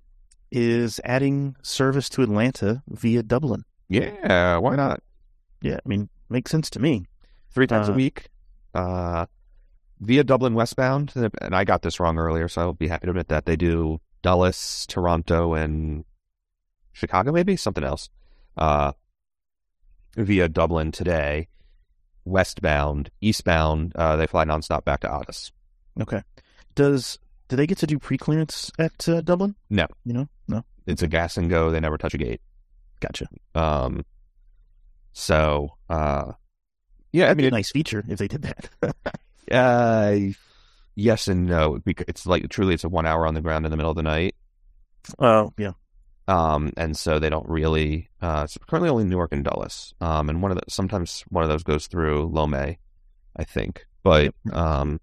is 0.51 0.99
adding 1.03 1.55
service 1.63 2.07
to 2.09 2.21
Atlanta 2.21 2.83
via 2.87 3.23
Dublin. 3.23 3.63
Yeah, 3.89 4.57
why 4.57 4.75
not? 4.75 5.01
Yeah, 5.61 5.79
I 5.85 5.89
mean 5.89 6.09
makes 6.29 6.51
sense 6.51 6.69
to 6.71 6.79
me. 6.79 7.05
Three 7.51 7.67
times 7.67 7.89
a 7.89 7.91
Uh, 7.91 7.95
week, 7.95 8.29
uh, 8.73 9.25
via 9.99 10.23
Dublin 10.23 10.53
westbound. 10.55 11.13
And 11.41 11.55
I 11.55 11.63
got 11.63 11.81
this 11.83 11.99
wrong 11.99 12.17
earlier, 12.17 12.47
so 12.47 12.61
I'll 12.61 12.73
be 12.73 12.87
happy 12.87 13.05
to 13.07 13.11
admit 13.11 13.27
that 13.27 13.45
they 13.45 13.55
do 13.55 13.99
Dulles, 14.23 14.85
Toronto, 14.87 15.53
and 15.53 16.05
Chicago, 16.93 17.31
maybe 17.31 17.55
something 17.55 17.83
else. 17.83 18.09
Uh, 18.57 18.93
via 20.15 20.47
Dublin 20.47 20.91
today, 20.91 21.47
westbound, 22.25 23.09
eastbound. 23.21 23.93
Uh, 23.95 24.15
they 24.15 24.27
fly 24.27 24.45
nonstop 24.45 24.85
back 24.85 25.01
to 25.01 25.11
Addis. 25.11 25.51
Okay. 26.01 26.21
Does 26.75 27.19
do 27.49 27.55
they 27.55 27.67
get 27.67 27.77
to 27.79 27.87
do 27.87 27.99
pre-clearance 27.99 28.71
at 28.79 29.07
uh, 29.07 29.21
Dublin? 29.21 29.55
No. 29.69 29.85
You 30.05 30.13
know, 30.13 30.27
no. 30.47 30.63
It's 30.87 31.01
a 31.03 31.07
gas 31.07 31.37
and 31.37 31.49
go. 31.49 31.71
They 31.71 31.79
never 31.79 31.97
touch 31.97 32.13
a 32.13 32.17
gate. 32.17 32.41
Gotcha. 32.99 33.27
Um, 33.53 34.03
so, 35.13 35.69
uh, 35.89 36.31
yeah, 37.11 37.29
I 37.29 37.33
mean, 37.35 37.45
a 37.45 37.47
it, 37.49 37.53
nice 37.53 37.71
feature 37.71 38.03
if 38.07 38.17
they 38.17 38.27
did 38.27 38.41
that. 38.43 38.95
uh, 39.51 40.17
yes 40.95 41.27
and 41.27 41.45
no. 41.45 41.79
Bec- 41.85 42.05
It's 42.07 42.25
like 42.25 42.49
truly, 42.49 42.73
it's 42.73 42.83
a 42.83 42.89
one 42.89 43.05
hour 43.05 43.27
on 43.27 43.33
the 43.33 43.41
ground 43.41 43.65
in 43.65 43.71
the 43.71 43.77
middle 43.77 43.91
of 43.91 43.97
the 43.97 44.03
night. 44.03 44.35
Oh 45.19 45.53
yeah. 45.57 45.73
Um, 46.27 46.71
and 46.77 46.95
so 46.95 47.19
they 47.19 47.29
don't 47.29 47.47
really. 47.49 48.09
Uh, 48.21 48.41
it's 48.45 48.57
currently 48.67 48.89
only 48.89 49.03
Newark 49.03 49.33
and 49.33 49.43
Dulles. 49.43 49.93
Um, 49.99 50.29
and 50.29 50.41
one 50.41 50.51
of 50.51 50.57
the 50.57 50.63
sometimes 50.69 51.23
one 51.29 51.43
of 51.43 51.49
those 51.49 51.63
goes 51.63 51.87
through 51.87 52.27
Lome, 52.27 52.53
I 52.55 53.43
think. 53.45 53.85
But 54.03 54.33
um, 54.51 54.99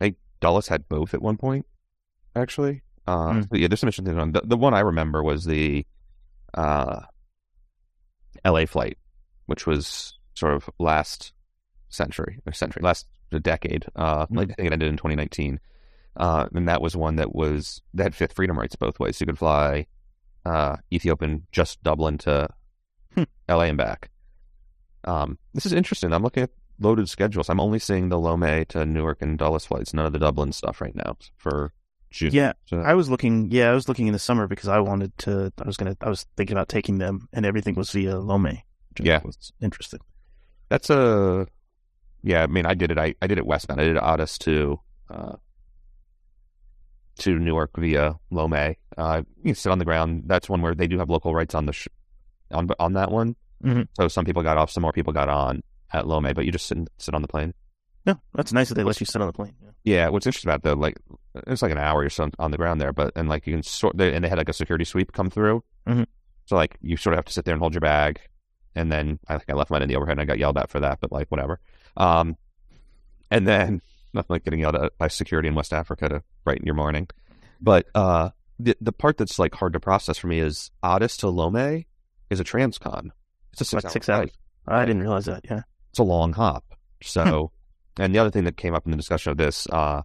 I 0.00 0.04
think 0.04 0.16
Dulles 0.40 0.66
had 0.68 0.88
both 0.88 1.14
at 1.14 1.22
one 1.22 1.36
point, 1.36 1.66
actually. 2.34 2.82
Uh, 3.06 3.32
Mm. 3.32 3.46
yeah, 3.52 3.66
there's 3.68 3.80
some 3.80 3.88
interesting 3.88 4.04
things 4.04 4.18
on. 4.18 4.32
The, 4.32 4.42
the 4.44 4.56
one 4.56 4.74
I 4.74 4.80
remember 4.80 5.22
was 5.22 5.44
the 5.44 5.84
uh, 6.54 7.00
L.A. 8.44 8.66
flight, 8.66 8.98
which 9.46 9.66
was 9.66 10.18
sort 10.34 10.54
of 10.54 10.68
last 10.78 11.32
century 11.88 12.38
or 12.46 12.52
century, 12.52 12.82
last 12.82 13.06
decade. 13.42 13.86
Uh, 13.96 14.26
Mm. 14.26 14.36
like 14.36 14.50
I 14.50 14.54
think 14.54 14.66
it 14.66 14.72
ended 14.72 14.88
in 14.88 14.96
2019. 14.96 15.60
Uh, 16.16 16.46
and 16.54 16.68
that 16.68 16.82
was 16.82 16.96
one 16.96 17.16
that 17.16 17.34
was 17.34 17.80
that 17.94 18.14
fifth 18.14 18.32
freedom 18.34 18.58
rights 18.58 18.76
both 18.76 18.98
ways. 19.00 19.20
You 19.20 19.26
could 19.26 19.38
fly 19.38 19.86
uh, 20.44 20.76
Ethiopian 20.92 21.46
just 21.52 21.82
Dublin 21.82 22.18
to 22.18 22.48
Hmm. 23.14 23.24
L.A. 23.48 23.66
and 23.66 23.76
back. 23.78 24.08
Um, 25.04 25.38
this 25.54 25.66
is 25.66 25.72
interesting. 25.72 26.12
I'm 26.12 26.22
looking 26.22 26.42
at 26.44 26.50
loaded 26.78 27.08
schedules. 27.08 27.48
I'm 27.48 27.58
only 27.60 27.78
seeing 27.78 28.08
the 28.08 28.18
Lome 28.18 28.64
to 28.68 28.86
Newark 28.86 29.20
and 29.22 29.36
Dulles 29.38 29.66
flights, 29.66 29.92
none 29.94 30.06
of 30.06 30.12
the 30.12 30.18
Dublin 30.18 30.52
stuff 30.52 30.80
right 30.80 30.94
now 30.94 31.16
for 31.36 31.72
June. 32.10 32.30
Yeah, 32.32 32.52
So- 32.66 32.80
I 32.80 32.94
was 32.94 33.08
looking. 33.10 33.50
Yeah, 33.50 33.70
I 33.70 33.74
was 33.74 33.88
looking 33.88 34.06
in 34.06 34.12
the 34.12 34.18
summer 34.18 34.46
because 34.46 34.68
I 34.68 34.78
wanted 34.80 35.16
to. 35.18 35.52
I 35.62 35.66
was 35.66 35.76
gonna. 35.76 35.96
I 36.00 36.08
was 36.08 36.26
thinking 36.36 36.56
about 36.56 36.68
taking 36.68 36.98
them, 36.98 37.28
and 37.32 37.44
everything 37.46 37.74
was 37.74 37.90
via 37.90 38.18
Lome. 38.18 38.44
Which 38.44 39.00
I 39.00 39.04
Yeah. 39.04 39.20
was 39.24 39.52
interested. 39.60 40.00
That's 40.68 40.90
a 40.90 41.46
yeah. 42.22 42.42
I 42.42 42.46
mean, 42.46 42.66
I 42.66 42.74
did 42.74 42.90
it. 42.90 42.98
I, 42.98 43.14
I 43.22 43.26
did 43.26 43.38
it 43.38 43.46
westbound. 43.46 43.80
I 43.80 43.84
did 43.84 43.96
Addis 43.96 44.38
to 44.38 44.78
uh, 45.10 45.36
to 47.18 47.38
Newark 47.38 47.70
via 47.76 48.14
Lome. 48.30 48.74
Uh, 48.96 49.22
you 49.42 49.54
sit 49.54 49.70
on 49.72 49.78
the 49.78 49.84
ground. 49.84 50.24
That's 50.26 50.48
one 50.48 50.62
where 50.62 50.74
they 50.74 50.86
do 50.86 50.98
have 50.98 51.10
local 51.10 51.34
rights 51.34 51.54
on 51.54 51.66
the 51.66 51.72
sh- 51.72 51.88
on 52.50 52.68
on 52.78 52.94
that 52.94 53.10
one. 53.10 53.36
Mhm. 53.64 53.88
So 53.94 54.08
some 54.08 54.24
people 54.24 54.42
got 54.42 54.56
off, 54.58 54.70
some 54.70 54.82
more 54.82 54.92
people 54.92 55.12
got 55.12 55.28
on 55.28 55.62
at 55.92 56.06
Lome, 56.06 56.32
but 56.34 56.44
you 56.46 56.52
just 56.52 56.66
sit 56.66 56.78
sit 56.98 57.14
on 57.14 57.22
the 57.22 57.28
plane. 57.28 57.52
Yeah, 58.06 58.14
that's 58.34 58.52
nice 58.52 58.68
that 58.70 58.74
they 58.76 58.84
let 58.84 58.98
you 59.00 59.06
sit 59.06 59.20
on 59.20 59.26
the 59.26 59.32
plane. 59.32 59.54
Yeah. 59.62 59.70
Yeah, 59.84 60.08
what's 60.08 60.26
interesting 60.26 60.50
about 60.50 60.62
the 60.62 60.74
like, 60.74 60.96
it's 61.46 61.62
like 61.62 61.72
an 61.72 61.78
hour 61.78 62.00
or 62.00 62.08
so 62.10 62.30
on 62.38 62.50
the 62.50 62.56
ground 62.56 62.80
there, 62.80 62.92
but 62.92 63.12
and 63.16 63.28
like 63.28 63.46
you 63.46 63.52
can 63.54 63.62
sort, 63.62 63.96
they, 63.96 64.14
and 64.14 64.24
they 64.24 64.28
had 64.28 64.38
like 64.38 64.48
a 64.48 64.52
security 64.54 64.84
sweep 64.84 65.12
come 65.12 65.28
through. 65.30 65.62
Mhm. 65.86 66.06
So 66.46 66.56
like 66.56 66.76
you 66.80 66.96
sort 66.96 67.12
of 67.14 67.18
have 67.18 67.24
to 67.26 67.32
sit 67.32 67.44
there 67.44 67.52
and 67.54 67.60
hold 67.60 67.74
your 67.74 67.80
bag, 67.82 68.20
and 68.74 68.90
then 68.90 69.18
I 69.28 69.36
think 69.38 69.50
I 69.50 69.54
left 69.54 69.70
mine 69.70 69.82
in 69.82 69.88
the 69.88 69.96
overhead 69.96 70.12
and 70.14 70.20
I 70.22 70.24
got 70.24 70.38
yelled 70.38 70.56
at 70.58 70.70
for 70.70 70.80
that, 70.80 71.00
but 71.00 71.12
like 71.12 71.28
whatever. 71.30 71.60
Um, 71.96 72.36
and 73.30 73.46
then 73.46 73.82
nothing 74.14 74.34
like 74.34 74.44
getting 74.44 74.60
yelled 74.60 74.76
at 74.76 74.96
by 74.98 75.08
security 75.08 75.48
in 75.48 75.54
West 75.54 75.72
Africa 75.72 76.08
to 76.08 76.22
brighten 76.50 76.66
your 76.66 76.74
morning. 76.74 77.06
But 77.60 77.86
uh, 77.94 78.30
the 78.58 78.76
the 78.80 78.92
part 78.92 79.16
that's 79.18 79.38
like 79.38 79.54
hard 79.54 79.72
to 79.74 79.80
process 79.80 80.18
for 80.18 80.26
me 80.26 80.40
is 80.40 80.70
Addis 80.82 81.16
to 81.18 81.28
Lome 81.28 81.84
is 82.30 82.40
a 82.40 82.44
transcon. 82.44 83.10
It's 83.52 83.60
a 83.60 83.64
six, 83.64 83.84
hour 83.84 83.90
six 83.90 84.08
hours? 84.08 84.30
I 84.66 84.84
didn't 84.84 85.02
realize 85.02 85.26
that. 85.26 85.44
Yeah. 85.50 85.62
it's 85.90 85.98
a 85.98 86.02
long 86.04 86.32
hop. 86.32 86.64
So, 87.02 87.50
and 87.98 88.14
the 88.14 88.18
other 88.18 88.30
thing 88.30 88.44
that 88.44 88.58
came 88.58 88.74
up 88.74 88.84
in 88.84 88.90
the 88.90 88.96
discussion 88.98 89.30
of 89.32 89.38
this, 89.38 89.66
uh, 89.72 90.02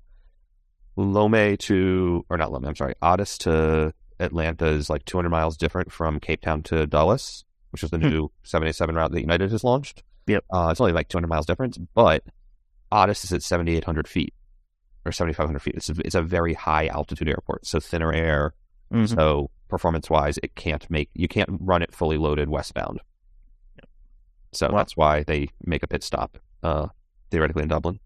Lome 0.96 1.58
to, 1.58 2.26
or 2.30 2.38
not 2.38 2.54
Lome, 2.54 2.64
I'm 2.66 2.76
sorry, 2.76 2.94
Addis 3.02 3.38
to 3.40 3.94
Atlanta 4.20 4.68
is 4.68 4.90
like 4.90 5.04
200 5.04 5.30
miles 5.30 5.58
different 5.58 5.92
from 5.92 6.22
Cape 6.22 6.40
Town 6.42 6.64
to 6.64 6.88
Dulles, 6.88 7.44
which 7.72 7.84
is 7.84 7.90
the 7.90 7.98
Hmm. 7.98 8.08
new 8.10 8.32
787 8.44 8.96
route 8.96 9.12
that 9.12 9.20
United 9.20 9.52
has 9.52 9.66
launched. 9.66 10.04
Yep. 10.28 10.46
Uh, 10.50 10.70
it's 10.72 10.80
only 10.80 10.94
like 10.94 11.10
200 11.10 11.28
miles 11.28 11.46
difference, 11.46 11.78
but 11.94 12.24
Addis 12.94 13.26
is 13.26 13.34
at 13.34 13.44
7,800 13.44 14.08
feet 14.08 14.34
or 15.06 15.12
7,500 15.12 15.60
feet. 15.60 15.76
It's 15.76 15.90
a, 15.90 15.96
it's 16.04 16.16
a 16.16 16.22
very 16.22 16.54
high 16.54 16.88
altitude 16.88 17.30
airport, 17.30 17.66
so 17.66 17.80
thinner 17.80 18.12
air. 18.12 18.54
Mhm. 18.92 19.08
So 19.14 19.50
performance 19.70 20.10
wise, 20.10 20.38
it 20.44 20.56
can't 20.56 20.90
make, 20.90 21.10
you 21.14 21.28
can't 21.28 21.50
run 21.60 21.82
it 21.82 21.94
fully 21.94 22.18
loaded 22.18 22.50
westbound. 22.50 23.00
So 24.54 24.70
Wow. 24.70 24.78
that's 24.78 24.96
why 24.98 25.24
they 25.24 25.50
make 25.64 25.84
a 25.84 25.88
pit 25.88 26.04
stop, 26.04 26.38
uh, 26.64 26.88
theoretically 27.30 27.64
in 27.64 27.70
Dublin. 27.70 28.00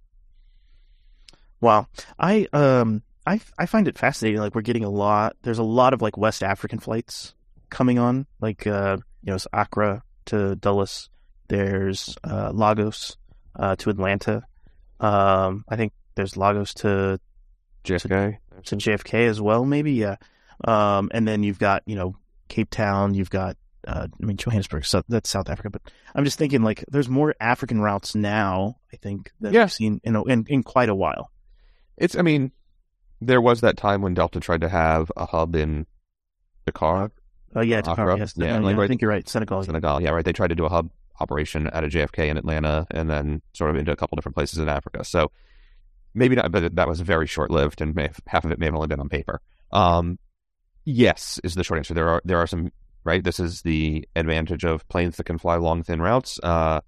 Wow. 1.61 1.87
I 2.17 2.47
um 2.53 3.03
I 3.27 3.41
I 3.57 3.65
find 3.65 3.87
it 3.87 3.97
fascinating. 3.97 4.39
Like 4.39 4.55
we're 4.55 4.61
getting 4.61 4.85
a 4.85 4.89
lot. 4.89 5.35
There's 5.43 5.59
a 5.59 5.63
lot 5.63 5.93
of 5.93 6.01
like 6.01 6.17
West 6.17 6.41
African 6.43 6.79
flights 6.79 7.33
coming 7.69 7.99
on. 7.99 8.25
Like 8.39 8.65
uh 8.65 8.97
you 9.21 9.27
know, 9.31 9.35
it's 9.35 9.47
Accra 9.51 10.01
to 10.25 10.55
Dulles. 10.55 11.09
There's 11.49 12.17
uh 12.23 12.51
Lagos 12.53 13.17
uh 13.57 13.75
to 13.77 13.89
Atlanta. 13.89 14.43
Um 15.01 15.65
I 15.67 15.75
think 15.75 15.91
there's 16.19 16.35
Lagos 16.35 16.73
to 16.75 17.17
JFK. 17.85 18.37
to 18.65 18.75
JFK 18.75 19.27
as 19.27 19.39
well, 19.39 19.63
maybe, 19.65 19.93
yeah. 19.93 20.17
Um, 20.65 21.09
and 21.13 21.25
then 21.25 21.43
you've 21.43 21.59
got, 21.59 21.83
you 21.85 21.95
know, 21.95 22.17
Cape 22.49 22.69
Town, 22.69 23.13
you've 23.13 23.29
got, 23.29 23.55
uh, 23.87 24.07
I 24.21 24.25
mean, 24.25 24.35
Johannesburg, 24.35 24.83
so 24.85 25.01
that's 25.07 25.29
South 25.29 25.49
Africa, 25.49 25.69
but 25.69 25.81
I'm 26.13 26.25
just 26.25 26.37
thinking 26.37 26.61
like 26.61 26.83
there's 26.89 27.07
more 27.07 27.33
African 27.39 27.79
routes 27.79 28.15
now, 28.15 28.75
I 28.93 28.97
think, 28.97 29.31
that 29.39 29.53
Yeah. 29.53 29.63
we've 29.63 29.71
seen 29.71 30.01
in, 30.03 30.17
in, 30.27 30.45
in 30.49 30.63
quite 30.63 30.89
a 30.89 30.95
while. 30.95 31.31
It's, 31.95 32.17
I 32.17 32.21
mean, 32.21 32.51
there 33.21 33.39
was 33.39 33.61
that 33.61 33.77
time 33.77 34.01
when 34.01 34.13
Delta 34.13 34.41
tried 34.41 34.61
to 34.61 34.69
have 34.69 35.09
a 35.15 35.25
hub 35.25 35.55
in 35.55 35.85
Dakar, 36.65 37.11
Uh, 37.55 37.61
yeah, 37.61 37.79
Accra, 37.79 37.95
Dakar, 37.95 38.17
yes. 38.17 38.33
yeah, 38.35 38.57
Uh, 38.57 38.61
like 38.61 38.75
I 38.75 38.79
right- 38.79 38.87
think 38.89 39.01
you're 39.01 39.09
right. 39.09 39.27
Senegal. 39.27 39.63
Senegal. 39.63 40.01
Yeah, 40.01 40.09
right. 40.11 40.25
They 40.25 40.33
tried 40.33 40.49
to 40.49 40.55
do 40.55 40.65
a 40.65 40.69
hub 40.69 40.89
operation 41.21 41.69
out 41.73 41.83
of 41.85 41.91
JFK 41.91 42.27
in 42.29 42.37
Atlanta 42.37 42.85
and 42.91 43.09
then 43.09 43.41
sort 43.53 43.69
of 43.69 43.75
into 43.77 43.91
a 43.91 43.95
couple 43.95 44.15
different 44.17 44.35
places 44.35 44.59
in 44.59 44.67
Africa. 44.69 45.03
So 45.03 45.31
maybe 46.13 46.35
not, 46.35 46.51
but 46.51 46.75
that 46.75 46.87
was 46.87 47.01
very 47.01 47.27
short 47.27 47.51
lived 47.51 47.81
and 47.81 47.95
may 47.95 48.03
have, 48.03 48.19
half 48.27 48.45
of 48.45 48.51
it 48.51 48.59
may 48.59 48.65
have 48.65 48.75
only 48.75 48.87
been 48.87 48.99
on 48.99 49.09
paper. 49.09 49.41
Um, 49.71 50.17
yes, 50.85 51.39
is 51.43 51.55
the 51.55 51.63
short 51.63 51.77
answer. 51.79 51.93
There 51.93 52.09
are, 52.09 52.21
there 52.25 52.37
are 52.37 52.47
some, 52.47 52.71
right? 53.03 53.23
This 53.23 53.39
is 53.39 53.61
the 53.61 54.07
advantage 54.15 54.63
of 54.63 54.87
planes 54.89 55.17
that 55.17 55.25
can 55.25 55.37
fly 55.37 55.55
long, 55.57 55.83
thin 55.83 56.01
routes. 56.01 56.39
Uh, 56.41 56.81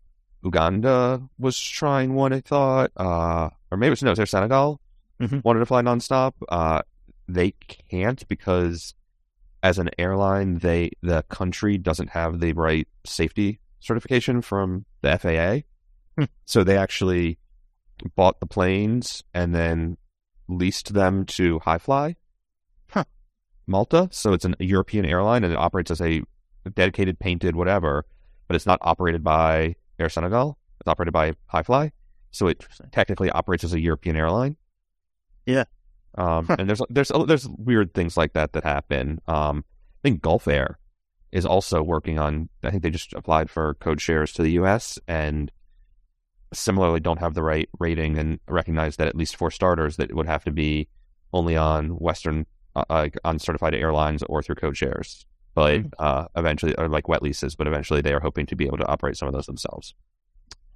Uganda 0.44 1.22
was 1.38 1.60
trying 1.60 2.14
one, 2.14 2.34
I 2.34 2.42
thought, 2.42 2.92
uh, 2.98 3.50
or 3.70 3.78
maybe 3.78 3.88
it 3.88 3.92
was, 3.92 4.04
no, 4.04 4.10
it 4.10 4.12
was 4.12 4.18
there 4.18 4.26
Senegal 4.26 4.80
Mhm. 5.22 5.44
wanted 5.44 5.60
to 5.60 5.66
fly 5.68 5.84
nonstop. 5.84 6.34
Uh, 6.50 6.82
they 7.28 7.52
can't 7.92 8.28
because 8.28 8.96
as 9.62 9.78
an 9.78 9.92
airline, 10.00 10.58
they 10.58 10.90
the 11.04 11.22
country 11.30 11.78
doesn't 11.78 12.10
have 12.10 12.40
the 12.40 12.54
right 12.54 12.88
safety 13.06 13.60
certification 13.80 14.42
from 14.42 14.86
the 15.02 15.10
FAA. 15.20 15.64
Hmm. 16.18 16.26
So 16.46 16.64
they 16.64 16.76
actually 16.78 17.38
bought 18.16 18.40
the 18.40 18.46
planes 18.48 19.24
and 19.34 19.54
then 19.56 19.98
leased 20.48 20.94
them 20.94 21.26
to 21.26 21.60
Hi 21.60 21.78
Fly, 21.78 22.16
Huh. 22.90 23.06
Malta. 23.68 24.10
So 24.12 24.34
it's 24.34 24.46
an, 24.46 24.56
a 24.60 24.66
European 24.66 25.06
airline 25.06 25.44
and 25.44 25.54
it 25.54 25.58
operates 25.58 25.92
as 25.92 26.02
a 26.02 26.22
dedicated, 26.74 27.20
painted, 27.20 27.56
whatever, 27.56 28.06
but 28.48 28.56
it's 28.56 28.66
not 28.66 28.80
operated 28.82 29.24
by 29.24 29.76
Air 30.00 30.10
Senegal. 30.10 30.58
It's 30.80 30.88
operated 30.88 31.14
by 31.14 31.34
Hi 31.48 31.64
Fly. 31.64 31.92
So 32.32 32.48
it 32.48 32.66
technically 32.92 33.30
operates 33.30 33.64
as 33.64 33.74
a 33.74 33.80
European 33.80 34.16
airline. 34.16 34.56
Yeah. 35.46 35.66
Um, 36.18 36.46
Huh. 36.48 36.56
and 36.60 36.68
there's 36.70 36.82
there's 36.90 37.12
there's 37.28 37.48
weird 37.48 37.94
things 37.94 38.18
like 38.18 38.34
that 38.34 38.54
that 38.54 38.64
happen. 38.64 39.20
Um, 39.28 39.64
I 40.04 40.10
think 40.10 40.22
Gulf 40.22 40.48
Air 40.48 40.78
is 41.32 41.46
also 41.46 41.82
working 41.82 42.20
on. 42.20 42.50
I 42.64 42.72
think 42.72 42.84
they 42.84 42.90
just 42.90 43.14
applied 43.14 43.50
for 43.50 43.76
code 43.76 44.02
shares 44.02 44.34
to 44.34 44.42
the 44.44 44.52
U.S. 44.54 45.00
and 45.08 45.52
similarly 46.54 47.00
don't 47.00 47.20
have 47.20 47.34
the 47.34 47.44
right 47.44 47.70
rating 47.80 48.18
and 48.18 48.40
recognize 48.48 48.98
that 48.98 49.08
at 49.08 49.16
least 49.16 49.36
for 49.36 49.50
starters 49.52 49.98
that 49.98 50.10
it 50.10 50.16
would 50.16 50.28
have 50.28 50.44
to 50.46 50.52
be 50.52 50.88
only 51.34 51.56
on 51.56 51.90
Western 51.92 52.46
uh, 52.76 53.10
on 53.24 53.38
certified 53.40 53.74
airlines 53.76 54.24
or 54.24 54.42
through 54.42 54.56
code 54.56 54.78
shares. 54.78 55.26
but 55.54 55.82
Mm. 55.82 55.92
uh, 56.00 56.28
eventually, 56.38 56.74
or 56.78 56.88
like 56.88 57.10
wet 57.10 57.22
leases, 57.22 57.56
but 57.56 57.68
eventually 57.68 58.00
they 58.02 58.14
are 58.14 58.22
hoping 58.22 58.46
to 58.46 58.56
be 58.56 58.66
able 58.66 58.78
to 58.78 58.88
operate 58.88 59.18
some 59.18 59.28
of 59.28 59.34
those 59.34 59.46
themselves. 59.48 59.94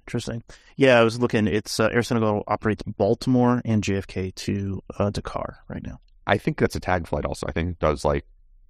Interesting. 0.06 0.42
Yeah, 0.76 1.00
I 1.00 1.02
was 1.02 1.18
looking. 1.18 1.46
It's 1.46 1.80
uh, 1.80 1.88
Air 1.92 2.02
Senegal 2.02 2.44
operates 2.46 2.82
Baltimore 2.84 3.60
and 3.64 3.82
JFK 3.82 4.34
to 4.34 4.82
uh, 4.98 5.10
Dakar 5.10 5.58
right 5.68 5.82
now. 5.82 5.98
I 6.26 6.38
think 6.38 6.58
that's 6.58 6.76
a 6.76 6.80
tag 6.80 7.06
flight. 7.08 7.24
Also, 7.24 7.46
I 7.48 7.52
think 7.52 7.70
it 7.70 7.78
does 7.80 8.04
like 8.04 8.24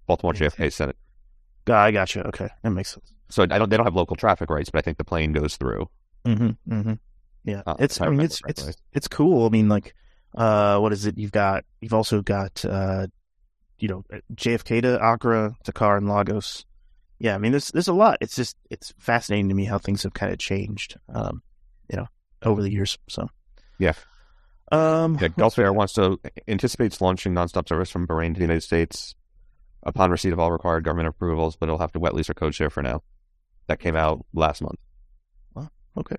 Baltimore 0.06 0.34
Yeah. 0.34 0.48
JFK 0.48 0.72
Senate. 0.72 0.96
I 1.68 1.90
gotcha. 1.90 2.24
Okay, 2.28 2.48
that 2.62 2.70
makes 2.70 2.94
sense. 2.94 3.12
So 3.28 3.42
I 3.42 3.46
don't. 3.46 3.68
They 3.68 3.76
don't 3.76 3.84
have 3.86 3.96
local 3.96 4.14
traffic 4.16 4.48
rights, 4.48 4.70
but 4.70 4.78
I 4.78 4.82
think 4.82 4.98
the 4.98 5.04
plane 5.04 5.32
goes 5.32 5.56
through. 5.56 5.88
Mm-hmm. 6.26 6.72
Mm-hmm. 6.72 6.92
Yeah, 7.44 7.62
Uh, 7.66 7.76
it's. 7.78 8.00
I 8.00 8.06
I 8.06 8.08
mean, 8.10 8.20
it's 8.20 8.40
it's 8.48 8.62
correctly. 8.62 8.82
it's 8.92 9.08
cool. 9.08 9.46
I 9.46 9.50
mean, 9.50 9.68
like, 9.68 9.94
uh, 10.36 10.78
what 10.78 10.92
is 10.92 11.06
it? 11.06 11.16
You've 11.18 11.32
got. 11.32 11.64
You've 11.80 11.94
also 11.94 12.20
got. 12.22 12.64
uh 12.64 13.06
You 13.78 13.88
know, 13.88 14.04
JFK 14.34 14.82
to 14.82 14.98
Accra, 15.00 15.54
Dakar, 15.64 15.96
and 15.98 16.08
Lagos. 16.08 16.64
Yeah, 17.18 17.34
I 17.34 17.38
mean, 17.38 17.52
there's 17.52 17.70
there's 17.70 17.88
a 17.88 17.92
lot. 17.94 18.18
It's 18.20 18.34
just 18.34 18.56
it's 18.70 18.92
fascinating 18.98 19.48
to 19.48 19.54
me 19.54 19.64
how 19.64 19.78
things 19.78 20.02
have 20.02 20.12
kind 20.14 20.32
of 20.32 20.38
changed. 20.38 20.98
Um, 21.14 21.42
you 21.90 21.96
know, 21.98 22.06
over 22.42 22.62
the 22.62 22.70
years. 22.72 22.98
So. 23.08 23.28
Yeah. 23.78 23.92
Um. 24.72 25.16
Yeah, 25.20 25.28
Gulf 25.28 25.58
Air 25.58 25.72
wants 25.72 25.92
to 25.94 26.18
anticipates 26.48 27.00
launching 27.00 27.32
nonstop 27.32 27.68
service 27.68 27.90
from 27.90 28.06
Bahrain 28.08 28.34
to 28.34 28.38
the 28.40 28.44
United 28.44 28.62
States 28.62 29.14
upon 29.84 30.10
receipt 30.10 30.32
of 30.32 30.40
all 30.40 30.50
required 30.50 30.82
government 30.82 31.08
approvals, 31.08 31.54
but 31.54 31.68
it'll 31.68 31.78
have 31.78 31.92
to 31.92 32.00
wet 32.00 32.14
lease 32.14 32.28
or 32.28 32.34
code 32.34 32.54
share 32.56 32.70
for 32.70 32.82
now. 32.82 33.02
That 33.68 33.78
came 33.78 33.94
out 33.94 34.26
last 34.34 34.60
month. 34.62 34.80
Okay. 35.96 36.16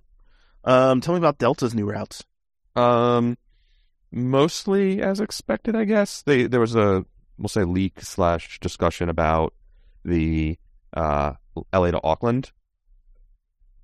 Um. 0.64 1.02
Tell 1.02 1.14
me 1.14 1.20
about 1.20 1.38
Delta's 1.38 1.74
new 1.74 1.86
routes. 1.86 2.24
Um, 2.76 3.38
mostly 4.12 5.02
as 5.02 5.20
expected, 5.20 5.76
I 5.76 5.86
guess. 5.86 6.22
They 6.24 6.48
there 6.48 6.60
was 6.60 6.76
a 6.76 7.06
we'll 7.38 7.50
say 7.50 7.64
leak 7.64 8.02
slash 8.02 8.60
discussion 8.60 9.10
about 9.10 9.54
the 10.04 10.58
uh 10.94 11.34
LA 11.74 11.92
to 11.92 12.04
Auckland 12.04 12.52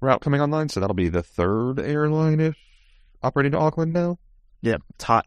route 0.02 0.22
coming 0.22 0.42
online, 0.42 0.70
so 0.70 0.80
that'll 0.80 0.94
be 0.94 1.10
the 1.10 1.24
third 1.24 1.80
airline 1.80 2.40
if 2.40 2.56
operating 3.22 3.54
to 3.54 3.58
Auckland 3.58 3.94
now. 3.94 4.20
Yeah, 4.62 4.78
it's 4.96 5.04
hot. 5.04 5.26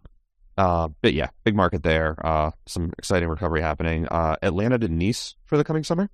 Uh, 0.57 0.89
but 1.03 1.13
yeah, 1.13 1.29
big 1.45 1.55
market 1.55 1.83
there. 1.83 2.17
Uh, 2.25 2.51
some 2.67 2.93
exciting 2.99 3.29
recovery 3.29 3.61
happening. 3.61 4.07
Uh, 4.09 4.37
Atlanta 4.43 4.79
to 4.79 4.89
Nice 4.89 5.35
for 5.45 5.57
the 5.59 5.65
coming 5.65 5.85
summer. 5.85 6.09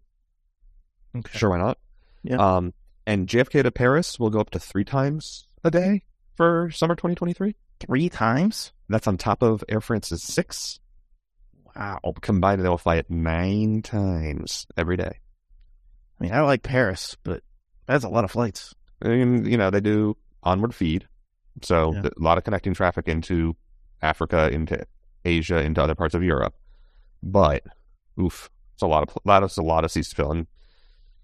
Okay. 1.17 1.39
Sure, 1.39 1.51
why 1.51 1.59
not? 1.59 1.79
Yeah. 2.23 2.37
Um, 2.57 2.73
and 3.07 3.27
JFK 3.29 3.63
to 3.63 3.71
Paris 3.71 4.19
will 4.19 4.31
go 4.31 4.41
up 4.41 4.51
to 4.51 4.59
three 4.59 4.85
times 4.85 5.47
a 5.65 5.71
day 5.71 6.03
for 6.37 6.71
summer 6.71 6.95
2023. 6.95 7.55
Three 7.81 8.09
times. 8.09 8.73
That's 8.89 9.07
on 9.07 9.17
top 9.17 9.43
of 9.43 9.65
Air 9.69 9.81
France's 9.81 10.23
six. 10.23 10.79
Wow. 11.75 12.01
Oh, 12.05 12.13
combined, 12.13 12.63
they 12.63 12.69
will 12.69 12.79
fly 12.79 12.97
it 12.97 13.11
nine 13.11 13.83
times 13.83 14.67
every 14.77 14.97
day. 14.97 15.19
I 16.21 16.25
mean, 16.25 16.33
I 16.33 16.41
like 16.43 16.63
Paris, 16.63 17.17
but 17.25 17.43
that's 17.87 18.05
a 18.05 18.09
lot 18.09 18.25
of 18.25 18.31
flights. 18.31 18.75
And, 19.01 19.47
you 19.47 19.57
know, 19.57 19.71
they 19.71 19.81
do 19.81 20.17
onward 20.43 20.75
feed. 20.75 21.09
So 21.63 21.93
Yeah. 21.95 22.03
a 22.17 22.23
lot 22.23 22.39
of 22.39 22.45
connecting 22.45 22.75
traffic 22.75 23.09
into 23.09 23.57
Africa, 24.01 24.51
into 24.51 24.85
Asia, 25.25 25.59
into 25.63 25.83
other 25.83 25.95
parts 25.95 26.15
of 26.15 26.23
Europe. 26.23 26.55
But, 27.23 27.63
oof, 28.21 28.51
it's 28.75 28.83
a 28.83 28.87
lot 28.87 29.03
of, 29.09 29.17
lot 29.25 29.43
of, 29.43 29.49
it's 29.49 29.57
a 29.57 29.63
lot 29.63 29.85
of 29.85 29.91
seats 29.91 30.11
to 30.11 30.17
fill. 30.17 30.33
And, 30.33 30.47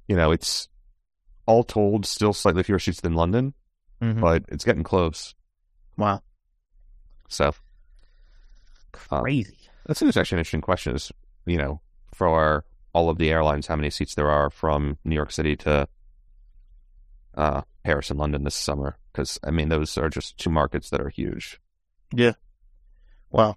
you 0.08 0.16
know, 0.16 0.32
it's 0.32 0.68
all 1.48 1.64
told 1.64 2.06
still 2.06 2.32
slightly 2.32 2.62
fewer 2.62 2.78
seats 2.78 3.00
than 3.00 3.14
London, 3.14 3.54
Mhm. 4.02 4.20
but 4.20 4.44
it's 4.48 4.64
getting 4.64 4.84
close. 4.84 5.34
Wow. 5.96 6.22
So 7.28 7.48
Uh, 9.10 9.20
Crazy. 9.22 9.56
That's 9.86 10.02
an- 10.02 10.08
actually 10.08 10.36
an 10.36 10.40
interesting 10.40 10.60
question. 10.60 10.94
Is 10.94 11.10
you 11.46 11.56
know 11.56 11.80
for 12.14 12.64
all 12.92 13.08
of 13.10 13.18
the 13.18 13.30
airlines, 13.30 13.66
how 13.66 13.76
many 13.76 13.90
seats 13.90 14.14
there 14.14 14.30
are 14.30 14.50
from 14.50 14.98
New 15.04 15.14
York 15.14 15.30
City 15.30 15.56
to 15.56 15.88
uh, 17.34 17.62
Paris 17.84 18.10
and 18.10 18.18
London 18.18 18.44
this 18.44 18.54
summer? 18.54 18.96
Because 19.12 19.38
I 19.44 19.50
mean, 19.50 19.68
those 19.68 19.96
are 19.98 20.08
just 20.10 20.36
two 20.38 20.50
markets 20.50 20.90
that 20.90 21.00
are 21.00 21.08
huge. 21.10 21.60
Yeah. 22.12 22.32
Wow. 23.30 23.56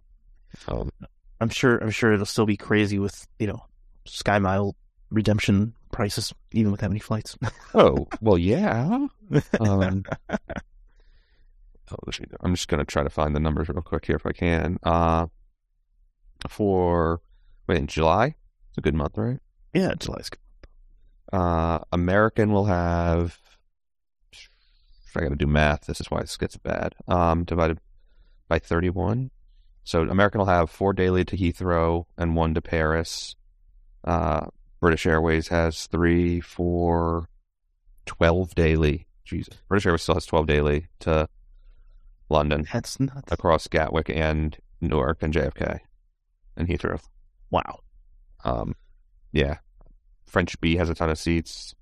Um, 0.68 0.92
I'm 1.40 1.50
sure. 1.50 1.78
I'm 1.78 1.92
sure 1.92 2.14
it'll 2.14 2.26
still 2.26 2.46
be 2.46 2.58
crazy 2.58 3.00
with 3.00 3.28
you 3.40 3.48
know 3.48 3.66
Sky 4.06 4.38
Mile 4.40 4.76
redemption 5.10 5.74
prices, 5.92 6.34
even 6.52 6.72
with 6.72 6.82
that 6.82 6.90
many 6.90 7.00
flights. 7.00 7.38
oh 7.74 8.08
well, 8.22 8.38
yeah. 8.38 8.86
Um, 8.86 9.12
oh. 9.60 10.02
I'm 12.42 12.56
just 12.56 12.68
gonna 12.68 12.86
try 12.86 13.04
to 13.04 13.10
find 13.10 13.36
the 13.36 13.40
numbers 13.40 13.70
real 13.70 13.82
quick 13.82 14.06
here 14.06 14.16
if 14.16 14.26
I 14.26 14.32
can. 14.32 14.78
Uh, 14.84 15.28
for 16.48 17.22
wait 17.68 17.80
in 17.80 17.88
July, 17.88 18.36
it's 18.70 18.78
a 18.78 18.82
good 18.82 18.96
month, 18.96 19.18
right? 19.18 19.40
yeah, 19.74 19.94
July's 19.98 20.30
good. 20.30 20.40
Uh, 21.32 21.80
American 21.92 22.52
will 22.52 22.66
have. 22.66 23.38
I 25.16 25.20
got 25.20 25.30
to 25.30 25.36
do 25.36 25.48
math. 25.48 25.88
This 25.88 26.00
is 26.00 26.10
why 26.10 26.22
this 26.22 26.38
gets 26.38 26.56
bad. 26.56 26.96
Um, 27.08 27.44
divided 27.44 27.80
by 28.48 28.60
thirty-one. 28.60 29.32
So 29.84 30.04
American 30.04 30.40
will 30.40 30.46
have 30.46 30.70
four 30.70 30.94
daily 30.94 31.26
to 31.26 31.36
Heathrow 31.36 32.06
and 32.18 32.36
one 32.36 32.54
to 32.54 32.62
Paris. 32.62 33.36
Uh, 34.04 34.48
British 34.82 35.06
Airways 35.06 35.48
has 35.50 35.88
three, 35.88 36.42
four, 36.42 37.30
twelve 38.06 38.54
daily. 38.56 39.08
Jesus, 39.24 39.56
British 39.70 39.86
Airways 39.86 40.02
still 40.02 40.16
has 40.16 40.26
twelve 40.26 40.48
daily 40.48 40.88
to 41.00 41.30
London 42.30 42.66
That's 42.74 43.00
nuts. 43.00 43.32
across 43.32 43.68
Gatwick 43.68 44.10
and 44.10 44.58
Newark 44.82 45.22
and 45.22 45.34
JFK 45.34 45.80
and 46.58 46.68
Heathrow. 46.68 47.00
Wow. 47.52 47.80
Um, 48.44 48.76
yeah, 49.32 49.58
French 50.26 50.60
Bee 50.60 50.76
has 50.78 50.90
a 50.90 50.96
ton 50.96 51.10
of 51.10 51.20
seats. 51.20 51.76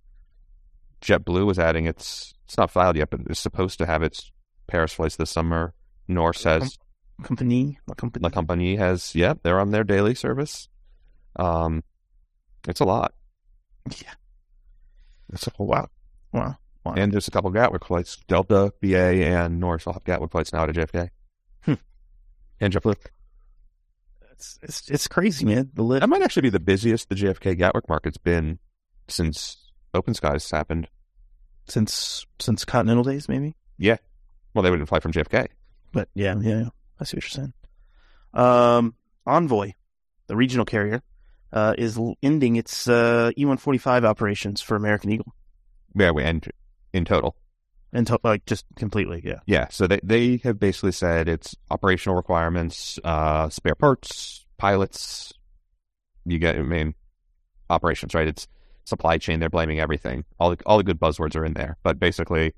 JetBlue 1.01 1.49
is 1.51 1.57
adding 1.59 1.85
its. 1.85 2.33
It's 2.45 2.57
not 2.57 2.69
filed 2.71 2.97
yet, 2.97 3.09
but 3.09 3.21
it's 3.29 3.39
supposed 3.39 3.77
to 3.77 3.85
have 3.85 4.03
its 4.03 4.31
Paris 4.67 4.93
flights 4.93 5.15
this 5.15 5.29
summer. 5.29 5.73
Norse 6.07 6.43
has 6.43 6.77
Company. 7.23 7.77
La 7.87 7.93
company. 7.95 8.23
La 8.23 8.29
Compagnie 8.29 8.75
has. 8.75 9.13
Yeah, 9.15 9.35
they're 9.43 9.59
on 9.59 9.71
their 9.71 9.83
daily 9.83 10.15
service. 10.15 10.67
Um, 11.35 11.83
it's 12.67 12.79
a 12.79 12.85
lot. 12.85 13.13
Yeah. 13.89 14.13
It's 15.33 15.47
a 15.47 15.51
whole 15.51 15.67
lot. 15.67 15.89
Wow. 16.33 16.57
Wow. 16.83 16.93
And 16.95 17.11
there's 17.11 17.27
a 17.27 17.31
couple 17.31 17.49
Gatwick 17.51 17.85
flights. 17.85 18.17
Delta, 18.27 18.73
BA, 18.81 18.95
and 18.95 19.59
Norse 19.59 19.85
will 19.85 19.93
have 19.93 20.03
Gatwick 20.03 20.31
flights 20.31 20.53
now 20.53 20.65
to 20.65 20.73
JFK. 20.73 21.09
Hmm. 21.61 21.73
And 22.59 22.73
JetBlue. 22.73 22.95
It's, 24.31 24.57
it's 24.61 24.89
it's 24.89 25.07
crazy, 25.07 25.45
man. 25.45 25.69
The 25.73 25.83
list. 25.83 26.01
That 26.01 26.07
might 26.07 26.21
actually 26.21 26.43
be 26.43 26.49
the 26.49 26.59
busiest 26.59 27.09
the 27.09 27.15
JFK 27.15 27.57
Gatwick 27.57 27.89
market's 27.89 28.17
been 28.17 28.59
since 29.09 29.57
Open 29.93 30.13
Skies 30.13 30.49
happened. 30.49 30.87
since 31.67 32.25
since 32.39 32.63
Continental 32.63 33.03
days, 33.03 33.27
maybe. 33.27 33.55
Yeah. 33.77 33.97
Well, 34.53 34.63
they 34.63 34.69
wouldn't 34.69 34.87
fly 34.87 34.99
from 34.99 35.11
JFK. 35.11 35.47
But 35.91 36.07
yeah, 36.13 36.35
yeah, 36.39 36.59
yeah. 36.59 36.69
I 36.99 37.03
see 37.03 37.17
what 37.17 37.23
you're 37.23 37.29
saying. 37.29 37.53
Um, 38.33 38.93
Envoy, 39.25 39.73
the 40.27 40.35
regional 40.35 40.65
carrier, 40.65 41.01
uh, 41.51 41.73
is 41.77 41.99
ending 42.23 42.55
its 42.55 42.87
uh, 42.87 43.31
E145 43.37 44.03
operations 44.05 44.61
for 44.61 44.75
American 44.75 45.11
Eagle, 45.11 45.33
Yeah, 45.95 46.11
we 46.11 46.23
and 46.23 46.47
in 46.93 47.05
total. 47.05 47.35
and 47.93 48.05
to- 48.07 48.19
like 48.23 48.45
just 48.45 48.65
completely. 48.75 49.21
Yeah. 49.23 49.39
Yeah, 49.45 49.67
so 49.69 49.87
they 49.87 49.99
they 50.03 50.37
have 50.43 50.59
basically 50.59 50.91
said 50.91 51.27
it's 51.27 51.55
operational 51.71 52.15
requirements, 52.15 52.99
uh, 53.03 53.49
spare 53.49 53.75
parts, 53.75 54.45
pilots. 54.57 55.33
You 56.25 56.37
get, 56.37 56.55
I 56.57 56.61
mean, 56.61 56.93
operations, 57.69 58.13
right? 58.13 58.27
It's 58.27 58.47
supply 58.85 59.17
chain. 59.17 59.39
They're 59.39 59.49
blaming 59.49 59.79
everything. 59.79 60.25
All 60.39 60.51
the, 60.51 60.57
all 60.65 60.77
the 60.77 60.83
good 60.83 60.99
buzzwords 60.99 61.35
are 61.35 61.45
in 61.45 61.53
there, 61.53 61.77
but 61.83 61.99
basically, 61.99 62.53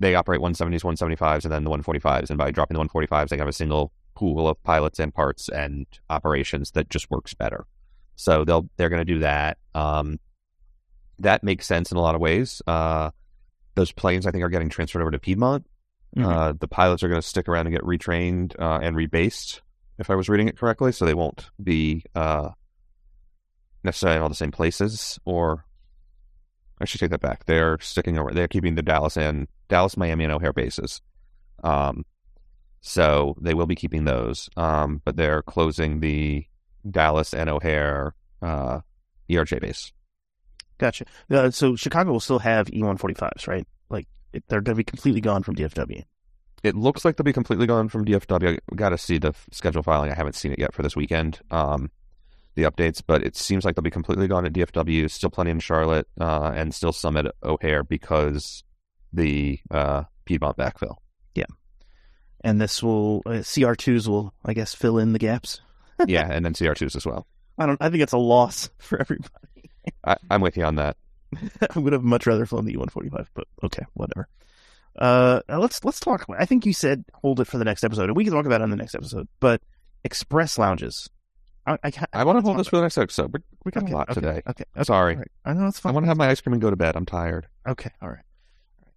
they 0.00 0.14
operate 0.14 0.40
170s, 0.40 0.82
175s, 0.82 1.44
and 1.44 1.52
then 1.52 1.64
the 1.64 1.70
145s. 1.70 2.28
And 2.28 2.36
by 2.38 2.50
dropping 2.50 2.76
the 2.76 2.84
145s, 2.84 3.28
they 3.28 3.38
have 3.38 3.48
a 3.48 3.52
single 3.52 3.92
pool 4.14 4.48
of 4.48 4.62
pilots 4.64 4.98
and 4.98 5.14
parts 5.14 5.48
and 5.48 5.86
operations 6.10 6.72
that 6.72 6.90
just 6.90 7.10
works 7.10 7.32
better. 7.34 7.64
So 8.18 8.44
they'll 8.44 8.68
they're 8.76 8.88
going 8.88 9.06
to 9.06 9.12
do 9.14 9.20
that. 9.20 9.58
Um, 9.76 10.18
that 11.20 11.44
makes 11.44 11.66
sense 11.66 11.92
in 11.92 11.96
a 11.96 12.00
lot 12.00 12.16
of 12.16 12.20
ways. 12.20 12.60
Uh, 12.66 13.10
those 13.76 13.92
planes, 13.92 14.26
I 14.26 14.32
think, 14.32 14.42
are 14.42 14.48
getting 14.48 14.68
transferred 14.68 15.02
over 15.02 15.12
to 15.12 15.20
Piedmont. 15.20 15.64
Mhm. 16.16 16.24
Uh, 16.24 16.52
the 16.58 16.66
pilots 16.66 17.04
are 17.04 17.08
going 17.08 17.20
to 17.20 17.26
stick 17.26 17.48
around 17.48 17.66
and 17.68 17.76
get 17.76 17.84
retrained 17.84 18.58
uh, 18.58 18.80
and 18.82 18.96
rebased, 18.96 19.60
if 19.98 20.10
I 20.10 20.16
was 20.16 20.28
reading 20.28 20.48
it 20.48 20.58
correctly, 20.58 20.90
so 20.90 21.04
they 21.04 21.14
won't 21.14 21.48
be 21.62 22.04
uh, 22.16 22.50
necessarily 23.84 24.16
in 24.16 24.22
all 24.22 24.28
the 24.28 24.34
same 24.34 24.50
places. 24.50 25.20
Or 25.24 25.64
I 26.80 26.86
should 26.86 26.98
take 27.00 27.10
that 27.10 27.20
back. 27.20 27.44
They're 27.44 27.78
sticking 27.80 28.18
over. 28.18 28.32
They're 28.32 28.48
keeping 28.48 28.74
the 28.74 28.82
Dallas 28.82 29.16
and 29.16 29.46
Dallas, 29.68 29.96
Miami, 29.96 30.24
and 30.24 30.32
O'Hare 30.32 30.52
bases. 30.52 31.02
Um, 31.62 32.04
so 32.80 33.36
they 33.40 33.54
will 33.54 33.66
be 33.66 33.76
keeping 33.76 34.04
those, 34.04 34.48
um, 34.56 35.02
but 35.04 35.16
they're 35.16 35.42
closing 35.42 36.00
the 36.00 36.46
Dallas 36.90 37.34
and 37.34 37.48
O'Hare 37.48 38.14
uh, 38.42 38.80
ERJ 39.30 39.60
base. 39.60 39.92
Gotcha. 40.78 41.06
Uh, 41.30 41.50
so 41.50 41.76
Chicago 41.76 42.12
will 42.12 42.20
still 42.20 42.38
have 42.38 42.68
E145s, 42.68 43.48
right? 43.48 43.66
Like 43.90 44.06
it, 44.32 44.44
they're 44.48 44.60
going 44.60 44.74
to 44.76 44.80
be 44.80 44.84
completely 44.84 45.20
gone 45.20 45.42
from 45.42 45.56
DFW. 45.56 46.04
It 46.62 46.74
looks 46.74 47.04
like 47.04 47.16
they'll 47.16 47.24
be 47.24 47.32
completely 47.32 47.66
gone 47.66 47.88
from 47.88 48.04
DFW. 48.04 48.58
I 48.72 48.74
got 48.74 48.90
to 48.90 48.98
see 48.98 49.18
the 49.18 49.34
schedule 49.52 49.82
filing. 49.82 50.10
I 50.10 50.14
haven't 50.14 50.34
seen 50.34 50.52
it 50.52 50.58
yet 50.58 50.74
for 50.74 50.82
this 50.82 50.96
weekend. 50.96 51.40
Um, 51.50 51.90
the 52.54 52.64
updates, 52.64 53.00
but 53.06 53.22
it 53.22 53.36
seems 53.36 53.64
like 53.64 53.76
they'll 53.76 53.84
be 53.84 53.90
completely 53.90 54.26
gone 54.26 54.44
at 54.44 54.52
DFW. 54.52 55.08
Still 55.08 55.30
plenty 55.30 55.52
in 55.52 55.60
Charlotte, 55.60 56.08
uh, 56.20 56.52
and 56.54 56.74
still 56.74 56.92
some 56.92 57.16
at 57.16 57.32
O'Hare 57.42 57.84
because 57.84 58.64
the 59.12 59.60
uh, 59.70 60.04
Piedmont 60.24 60.56
backfill. 60.56 60.96
Yeah, 61.36 61.44
and 62.42 62.60
this 62.60 62.82
will 62.82 63.22
uh, 63.26 63.42
CR2s 63.42 64.08
will, 64.08 64.34
I 64.44 64.54
guess, 64.54 64.74
fill 64.74 64.98
in 64.98 65.12
the 65.12 65.20
gaps. 65.20 65.60
Yeah, 66.06 66.28
and 66.30 66.44
then 66.44 66.54
CR2s 66.54 66.96
as 66.96 67.06
well. 67.06 67.26
I 67.58 67.66
don't. 67.66 67.80
I 67.80 67.90
think 67.90 68.02
it's 68.02 68.12
a 68.12 68.18
loss 68.18 68.70
for 68.78 69.00
everybody. 69.00 69.70
I, 70.04 70.16
I'm 70.30 70.40
with 70.40 70.56
you 70.56 70.64
on 70.64 70.76
that. 70.76 70.96
I 71.74 71.78
would 71.78 71.92
have 71.92 72.04
much 72.04 72.26
rather 72.26 72.46
flown 72.46 72.64
the 72.64 72.74
E145, 72.74 73.26
but 73.34 73.46
okay, 73.64 73.84
whatever. 73.94 74.28
Uh, 74.98 75.40
let's 75.48 75.84
let's 75.84 76.00
talk. 76.00 76.26
I 76.36 76.44
think 76.44 76.66
you 76.66 76.72
said 76.72 77.04
hold 77.14 77.40
it 77.40 77.46
for 77.46 77.58
the 77.58 77.64
next 77.64 77.84
episode, 77.84 78.04
and 78.04 78.16
we 78.16 78.24
can 78.24 78.32
talk 78.32 78.46
about 78.46 78.60
it 78.60 78.64
on 78.64 78.70
the 78.70 78.76
next 78.76 78.94
episode. 78.94 79.28
But 79.40 79.60
express 80.04 80.58
lounges. 80.58 81.08
I 81.66 81.78
I, 81.82 81.92
I 82.12 82.24
want 82.24 82.38
to 82.38 82.42
hold 82.42 82.58
this 82.58 82.68
for 82.68 82.76
the 82.76 82.82
next 82.82 82.98
episode. 82.98 83.32
We, 83.32 83.40
we 83.64 83.70
got 83.70 83.84
okay, 83.84 83.92
a 83.92 83.96
lot 83.96 84.10
okay, 84.10 84.20
today. 84.20 84.42
Okay, 84.48 84.64
Sorry. 84.82 85.14
all 85.14 85.18
right. 85.18 85.30
I 85.44 85.52
know 85.52 85.66
it's 85.66 85.78
fine. 85.78 85.90
I 85.90 85.94
want 85.94 86.04
to 86.04 86.08
have 86.08 86.16
my 86.16 86.28
ice 86.28 86.40
cream 86.40 86.54
and 86.54 86.62
go 86.62 86.70
to 86.70 86.76
bed. 86.76 86.96
I'm 86.96 87.06
tired. 87.06 87.46
Okay, 87.66 87.90
all 88.00 88.08
right. 88.08 88.24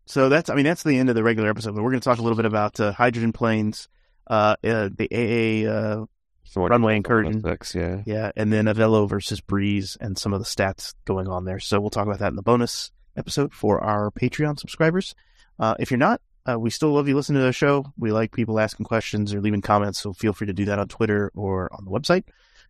So 0.05 0.29
that's 0.29 0.49
I 0.49 0.55
mean 0.55 0.65
that's 0.65 0.83
the 0.83 0.97
end 0.97 1.09
of 1.09 1.15
the 1.15 1.23
regular 1.23 1.49
episode. 1.49 1.75
But 1.75 1.83
we're 1.83 1.91
going 1.91 2.01
to 2.01 2.09
talk 2.09 2.19
a 2.19 2.21
little 2.21 2.35
bit 2.35 2.45
about 2.45 2.79
uh, 2.79 2.91
hydrogen 2.91 3.33
planes, 3.33 3.87
uh, 4.27 4.55
uh 4.63 4.89
the 4.95 5.07
AA, 5.11 5.69
uh, 5.69 6.05
So 6.43 6.67
Runway 6.67 6.97
incursion. 6.97 7.41
Six, 7.41 7.75
yeah. 7.75 8.01
yeah, 8.05 8.31
and 8.35 8.51
then 8.51 8.65
Avelo 8.65 9.07
versus 9.07 9.39
Breeze, 9.41 9.97
and 10.01 10.17
some 10.17 10.33
of 10.33 10.39
the 10.39 10.45
stats 10.45 10.93
going 11.05 11.27
on 11.27 11.45
there. 11.45 11.59
So 11.59 11.79
we'll 11.79 11.89
talk 11.89 12.05
about 12.05 12.19
that 12.19 12.29
in 12.29 12.35
the 12.35 12.41
bonus 12.41 12.91
episode 13.15 13.53
for 13.53 13.81
our 13.81 14.11
Patreon 14.11 14.59
subscribers. 14.59 15.15
Uh, 15.59 15.75
if 15.79 15.91
you're 15.91 15.97
not, 15.97 16.21
uh, 16.49 16.59
we 16.59 16.69
still 16.69 16.91
love 16.91 17.07
you 17.07 17.15
listening 17.15 17.41
to 17.41 17.45
the 17.45 17.53
show. 17.53 17.85
We 17.97 18.11
like 18.11 18.31
people 18.31 18.59
asking 18.59 18.85
questions 18.85 19.33
or 19.33 19.41
leaving 19.41 19.61
comments, 19.61 19.99
so 19.99 20.13
feel 20.13 20.33
free 20.33 20.47
to 20.47 20.53
do 20.53 20.65
that 20.65 20.79
on 20.79 20.87
Twitter 20.87 21.31
or 21.35 21.69
on 21.73 21.85
the 21.85 21.91
website. 21.91 22.23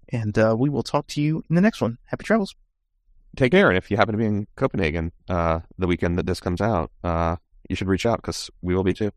And 0.10 0.38
uh, 0.38 0.56
we 0.58 0.70
will 0.70 0.84
talk 0.84 1.08
to 1.08 1.22
you 1.22 1.44
in 1.50 1.56
the 1.56 1.62
next 1.62 1.82
one. 1.82 1.98
Happy 2.06 2.26
travels. 2.26 2.54
Take 3.38 3.54
care. 3.54 3.70
And 3.70 3.78
if 3.78 3.90
you 3.90 3.98
happen 3.98 4.12
to 4.12 4.18
be 4.18 4.26
in 4.26 4.48
Copenhagen 4.56 5.14
uh, 5.30 5.62
the 5.78 5.88
weekend 5.88 6.18
that 6.18 6.26
this 6.26 6.42
comes 6.42 6.60
out, 6.60 6.92
uh, 7.04 7.38
you 7.70 7.76
should 7.76 7.88
reach 7.88 8.06
out 8.06 8.18
because 8.18 8.50
we 8.62 8.76
will 8.76 8.84
be 8.84 8.94
too. 8.94 9.12